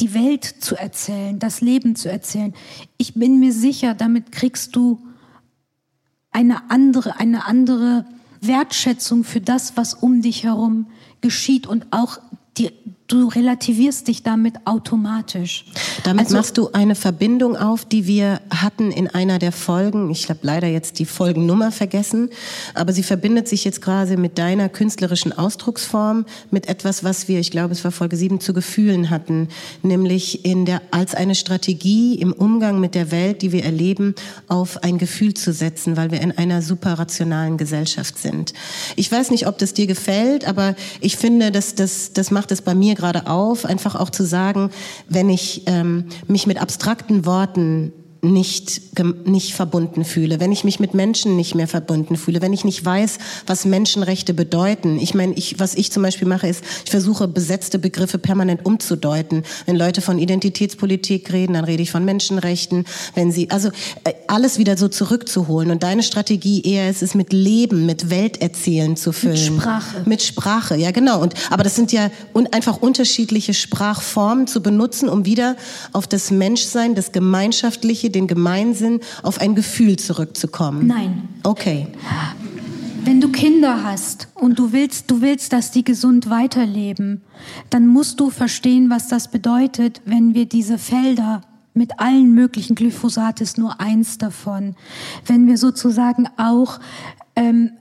die 0.00 0.14
Welt 0.14 0.44
zu 0.44 0.76
erzählen, 0.76 1.38
das 1.38 1.60
Leben 1.60 1.96
zu 1.96 2.10
erzählen. 2.10 2.54
Ich 2.98 3.14
bin 3.14 3.38
mir 3.38 3.52
sicher, 3.52 3.94
damit 3.94 4.32
kriegst 4.32 4.74
du 4.76 4.98
eine 6.34 6.68
andere, 6.70 7.18
eine 7.18 7.46
andere 7.46 8.04
Wertschätzung 8.42 9.24
für 9.24 9.40
das, 9.40 9.76
was 9.76 9.94
um 9.94 10.20
dich 10.20 10.44
herum 10.44 10.86
geschieht 11.22 11.66
und 11.66 11.86
auch 11.90 12.18
die, 12.58 12.70
du 13.06 13.28
relativierst 13.28 14.08
dich 14.08 14.22
damit 14.22 14.54
automatisch. 14.64 15.66
Damit 16.04 16.26
also, 16.26 16.36
machst 16.36 16.56
du 16.56 16.70
eine 16.72 16.94
Verbindung 16.94 17.54
auf, 17.56 17.84
die 17.84 18.06
wir 18.06 18.40
hatten 18.50 18.90
in 18.90 19.08
einer 19.08 19.38
der 19.38 19.52
Folgen. 19.52 20.10
Ich 20.10 20.30
habe 20.30 20.40
leider 20.42 20.68
jetzt 20.68 20.98
die 20.98 21.04
Folgennummer 21.04 21.70
vergessen, 21.70 22.30
aber 22.72 22.94
sie 22.94 23.02
verbindet 23.02 23.46
sich 23.46 23.64
jetzt 23.64 23.82
gerade 23.82 24.16
mit 24.16 24.38
deiner 24.38 24.70
künstlerischen 24.70 25.32
Ausdrucksform, 25.32 26.24
mit 26.50 26.66
etwas, 26.66 27.04
was 27.04 27.28
wir, 27.28 27.40
ich 27.40 27.50
glaube, 27.50 27.72
es 27.72 27.84
war 27.84 27.90
Folge 27.90 28.16
7, 28.16 28.40
zu 28.40 28.54
Gefühlen 28.54 29.10
hatten, 29.10 29.48
nämlich 29.82 30.46
in 30.46 30.64
der, 30.64 30.80
als 30.90 31.14
eine 31.14 31.34
Strategie 31.34 32.14
im 32.14 32.32
Umgang 32.32 32.80
mit 32.80 32.94
der 32.94 33.10
Welt, 33.10 33.42
die 33.42 33.52
wir 33.52 33.64
erleben, 33.64 34.14
auf 34.48 34.82
ein 34.82 34.96
Gefühl 34.96 35.34
zu 35.34 35.52
setzen, 35.52 35.98
weil 35.98 36.10
wir 36.10 36.22
in 36.22 36.32
einer 36.32 36.62
superrationalen 36.62 37.58
Gesellschaft 37.58 38.16
sind. 38.18 38.54
Ich 38.96 39.12
weiß 39.12 39.30
nicht, 39.30 39.46
ob 39.46 39.58
das 39.58 39.74
dir 39.74 39.86
gefällt, 39.86 40.46
aber 40.46 40.74
ich 41.02 41.18
finde, 41.18 41.52
dass 41.52 41.74
das, 41.74 42.14
das 42.14 42.30
macht 42.30 42.50
es 42.50 42.62
bei 42.62 42.74
mir 42.74 42.94
mir 42.94 42.94
gerade 43.04 43.26
auf, 43.26 43.66
einfach 43.66 43.94
auch 43.96 44.08
zu 44.08 44.24
sagen, 44.24 44.70
wenn 45.08 45.28
ich 45.28 45.64
ähm, 45.66 46.06
mich 46.26 46.46
mit 46.46 46.60
abstrakten 46.60 47.26
Worten 47.26 47.92
nicht, 48.24 48.80
nicht 49.26 49.54
verbunden 49.54 50.04
fühle, 50.04 50.40
wenn 50.40 50.52
ich 50.52 50.64
mich 50.64 50.80
mit 50.80 50.94
Menschen 50.94 51.36
nicht 51.36 51.54
mehr 51.54 51.68
verbunden 51.68 52.16
fühle, 52.16 52.42
wenn 52.42 52.52
ich 52.52 52.64
nicht 52.64 52.84
weiß, 52.84 53.18
was 53.46 53.64
Menschenrechte 53.64 54.34
bedeuten. 54.34 54.98
Ich 54.98 55.14
meine, 55.14 55.34
ich, 55.34 55.60
was 55.60 55.74
ich 55.74 55.92
zum 55.92 56.02
Beispiel 56.02 56.26
mache, 56.26 56.48
ist, 56.48 56.64
ich 56.84 56.90
versuche 56.90 57.28
besetzte 57.28 57.78
Begriffe 57.78 58.18
permanent 58.18 58.64
umzudeuten. 58.64 59.44
Wenn 59.66 59.76
Leute 59.76 60.00
von 60.00 60.18
Identitätspolitik 60.18 61.32
reden, 61.32 61.54
dann 61.54 61.64
rede 61.64 61.82
ich 61.82 61.90
von 61.90 62.04
Menschenrechten. 62.04 62.84
Wenn 63.14 63.30
sie, 63.30 63.50
also 63.50 63.68
äh, 64.04 64.14
alles 64.26 64.58
wieder 64.58 64.76
so 64.76 64.88
zurückzuholen. 64.88 65.70
Und 65.70 65.82
deine 65.82 66.02
Strategie 66.02 66.62
eher 66.62 66.90
ist 66.90 67.02
es, 67.02 67.14
mit 67.14 67.32
Leben, 67.32 67.86
mit 67.86 68.10
Welterzählen 68.10 68.96
zu 68.96 69.12
füllen. 69.12 69.54
Mit 69.54 69.62
Sprache. 69.62 70.02
Mit 70.06 70.22
Sprache, 70.22 70.76
ja 70.76 70.90
genau. 70.90 71.20
Und, 71.20 71.34
aber 71.50 71.62
das 71.62 71.76
sind 71.76 71.92
ja 71.92 72.10
un, 72.34 72.46
einfach 72.52 72.80
unterschiedliche 72.80 73.54
Sprachformen 73.54 74.46
zu 74.46 74.62
benutzen, 74.62 75.08
um 75.08 75.24
wieder 75.24 75.56
auf 75.92 76.06
das 76.06 76.30
Menschsein, 76.30 76.94
das 76.94 77.12
Gemeinschaftliche, 77.12 78.10
den 78.14 78.26
Gemeinsinn, 78.26 79.00
auf 79.22 79.40
ein 79.40 79.54
Gefühl 79.54 79.96
zurückzukommen? 79.96 80.86
Nein. 80.86 81.28
Okay. 81.42 81.88
Wenn 83.04 83.20
du 83.20 83.28
Kinder 83.28 83.84
hast 83.84 84.28
und 84.34 84.58
du 84.58 84.72
willst, 84.72 85.10
du 85.10 85.20
willst, 85.20 85.52
dass 85.52 85.70
die 85.70 85.84
gesund 85.84 86.30
weiterleben, 86.30 87.20
dann 87.68 87.86
musst 87.86 88.18
du 88.18 88.30
verstehen, 88.30 88.88
was 88.88 89.08
das 89.08 89.30
bedeutet, 89.30 90.00
wenn 90.06 90.34
wir 90.34 90.46
diese 90.46 90.78
Felder 90.78 91.42
mit 91.74 92.00
allen 92.00 92.32
möglichen, 92.34 92.74
Glyphosat 92.74 93.40
ist 93.40 93.58
nur 93.58 93.80
eins 93.80 94.16
davon, 94.16 94.76
wenn 95.26 95.46
wir 95.46 95.58
sozusagen 95.58 96.28
auch 96.38 96.80
ähm, 97.36 97.72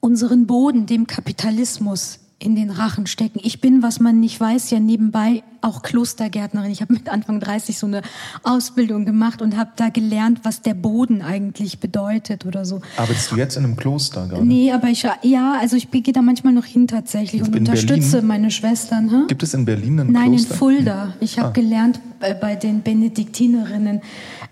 unseren 0.00 0.46
Boden 0.46 0.86
dem 0.86 1.06
Kapitalismus 1.06 2.18
in 2.38 2.54
den 2.54 2.70
Rachen 2.70 3.06
stecken. 3.06 3.40
Ich 3.42 3.60
bin, 3.60 3.82
was 3.82 4.00
man 4.00 4.20
nicht 4.20 4.40
weiß, 4.40 4.70
ja 4.70 4.80
nebenbei 4.80 5.42
auch 5.60 5.82
Klostergärtnerin. 5.82 6.70
Ich 6.70 6.80
habe 6.80 6.92
mit 6.92 7.08
Anfang 7.08 7.40
30 7.40 7.78
so 7.78 7.86
eine 7.86 8.02
Ausbildung 8.42 9.04
gemacht 9.04 9.42
und 9.42 9.56
habe 9.56 9.70
da 9.76 9.88
gelernt, 9.88 10.40
was 10.42 10.62
der 10.62 10.74
Boden 10.74 11.22
eigentlich 11.22 11.80
bedeutet 11.80 12.46
oder 12.46 12.64
so. 12.64 12.80
Arbeitest 12.96 13.32
du 13.32 13.36
jetzt 13.36 13.56
in 13.56 13.64
einem 13.64 13.76
Kloster 13.76 14.26
gerade? 14.26 14.44
Nee, 14.44 14.72
aber 14.72 14.88
ich 14.88 15.06
ja, 15.22 15.56
also 15.60 15.76
ich 15.76 15.90
gehe 15.90 16.12
da 16.12 16.22
manchmal 16.22 16.52
noch 16.52 16.64
hin 16.64 16.86
tatsächlich 16.86 17.42
und 17.42 17.56
unterstütze 17.56 18.12
Berlin? 18.12 18.28
meine 18.28 18.50
Schwestern. 18.50 19.10
Hm? 19.10 19.26
Gibt 19.28 19.42
es 19.42 19.54
in 19.54 19.64
Berlin 19.64 20.00
ein 20.00 20.12
Nein, 20.12 20.30
Kloster? 20.30 20.50
in 20.50 20.58
Fulda. 20.58 21.14
Ich 21.20 21.38
habe 21.38 21.48
ah. 21.48 21.52
gelernt 21.52 22.00
bei, 22.20 22.34
bei 22.34 22.56
den 22.56 22.82
Benediktinerinnen 22.82 24.00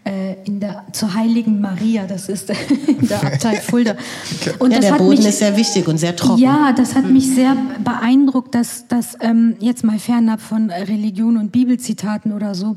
äh, 0.06 0.36
in 0.44 0.60
der, 0.60 0.84
zur 0.92 1.14
Heiligen 1.14 1.60
Maria, 1.60 2.06
das 2.06 2.28
ist 2.28 2.50
in 2.86 3.08
der 3.08 3.24
Abtei 3.24 3.56
Fulda. 3.56 3.96
Und 4.60 4.70
ja, 4.70 4.78
der 4.78 4.92
Boden 4.92 5.18
mich, 5.18 5.26
ist 5.26 5.40
sehr 5.40 5.56
wichtig 5.56 5.88
und 5.88 5.98
sehr 5.98 6.14
trocken. 6.14 6.40
Ja, 6.40 6.72
das 6.72 6.94
hat 6.94 7.10
mich 7.10 7.34
sehr 7.34 7.56
beeindruckt, 7.82 8.54
dass, 8.54 8.86
dass 8.86 9.16
ähm, 9.20 9.56
jetzt 9.58 9.82
mal 9.82 9.98
fernab 9.98 10.40
von 10.40 10.70
Religion 10.96 11.36
und 11.36 11.52
Bibelzitaten 11.52 12.32
oder 12.32 12.54
so, 12.54 12.76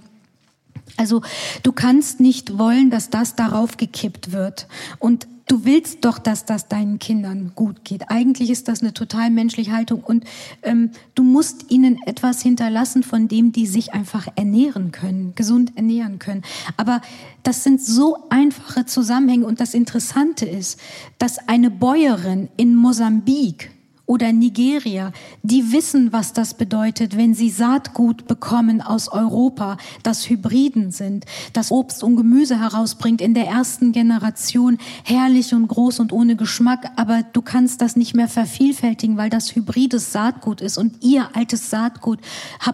also 0.98 1.22
du 1.64 1.72
kannst 1.72 2.20
nicht 2.20 2.58
wollen, 2.58 2.90
dass 2.90 3.10
das 3.10 3.36
darauf 3.36 3.78
gekippt 3.78 4.32
wird. 4.34 4.68
Und 5.00 5.28
du 5.48 5.64
willst 5.64 6.04
doch, 6.04 6.20
dass 6.20 6.46
das 6.46 6.68
deinen 6.68 7.00
Kindern 7.00 7.54
gut 7.56 7.86
geht. 7.86 8.10
Eigentlich 8.10 8.50
ist 8.50 8.68
das 8.68 8.82
eine 8.82 8.94
total 8.94 9.30
menschliche 9.30 9.72
Haltung 9.72 10.04
und 10.04 10.26
ähm, 10.62 10.92
du 11.16 11.24
musst 11.24 11.72
ihnen 11.72 11.98
etwas 12.06 12.42
hinterlassen, 12.42 13.04
von 13.04 13.28
dem 13.28 13.52
die 13.52 13.66
sich 13.66 13.94
einfach 13.94 14.28
ernähren 14.36 14.92
können, 14.92 15.34
gesund 15.36 15.72
ernähren 15.76 16.20
können. 16.20 16.44
Aber 16.76 17.02
das 17.44 17.64
sind 17.64 17.82
so 17.82 18.18
einfache 18.30 18.86
Zusammenhänge 18.86 19.46
und 19.46 19.60
das 19.60 19.74
Interessante 19.74 20.46
ist, 20.46 20.80
dass 21.18 21.40
eine 21.48 21.72
Bäuerin 21.72 22.50
in 22.58 22.76
Mosambik 22.76 23.72
oder 24.10 24.34
Nigeria, 24.34 25.12
die 25.44 25.72
wissen, 25.72 26.12
was 26.12 26.34
das 26.34 26.56
bedeutet, 26.56 27.16
wenn 27.16 27.36
sie 27.36 27.52
Saatgut 27.52 28.26
bekommen 28.26 28.82
aus 28.82 29.08
Europa, 29.08 29.78
das 30.02 30.28
Hybriden 30.28 30.92
sind, 30.92 31.26
das 31.54 31.72
Obst 31.72 32.04
und 32.04 32.16
Gemüse 32.16 32.60
herausbringt 32.60 33.22
in 33.22 33.36
der 33.36 33.46
ersten 33.46 33.92
Generation, 33.92 34.80
herrlich 35.04 35.54
und 35.54 35.68
groß 35.68 36.00
und 36.00 36.12
ohne 36.12 36.36
Geschmack, 36.36 36.90
aber 36.96 37.22
du 37.22 37.44
kannst 37.44 37.82
das 37.82 37.96
nicht 37.96 38.16
mehr 38.16 38.28
vervielfältigen, 38.28 39.16
weil 39.16 39.30
das 39.30 39.56
hybrides 39.56 40.12
Saatgut 40.12 40.60
ist 40.62 40.80
und 40.80 41.04
ihr 41.04 41.30
altes 41.36 41.70
Saatgut 41.70 42.20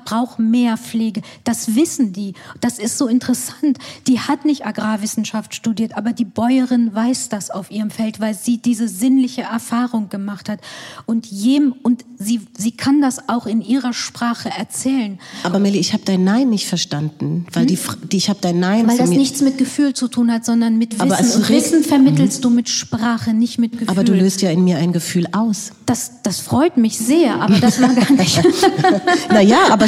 braucht 0.05 0.39
mehr 0.39 0.77
Pflege. 0.77 1.21
Das 1.43 1.75
wissen 1.75 2.13
die. 2.13 2.33
Das 2.61 2.79
ist 2.79 2.97
so 2.97 3.07
interessant. 3.07 3.77
Die 4.07 4.21
hat 4.21 4.45
nicht 4.45 4.65
Agrarwissenschaft 4.65 5.53
studiert, 5.53 5.97
aber 5.97 6.13
die 6.13 6.23
Bäuerin 6.23 6.95
weiß 6.95 7.27
das 7.27 7.49
auf 7.51 7.71
ihrem 7.71 7.89
Feld, 7.89 8.21
weil 8.21 8.35
sie 8.35 8.59
diese 8.59 8.87
sinnliche 8.87 9.41
Erfahrung 9.41 10.07
gemacht 10.07 10.47
hat. 10.47 10.61
Und 11.05 11.24
jedem 11.31 11.73
und 11.83 12.05
sie 12.17 12.41
sie 12.57 12.71
kann 12.71 13.01
das 13.01 13.29
auch 13.29 13.45
in 13.45 13.61
ihrer 13.61 13.93
Sprache 13.93 14.49
erzählen. 14.49 15.19
Aber 15.43 15.59
Melli, 15.59 15.79
ich 15.79 15.93
habe 15.93 16.03
dein 16.05 16.23
Nein 16.23 16.49
nicht 16.49 16.67
verstanden, 16.67 17.45
weil 17.51 17.63
hm? 17.63 17.67
die, 17.67 17.79
die 18.11 18.17
ich 18.17 18.29
habe 18.29 18.39
dein 18.41 18.59
Nein 18.59 18.87
weil 18.87 18.97
das 18.97 19.09
nichts 19.09 19.41
mit 19.41 19.57
Gefühl 19.57 19.93
zu 19.93 20.07
tun 20.07 20.31
hat, 20.31 20.45
sondern 20.45 20.77
mit 20.77 20.93
Wissen. 20.93 21.11
Aber 21.11 21.19
und 21.19 21.49
Wissen 21.49 21.83
vermittelst 21.83 22.39
mhm. 22.39 22.41
du 22.43 22.49
mit 22.49 22.69
Sprache, 22.69 23.33
nicht 23.33 23.59
mit 23.59 23.73
Gefühl. 23.73 23.89
Aber 23.89 24.03
du 24.03 24.13
löst 24.13 24.41
ja 24.41 24.49
in 24.49 24.63
mir 24.63 24.77
ein 24.77 24.93
Gefühl 24.93 25.27
aus. 25.31 25.71
Das 25.85 26.21
das 26.23 26.39
freut 26.39 26.77
mich 26.77 26.97
sehr, 26.97 27.41
aber 27.41 27.59
das 27.59 27.81
war 27.81 27.93
gar 27.93 28.11
nicht. 28.11 28.41
naja, 29.29 29.57
aber 29.69 29.85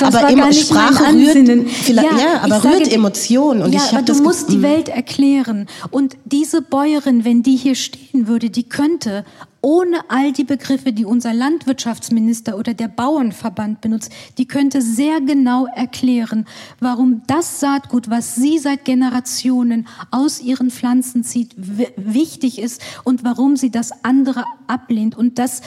aber 0.00 0.30
immer 0.30 0.52
Sprache 0.52 1.12
rührt 1.12 1.68
vielleicht 1.68 2.12
ja, 2.12 2.18
ja 2.18 2.40
aber 2.42 2.64
rührt 2.64 2.92
Emotionen 2.92 3.62
und 3.62 3.72
ja, 3.72 3.82
ich 3.84 3.98
das. 3.98 4.18
Du 4.18 4.22
musst 4.22 4.50
die 4.50 4.62
Welt 4.62 4.88
erklären 4.88 5.66
und 5.90 6.16
diese 6.24 6.62
Bäuerin, 6.62 7.24
wenn 7.24 7.42
die 7.42 7.56
hier 7.56 7.74
stehen 7.74 8.26
würde, 8.26 8.50
die 8.50 8.64
könnte 8.64 9.24
ohne 9.64 10.10
all 10.10 10.32
die 10.32 10.44
Begriffe, 10.44 10.92
die 10.92 11.06
unser 11.06 11.32
Land 11.32 11.54
Landwirtschaftsminister 11.54 12.58
oder 12.58 12.74
der 12.74 12.88
Bauernverband 12.88 13.80
benutzt, 13.80 14.12
die 14.38 14.46
könnte 14.46 14.82
sehr 14.82 15.20
genau 15.20 15.66
erklären, 15.66 16.46
warum 16.80 17.22
das 17.26 17.60
Saatgut, 17.60 18.10
was 18.10 18.34
sie 18.34 18.58
seit 18.58 18.84
Generationen 18.84 19.86
aus 20.10 20.40
ihren 20.40 20.70
Pflanzen 20.70 21.24
zieht, 21.24 21.54
wichtig 21.56 22.58
ist 22.58 22.82
und 23.04 23.24
warum 23.24 23.56
sie 23.56 23.70
das 23.70 24.04
andere 24.04 24.44
ablehnt. 24.66 25.16
Und 25.16 25.38
das, 25.38 25.62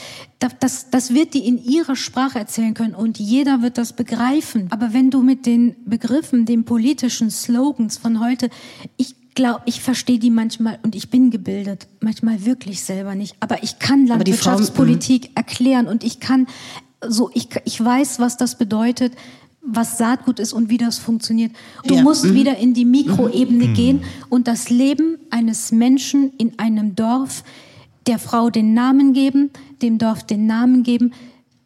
das, 0.59 0.89
das 0.91 1.13
wird 1.13 1.33
die 1.33 1.47
in 1.47 1.57
ihrer 1.57 1.95
Sprache 1.95 2.37
erzählen 2.37 2.73
können 2.73 2.93
und 2.93 3.17
jeder 3.17 3.61
wird 3.61 3.77
das 3.77 3.93
begreifen. 3.93 4.67
Aber 4.69 4.93
wenn 4.93 5.09
du 5.09 5.23
mit 5.23 5.45
den 5.45 5.75
Begriffen, 5.85 6.45
den 6.45 6.65
politischen 6.65 7.31
Slogans 7.31 7.97
von 7.97 8.19
heute, 8.19 8.49
ich 8.97 9.15
glaube, 9.37 9.61
ich 9.65 9.81
verstehe 9.81 10.17
die 10.17 10.31
manchmal 10.31 10.79
und 10.81 10.95
ich 10.95 11.11
bin 11.11 11.29
gebildet, 11.29 11.87
manchmal 12.01 12.43
wirklich 12.43 12.83
selber 12.83 13.13
nicht. 13.13 13.35
Aber 13.39 13.61
ich 13.63 13.77
kann 13.77 14.07
Landwirtschaftspolitik 14.07 15.25
Frau, 15.25 15.31
erklären 15.35 15.87
und 15.87 16.03
ich 16.03 16.19
kann 16.19 16.47
so, 17.07 17.29
ich, 17.35 17.47
ich 17.63 17.83
weiß, 17.83 18.19
was 18.19 18.37
das 18.37 18.57
bedeutet, 18.57 19.13
was 19.61 19.99
Saatgut 19.99 20.39
ist 20.39 20.53
und 20.53 20.69
wie 20.69 20.79
das 20.79 20.97
funktioniert. 20.97 21.51
Du 21.85 21.95
ja. 21.95 22.01
musst 22.01 22.25
mhm. 22.25 22.33
wieder 22.33 22.57
in 22.57 22.73
die 22.73 22.85
Mikroebene 22.85 23.67
mhm. 23.67 23.73
gehen 23.75 24.03
und 24.29 24.47
das 24.47 24.71
Leben 24.71 25.19
eines 25.29 25.71
Menschen 25.71 26.33
in 26.39 26.57
einem 26.57 26.95
Dorf 26.95 27.43
der 28.07 28.17
Frau 28.17 28.49
den 28.49 28.73
Namen 28.73 29.13
geben, 29.13 29.51
dem 29.83 29.99
Dorf 29.99 30.23
den 30.23 30.47
Namen 30.47 30.81
geben, 30.81 31.13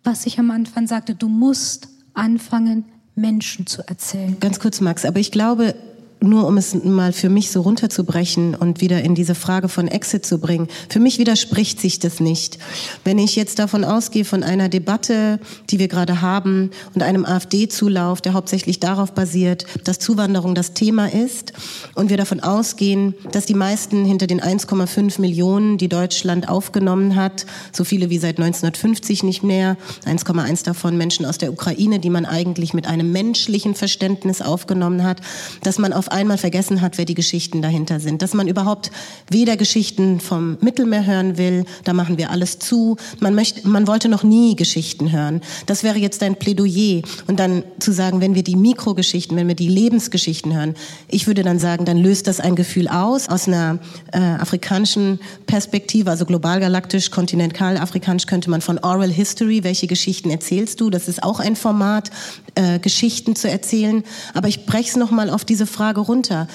was 0.04 0.26
ich 0.26 0.40
am 0.40 0.52
Anfang 0.52 0.88
sagte, 0.88 1.16
du 1.16 1.30
musst 1.30 1.88
anfangen, 2.14 2.84
Menschen 3.16 3.66
zu 3.66 3.88
erzählen. 3.88 4.36
Ganz 4.42 4.60
kurz, 4.60 4.82
Max, 4.82 5.06
aber 5.06 5.20
ich 5.20 5.32
glaube, 5.32 5.76
nur 6.22 6.48
um 6.48 6.58
es 6.58 6.76
mal 6.84 7.14
für 7.14 7.30
mich 7.30 7.50
so 7.50 7.62
runterzubrechen 7.62 8.54
und 8.54 8.80
wieder 8.80 9.02
in 9.02 9.16
diese 9.16 9.34
Frage 9.34 9.68
von 9.70 9.88
Exit 9.88 10.24
zu 10.26 10.38
bringen. 10.38 10.68
Für 10.88 11.00
mich 11.00 11.18
widerspricht 11.18 11.82
sich 11.82 11.98
das 11.98 12.20
nicht. 12.20 12.60
Wenn 13.04 13.18
ich 13.18 13.36
jetzt 13.36 13.58
davon 13.58 13.84
ausgehe, 13.84 14.24
von 14.24 14.44
einer 14.44 14.70
Debatte, 14.70 15.40
die 15.72 15.80
wir 15.80 15.88
gerade 15.88 16.22
haben 16.22 16.70
und 16.94 17.02
einem 17.02 17.26
AfD-Zulauf, 17.26 18.22
der 18.22 18.34
hauptsächlich 18.34 18.80
darauf 18.80 19.14
basiert, 19.14 19.66
dass 19.84 19.98
Zuwanderung 19.98 20.54
das 20.54 20.74
Thema 20.74 21.12
ist 21.12 21.54
und 21.96 22.12
wir 22.12 22.18
davon 22.18 22.40
ausgehen, 22.40 23.16
dass 23.32 23.48
die 23.48 23.56
meisten 23.56 24.06
hinter 24.06 24.28
den 24.28 24.42
1,5 24.42 25.20
Millionen, 25.20 25.80
die 25.80 25.90
Deutschland 25.90 26.48
aufgenommen 26.48 27.16
hat, 27.16 27.48
so 27.72 27.84
viele 27.84 28.12
wie 28.12 28.20
seit 28.20 28.38
1950 28.38 29.24
nicht 29.24 29.42
mehr, 29.44 29.76
1,1 30.06 30.66
davon 30.66 30.98
Menschen 30.98 31.26
aus 31.26 31.40
der 31.40 31.52
Ukraine, 31.52 32.00
die 32.00 32.12
man 32.12 32.26
eigentlich 32.26 32.76
mit 32.76 32.86
einem 32.86 33.12
menschlichen 33.12 33.74
Verständnis 33.74 34.42
aufgenommen 34.42 35.04
hat, 35.04 35.22
dass 35.64 35.80
man 35.80 35.94
auf 35.94 36.11
einmal 36.12 36.38
vergessen 36.38 36.82
hat, 36.82 36.98
wer 36.98 37.06
die 37.06 37.14
Geschichten 37.14 37.62
dahinter 37.62 38.00
sind. 38.00 38.22
Dass 38.22 38.34
man 38.34 38.48
überhaupt 38.48 38.92
weder 39.30 39.58
Geschichten 39.58 40.20
vom 40.20 40.58
Mittelmeer 40.62 41.06
hören 41.06 41.38
will, 41.38 41.66
da 41.84 41.94
machen 41.94 42.18
wir 42.18 42.30
alles 42.30 42.60
zu. 42.60 42.98
Man 43.20 43.36
möchte, 43.36 43.68
man 43.68 43.88
wollte 43.88 44.10
noch 44.10 44.24
nie 44.24 44.56
Geschichten 44.56 45.12
hören. 45.12 45.42
Das 45.66 45.84
wäre 45.84 45.98
jetzt 45.98 46.22
ein 46.24 46.36
Plädoyer. 46.36 47.02
Und 47.28 47.40
dann 47.40 47.64
zu 47.80 47.92
sagen, 47.92 48.22
wenn 48.22 48.36
wir 48.36 48.44
die 48.44 48.56
Mikrogeschichten, 48.56 49.38
wenn 49.38 49.48
wir 49.48 49.56
die 49.56 49.70
Lebensgeschichten 49.70 50.54
hören, 50.54 50.76
ich 51.08 51.28
würde 51.28 51.44
dann 51.44 51.60
sagen, 51.60 51.86
dann 51.86 51.98
löst 51.98 52.28
das 52.28 52.40
ein 52.40 52.56
Gefühl 52.56 52.88
aus, 52.88 53.30
aus 53.30 53.48
einer 53.48 53.80
äh, 54.12 54.20
afrikanischen 54.20 55.20
Perspektive, 55.48 56.10
also 56.10 56.26
global 56.26 56.60
galaktisch, 56.60 57.12
kontinental 57.12 57.78
afrikanisch 57.78 58.26
könnte 58.26 58.50
man 58.50 58.62
von 58.62 58.80
Oral 58.80 59.12
History, 59.12 59.64
welche 59.64 59.88
Geschichten 59.88 60.30
erzählst 60.30 60.82
du? 60.82 60.90
Das 60.90 61.08
ist 61.08 61.24
auch 61.24 61.40
ein 61.40 61.56
Format, 61.56 62.12
äh, 62.56 62.80
Geschichten 62.80 63.36
zu 63.36 63.50
erzählen. 63.50 64.04
Aber 64.34 64.48
ich 64.48 64.66
breche 64.66 64.90
es 64.90 64.96
nochmal 64.96 65.30
auf 65.30 65.46
diese 65.46 65.66
Frage 65.66 66.01
runter. 66.02 66.48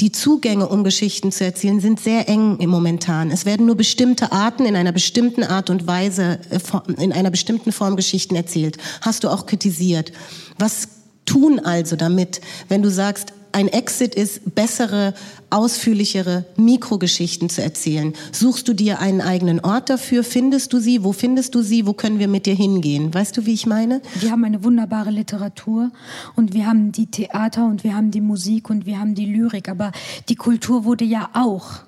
Die 0.00 0.12
Zugänge, 0.12 0.68
um 0.68 0.84
Geschichten 0.84 1.32
zu 1.32 1.44
erzählen, 1.44 1.80
sind 1.80 1.98
sehr 1.98 2.28
eng 2.28 2.58
im 2.58 2.70
momentan. 2.70 3.32
Es 3.32 3.44
werden 3.44 3.66
nur 3.66 3.74
bestimmte 3.74 4.30
Arten 4.30 4.64
in 4.64 4.76
einer 4.76 4.92
bestimmten 4.92 5.42
Art 5.42 5.70
und 5.70 5.88
Weise, 5.88 6.38
äh, 6.50 7.02
in 7.02 7.12
einer 7.12 7.30
bestimmten 7.30 7.72
Form 7.72 7.96
Geschichten 7.96 8.36
erzählt. 8.36 8.78
Hast 9.00 9.24
du 9.24 9.28
auch 9.28 9.46
kritisiert. 9.46 10.12
Was 10.56 10.88
tun 11.24 11.58
also 11.58 11.96
damit, 11.96 12.40
wenn 12.68 12.82
du 12.82 12.90
sagst, 12.90 13.32
ein 13.52 13.68
Exit 13.68 14.14
ist, 14.14 14.54
bessere, 14.54 15.14
ausführlichere 15.50 16.44
Mikrogeschichten 16.56 17.48
zu 17.48 17.62
erzählen. 17.62 18.12
Suchst 18.32 18.68
du 18.68 18.74
dir 18.74 19.00
einen 19.00 19.20
eigenen 19.20 19.60
Ort 19.60 19.90
dafür? 19.90 20.24
Findest 20.24 20.72
du 20.72 20.78
sie? 20.78 21.04
Wo 21.04 21.12
findest 21.12 21.54
du 21.54 21.62
sie? 21.62 21.86
Wo 21.86 21.92
können 21.92 22.18
wir 22.18 22.28
mit 22.28 22.46
dir 22.46 22.54
hingehen? 22.54 23.12
Weißt 23.12 23.36
du, 23.36 23.46
wie 23.46 23.54
ich 23.54 23.66
meine? 23.66 24.02
Wir 24.20 24.30
haben 24.30 24.44
eine 24.44 24.62
wunderbare 24.64 25.10
Literatur 25.10 25.90
und 26.36 26.54
wir 26.54 26.66
haben 26.66 26.92
die 26.92 27.06
Theater 27.06 27.66
und 27.66 27.84
wir 27.84 27.94
haben 27.94 28.10
die 28.10 28.20
Musik 28.20 28.70
und 28.70 28.86
wir 28.86 28.98
haben 28.98 29.14
die 29.14 29.26
Lyrik, 29.26 29.68
aber 29.68 29.92
die 30.28 30.36
Kultur 30.36 30.84
wurde 30.84 31.04
ja 31.04 31.30
auch 31.32 31.87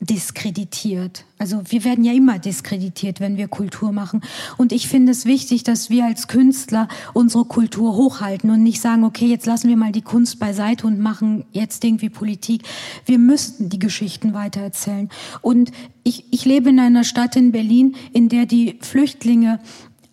diskreditiert. 0.00 1.26
Also 1.38 1.62
wir 1.66 1.84
werden 1.84 2.04
ja 2.04 2.12
immer 2.12 2.38
diskreditiert, 2.38 3.20
wenn 3.20 3.36
wir 3.36 3.48
Kultur 3.48 3.92
machen. 3.92 4.22
Und 4.56 4.72
ich 4.72 4.88
finde 4.88 5.12
es 5.12 5.26
wichtig, 5.26 5.62
dass 5.62 5.90
wir 5.90 6.06
als 6.06 6.26
Künstler 6.26 6.88
unsere 7.12 7.44
Kultur 7.44 7.94
hochhalten 7.94 8.50
und 8.50 8.62
nicht 8.62 8.80
sagen, 8.80 9.04
okay, 9.04 9.26
jetzt 9.26 9.46
lassen 9.46 9.68
wir 9.68 9.76
mal 9.76 9.92
die 9.92 10.00
Kunst 10.00 10.38
beiseite 10.38 10.86
und 10.86 11.00
machen 11.00 11.44
jetzt 11.52 11.84
irgendwie 11.84 12.08
Politik. 12.08 12.62
Wir 13.04 13.18
müssen 13.18 13.68
die 13.68 13.78
Geschichten 13.78 14.32
weitererzählen. 14.32 15.10
Und 15.42 15.70
ich, 16.02 16.24
ich 16.30 16.46
lebe 16.46 16.70
in 16.70 16.80
einer 16.80 17.04
Stadt 17.04 17.36
in 17.36 17.52
Berlin, 17.52 17.94
in 18.12 18.30
der 18.30 18.46
die 18.46 18.78
Flüchtlinge 18.80 19.60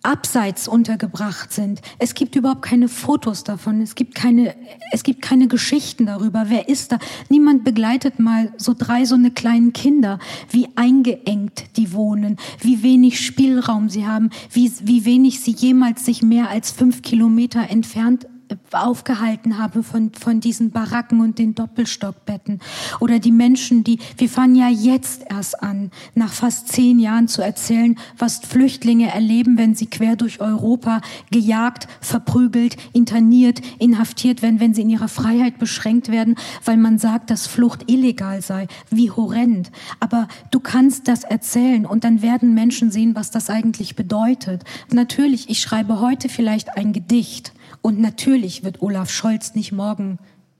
abseits 0.08 0.68
untergebracht 0.68 1.52
sind. 1.52 1.82
Es 1.98 2.14
gibt 2.14 2.34
überhaupt 2.34 2.62
keine 2.62 2.88
Fotos 2.88 3.44
davon. 3.44 3.82
Es 3.82 3.94
gibt 3.94 4.14
keine, 4.14 4.54
es 4.90 5.02
gibt 5.02 5.20
keine 5.20 5.48
Geschichten 5.48 6.06
darüber. 6.06 6.46
Wer 6.48 6.70
ist 6.70 6.92
da? 6.92 6.98
Niemand 7.28 7.62
begleitet 7.62 8.18
mal 8.18 8.50
so 8.56 8.74
drei 8.76 9.04
so 9.04 9.16
eine 9.16 9.30
kleinen 9.30 9.74
Kinder, 9.74 10.18
wie 10.50 10.68
eingeengt 10.76 11.76
die 11.76 11.92
wohnen, 11.92 12.38
wie 12.60 12.82
wenig 12.82 13.20
Spielraum 13.20 13.90
sie 13.90 14.06
haben, 14.06 14.30
wie, 14.50 14.72
wie 14.82 15.04
wenig 15.04 15.40
sie 15.40 15.52
jemals 15.52 16.06
sich 16.06 16.22
mehr 16.22 16.48
als 16.48 16.70
fünf 16.70 17.02
Kilometer 17.02 17.68
entfernt 17.68 18.26
aufgehalten 18.72 19.58
habe 19.58 19.82
von, 19.82 20.12
von 20.12 20.40
diesen 20.40 20.70
Baracken 20.70 21.20
und 21.20 21.38
den 21.38 21.54
Doppelstockbetten. 21.54 22.60
Oder 23.00 23.18
die 23.18 23.32
Menschen, 23.32 23.84
die, 23.84 23.98
wir 24.16 24.28
fangen 24.28 24.54
ja 24.54 24.68
jetzt 24.68 25.22
erst 25.30 25.62
an, 25.62 25.90
nach 26.14 26.32
fast 26.32 26.68
zehn 26.68 26.98
Jahren 26.98 27.28
zu 27.28 27.42
erzählen, 27.42 27.98
was 28.16 28.38
Flüchtlinge 28.38 29.12
erleben, 29.12 29.58
wenn 29.58 29.74
sie 29.74 29.86
quer 29.86 30.16
durch 30.16 30.40
Europa 30.40 31.00
gejagt, 31.30 31.88
verprügelt, 32.00 32.76
interniert, 32.92 33.60
inhaftiert 33.78 34.42
werden, 34.42 34.60
wenn 34.60 34.74
sie 34.74 34.82
in 34.82 34.90
ihrer 34.90 35.08
Freiheit 35.08 35.58
beschränkt 35.58 36.10
werden, 36.10 36.36
weil 36.64 36.76
man 36.76 36.98
sagt, 36.98 37.30
dass 37.30 37.46
Flucht 37.46 37.90
illegal 37.90 38.42
sei. 38.42 38.68
Wie 38.90 39.10
horrend. 39.10 39.70
Aber 40.00 40.28
du 40.50 40.60
kannst 40.60 41.08
das 41.08 41.24
erzählen 41.24 41.86
und 41.86 42.04
dann 42.04 42.22
werden 42.22 42.54
Menschen 42.54 42.90
sehen, 42.90 43.14
was 43.14 43.30
das 43.30 43.50
eigentlich 43.50 43.96
bedeutet. 43.96 44.64
Natürlich, 44.92 45.50
ich 45.50 45.60
schreibe 45.60 46.00
heute 46.00 46.28
vielleicht 46.28 46.76
ein 46.76 46.92
Gedicht 46.92 47.52
und 47.82 48.00
natürlich 48.00 48.37
wird 48.64 48.82
Olaf 48.82 49.10
Scholz 49.10 49.54
nicht 49.54 49.72
morgen 49.72 50.18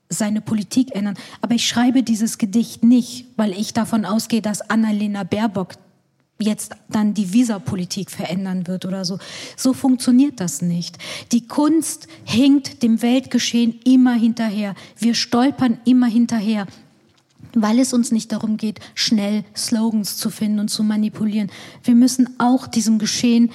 seine 0.08 0.40
Politik 0.40 0.94
ändern. 0.94 1.16
Aber 1.40 1.54
ich 1.54 1.66
schreibe 1.66 2.02
dieses 2.02 2.38
Gedicht 2.38 2.82
nicht, 2.82 3.26
weil 3.36 3.52
ich 3.52 3.74
davon 3.74 4.04
ausgehe, 4.04 4.42
dass 4.42 4.68
Annalena 4.70 5.24
Baerbock 5.24 5.74
jetzt 6.40 6.76
dann 6.88 7.14
die 7.14 7.32
Visapolitik 7.32 8.10
verändern 8.10 8.66
wird 8.66 8.84
oder 8.84 9.04
so. 9.04 9.18
So 9.56 9.72
funktioniert 9.72 10.40
das 10.40 10.62
nicht. 10.62 10.98
Die 11.32 11.46
Kunst 11.46 12.06
hinkt 12.24 12.82
dem 12.82 13.02
Weltgeschehen 13.02 13.80
immer 13.84 14.14
hinterher. 14.14 14.74
Wir 14.96 15.14
stolpern 15.14 15.78
immer 15.84 16.06
hinterher 16.06 16.66
weil 17.54 17.78
es 17.78 17.92
uns 17.92 18.12
nicht 18.12 18.32
darum 18.32 18.56
geht, 18.56 18.80
schnell 18.94 19.44
Slogans 19.56 20.16
zu 20.16 20.30
finden 20.30 20.60
und 20.60 20.68
zu 20.68 20.82
manipulieren. 20.82 21.50
Wir 21.82 21.94
müssen 21.94 22.38
auch 22.38 22.66
diesem 22.66 22.98
Geschehen 22.98 23.50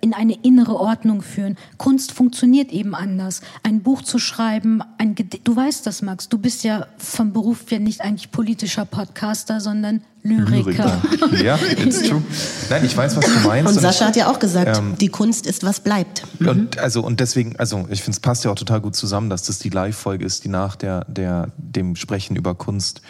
in 0.00 0.14
eine 0.14 0.34
innere 0.42 0.76
Ordnung 0.76 1.22
führen. 1.22 1.56
Kunst 1.76 2.12
funktioniert 2.12 2.72
eben 2.72 2.94
anders. 2.94 3.40
Ein 3.62 3.82
Buch 3.82 4.02
zu 4.02 4.18
schreiben, 4.18 4.82
ein 4.98 5.14
Gedicht, 5.14 5.46
du 5.46 5.56
weißt 5.56 5.86
das, 5.86 6.02
Max, 6.02 6.28
du 6.28 6.38
bist 6.38 6.64
ja 6.64 6.86
vom 6.98 7.32
Beruf 7.32 7.70
ja 7.70 7.78
nicht 7.78 8.00
eigentlich 8.00 8.30
politischer 8.30 8.84
Podcaster, 8.84 9.60
sondern 9.60 10.02
Lyriker. 10.22 11.00
Lyriker. 11.10 11.44
Ja, 11.44 11.58
it's 11.78 12.02
true. 12.02 12.22
Nein, 12.70 12.84
ich 12.84 12.96
weiß, 12.96 13.16
was 13.16 13.24
du 13.24 13.48
meinst. 13.48 13.76
Und 13.76 13.80
Sascha 13.80 14.06
hat 14.06 14.16
ja 14.16 14.30
auch 14.30 14.38
gesagt, 14.38 14.76
ähm, 14.76 14.96
die 15.00 15.08
Kunst 15.08 15.46
ist, 15.46 15.62
was 15.64 15.80
bleibt. 15.80 16.22
Mhm. 16.38 16.48
Und, 16.48 16.78
also, 16.78 17.02
und 17.02 17.20
deswegen, 17.20 17.56
also 17.56 17.86
ich 17.90 18.02
finde, 18.02 18.16
es 18.16 18.20
passt 18.20 18.44
ja 18.44 18.50
auch 18.50 18.56
total 18.56 18.80
gut 18.80 18.96
zusammen, 18.96 19.30
dass 19.30 19.44
das 19.44 19.58
die 19.58 19.70
Live-Folge 19.70 20.24
ist, 20.24 20.44
die 20.44 20.48
nach 20.48 20.76
der, 20.76 21.04
der, 21.06 21.52
dem 21.56 21.96
Sprechen 21.96 22.36
über 22.36 22.54
Kunst 22.54 23.02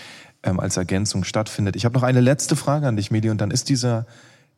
ähm, 0.43 0.61
als 0.61 0.76
Ergänzung 0.76 1.24
stattfindet. 1.24 1.76
Ich 1.76 1.84
habe 1.84 1.95
noch 1.95 2.03
eine 2.03 2.20
letzte 2.20 2.57
Frage 2.57 2.86
an 2.86 2.97
dich, 2.97 3.11
Medi, 3.11 3.30
und 3.30 3.41
dann 3.41 3.51
ist 3.51 3.68
diese, 3.68 4.07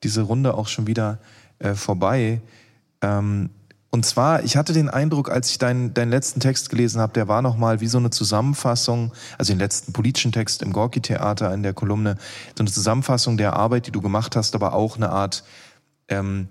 diese 0.03 0.22
Runde 0.22 0.55
auch 0.55 0.68
schon 0.68 0.87
wieder 0.87 1.18
äh, 1.61 1.75
vorbei. 1.75 2.41
Ähm, 3.01 3.51
und 3.93 4.07
zwar, 4.07 4.45
ich 4.45 4.57
hatte 4.57 4.73
den 4.73 4.89
Eindruck, 4.89 5.31
als 5.31 5.51
ich 5.51 5.59
deinen, 5.59 5.95
deinen 5.95 6.11
letzten 6.11 6.39
Text 6.39 6.71
gelesen 6.71 7.01
habe, 7.01 7.13
der 7.13 7.27
war 7.27 7.43
nochmal 7.43 7.81
wie 7.81 7.89
so 7.89 7.99
eine 7.99 8.11
Zusammenfassung, 8.11 9.13
also 9.37 9.53
den 9.53 9.59
letzten 9.59 9.93
politischen 9.93 10.31
Text 10.31 10.63
im 10.63 10.73
Gorki-Theater 10.73 11.53
in 11.53 11.65
der 11.65 11.75
Kolumne, 11.75 12.17
so 12.57 12.63
eine 12.63 12.71
Zusammenfassung 12.71 13.37
der 13.37 13.55
Arbeit, 13.55 13.89
die 13.89 13.91
du 13.91 14.01
gemacht 14.01 14.37
hast, 14.37 14.55
aber 14.55 14.75
auch 14.75 14.97
eine 14.97 15.11
Art 15.11 15.43
ähm, 16.09 16.49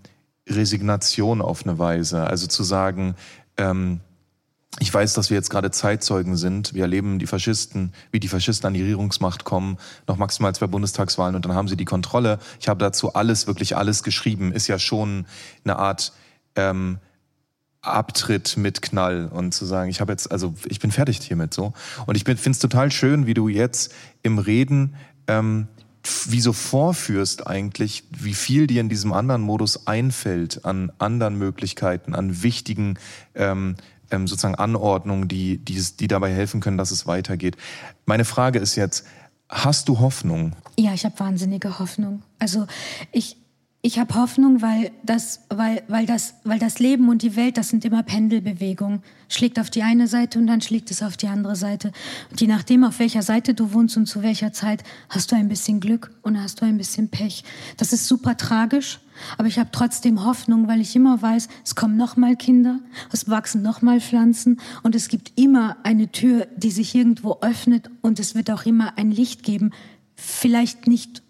Resignation 0.49 1.41
auf 1.41 1.65
eine 1.65 1.79
Weise. 1.79 2.27
Also 2.27 2.47
zu 2.47 2.63
sagen, 2.63 3.15
ähm, 3.55 4.01
ich 4.79 4.93
weiß, 4.93 5.13
dass 5.13 5.29
wir 5.29 5.37
jetzt 5.37 5.49
gerade 5.49 5.71
Zeitzeugen 5.71 6.37
sind. 6.37 6.73
Wir 6.73 6.83
erleben 6.83 7.19
die 7.19 7.27
Faschisten, 7.27 7.93
wie 8.11 8.19
die 8.19 8.27
Faschisten 8.27 8.67
an 8.67 8.73
die 8.73 8.81
Regierungsmacht 8.81 9.43
kommen, 9.43 9.77
noch 10.07 10.17
maximal 10.17 10.53
zwei 10.55 10.67
Bundestagswahlen 10.67 11.35
und 11.35 11.45
dann 11.45 11.53
haben 11.53 11.67
sie 11.67 11.77
die 11.77 11.85
Kontrolle. 11.85 12.39
Ich 12.59 12.67
habe 12.67 12.79
dazu 12.79 13.13
alles, 13.13 13.47
wirklich 13.47 13.75
alles 13.75 14.03
geschrieben. 14.03 14.51
Ist 14.51 14.67
ja 14.67 14.79
schon 14.79 15.25
eine 15.63 15.77
Art 15.77 16.13
ähm, 16.55 16.99
Abtritt 17.81 18.57
mit 18.57 18.81
Knall 18.81 19.29
und 19.31 19.53
zu 19.53 19.65
sagen, 19.65 19.89
ich 19.89 20.01
habe 20.01 20.11
jetzt, 20.11 20.31
also 20.31 20.53
ich 20.67 20.79
bin 20.79 20.91
fertig 20.91 21.19
hiermit 21.21 21.53
so. 21.53 21.73
Und 22.05 22.15
ich 22.15 22.23
finde 22.23 22.49
es 22.49 22.59
total 22.59 22.91
schön, 22.91 23.25
wie 23.25 23.33
du 23.33 23.47
jetzt 23.47 23.93
im 24.21 24.37
Reden 24.37 24.95
ähm, 25.27 25.67
wie 26.27 26.41
so 26.41 26.53
vorführst 26.53 27.47
eigentlich, 27.47 28.03
wie 28.11 28.33
viel 28.33 28.67
dir 28.67 28.81
in 28.81 28.89
diesem 28.89 29.13
anderen 29.13 29.41
Modus 29.41 29.87
einfällt 29.87 30.65
an 30.65 30.91
anderen 30.97 31.37
Möglichkeiten, 31.37 32.15
an 32.15 32.41
wichtigen 32.41 32.97
ähm, 33.35 33.75
ähm, 34.11 34.27
sozusagen 34.27 34.55
Anordnungen, 34.55 35.27
die, 35.27 35.57
die, 35.57 35.81
die 35.99 36.07
dabei 36.07 36.33
helfen 36.33 36.61
können, 36.61 36.77
dass 36.77 36.91
es 36.91 37.07
weitergeht. 37.07 37.57
Meine 38.05 38.25
Frage 38.25 38.59
ist 38.59 38.75
jetzt, 38.75 39.05
hast 39.49 39.89
du 39.89 39.99
Hoffnung? 39.99 40.53
Ja, 40.77 40.93
ich 40.93 41.05
habe 41.05 41.19
wahnsinnige 41.19 41.79
Hoffnung. 41.79 42.21
Also 42.37 42.67
ich, 43.11 43.37
ich 43.81 43.97
habe 43.97 44.13
Hoffnung, 44.15 44.61
weil 44.61 44.91
das, 45.03 45.39
weil, 45.47 45.83
weil, 45.87 46.05
das, 46.05 46.33
weil 46.43 46.59
das 46.59 46.79
Leben 46.79 47.07
und 47.07 47.21
die 47.21 47.37
Welt, 47.37 47.57
das 47.57 47.69
sind 47.69 47.85
immer 47.85 48.03
Pendelbewegungen. 48.03 49.01
Schlägt 49.29 49.57
auf 49.57 49.69
die 49.69 49.83
eine 49.83 50.07
Seite 50.07 50.37
und 50.37 50.47
dann 50.47 50.59
schlägt 50.59 50.91
es 50.91 51.01
auf 51.01 51.15
die 51.15 51.27
andere 51.27 51.55
Seite. 51.55 51.93
Und 52.29 52.41
je 52.41 52.47
nachdem, 52.47 52.83
auf 52.83 52.99
welcher 52.99 53.21
Seite 53.21 53.53
du 53.53 53.71
wohnst 53.71 53.95
und 53.95 54.05
zu 54.05 54.21
welcher 54.21 54.51
Zeit, 54.51 54.83
hast 55.07 55.31
du 55.31 55.37
ein 55.37 55.47
bisschen 55.47 55.79
Glück 55.79 56.11
und 56.23 56.41
hast 56.41 56.59
du 56.59 56.65
ein 56.65 56.77
bisschen 56.77 57.07
Pech. 57.07 57.45
Das 57.77 57.93
ist 57.93 58.05
super 58.05 58.35
tragisch, 58.35 58.99
aber 59.37 59.47
ich 59.47 59.57
habe 59.57 59.69
trotzdem 59.71 60.25
Hoffnung, 60.25 60.67
weil 60.67 60.81
ich 60.81 60.93
immer 60.97 61.21
weiß, 61.21 61.47
es 61.63 61.75
kommen 61.75 61.95
noch 61.95 62.17
mal 62.17 62.35
Kinder, 62.35 62.79
es 63.13 63.29
wachsen 63.29 63.61
noch 63.61 63.81
mal 63.81 64.01
Pflanzen 64.01 64.59
und 64.83 64.93
es 64.93 65.07
gibt 65.07 65.39
immer 65.39 65.77
eine 65.83 66.11
Tür, 66.11 66.47
die 66.57 66.71
sich 66.71 66.95
irgendwo 66.95 67.37
öffnet 67.39 67.89
und 68.01 68.19
es 68.19 68.35
wird 68.35 68.51
auch 68.51 68.65
immer 68.65 68.97
ein 68.97 69.11
Licht 69.11 69.43
geben. 69.43 69.71
Vielleicht 70.15 70.87
nicht 70.87 71.23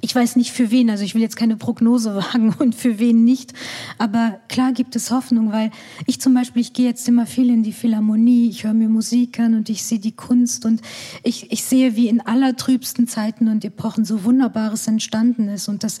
ich 0.00 0.14
weiß 0.14 0.36
nicht 0.36 0.52
für 0.52 0.70
wen, 0.70 0.90
also 0.90 1.04
ich 1.04 1.14
will 1.14 1.22
jetzt 1.22 1.36
keine 1.36 1.56
Prognose 1.56 2.14
wagen 2.32 2.54
und 2.58 2.74
für 2.74 2.98
wen 2.98 3.24
nicht, 3.24 3.52
aber 3.98 4.38
klar 4.48 4.72
gibt 4.72 4.96
es 4.96 5.10
Hoffnung, 5.10 5.52
weil 5.52 5.70
ich 6.06 6.20
zum 6.20 6.34
Beispiel, 6.34 6.62
ich 6.62 6.72
gehe 6.72 6.86
jetzt 6.86 7.08
immer 7.08 7.26
viel 7.26 7.50
in 7.50 7.62
die 7.62 7.72
Philharmonie, 7.72 8.48
ich 8.48 8.64
höre 8.64 8.74
mir 8.74 8.88
Musik 8.88 9.38
an 9.40 9.54
und 9.54 9.68
ich 9.68 9.82
sehe 9.84 9.98
die 9.98 10.12
Kunst. 10.12 10.64
Und 10.64 10.80
ich, 11.22 11.50
ich 11.50 11.64
sehe, 11.64 11.96
wie 11.96 12.08
in 12.08 12.20
allertrübsten 12.20 13.08
Zeiten 13.08 13.48
und 13.48 13.64
Epochen 13.64 14.04
so 14.04 14.24
Wunderbares 14.24 14.86
entstanden 14.86 15.48
ist. 15.48 15.68
Und 15.68 15.84
das 15.84 15.98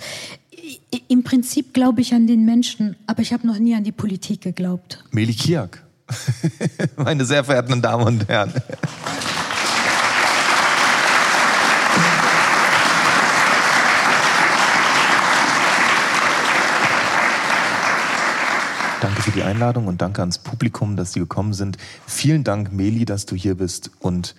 im 1.08 1.24
Prinzip 1.24 1.74
glaube 1.74 2.00
ich 2.00 2.14
an 2.14 2.26
den 2.26 2.44
Menschen, 2.44 2.96
aber 3.06 3.22
ich 3.22 3.32
habe 3.32 3.46
noch 3.46 3.58
nie 3.58 3.74
an 3.74 3.84
die 3.84 3.92
Politik 3.92 4.42
geglaubt. 4.42 5.02
Meli 5.10 5.34
Kiak, 5.34 5.82
meine 6.96 7.24
sehr 7.24 7.42
verehrten 7.42 7.82
Damen 7.82 8.06
und 8.06 8.28
Herren. 8.28 8.52
Danke 19.02 19.20
für 19.20 19.32
die 19.32 19.42
Einladung 19.42 19.88
und 19.88 20.00
danke 20.00 20.20
ans 20.20 20.38
Publikum, 20.38 20.94
dass 20.94 21.12
Sie 21.12 21.18
gekommen 21.18 21.54
sind. 21.54 21.76
Vielen 22.06 22.44
Dank, 22.44 22.72
Meli, 22.72 23.04
dass 23.04 23.26
du 23.26 23.34
hier 23.34 23.56
bist 23.56 23.90
und 23.98 24.36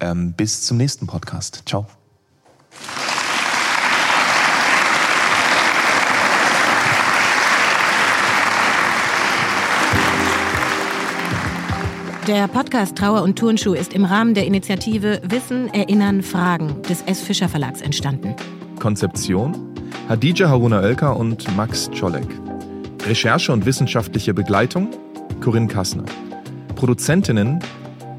ähm, 0.00 0.32
bis 0.32 0.62
zum 0.62 0.78
nächsten 0.78 1.06
Podcast. 1.06 1.64
Ciao. 1.66 1.86
Der 12.26 12.48
Podcast 12.48 12.96
Trauer 12.96 13.20
und 13.22 13.38
Turnschuh 13.38 13.74
ist 13.74 13.92
im 13.92 14.06
Rahmen 14.06 14.32
der 14.32 14.46
Initiative 14.46 15.20
Wissen, 15.24 15.68
Erinnern, 15.74 16.22
Fragen 16.22 16.80
des 16.88 17.02
S. 17.02 17.20
Fischer 17.20 17.50
Verlags 17.50 17.82
entstanden. 17.82 18.34
Konzeption 18.80 19.74
Hadija 20.08 20.48
Haruna 20.48 20.80
Oelker 20.80 21.14
und 21.14 21.54
Max 21.54 21.90
Czolek. 21.90 22.45
Recherche 23.04 23.52
und 23.52 23.66
wissenschaftliche 23.66 24.32
Begleitung 24.34 24.90
Corinne 25.40 25.68
Kassner. 25.68 26.04
Produzentinnen 26.74 27.60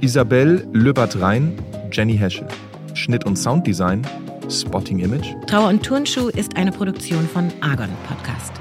Isabel 0.02 0.68
Löbert-Rhein, 0.74 1.58
Jenny 1.92 2.18
Heschel. 2.18 2.48
Schnitt 2.94 3.26
und 3.26 3.38
Sounddesign 3.38 4.06
Spotting 4.50 5.00
Image. 5.00 5.34
Trauer 5.48 5.70
und 5.70 5.84
Turnschuh 5.84 6.30
ist 6.30 6.56
eine 6.56 6.72
Produktion 6.72 7.28
von 7.28 7.52
Argon 7.62 7.90
Podcast. 8.08 8.54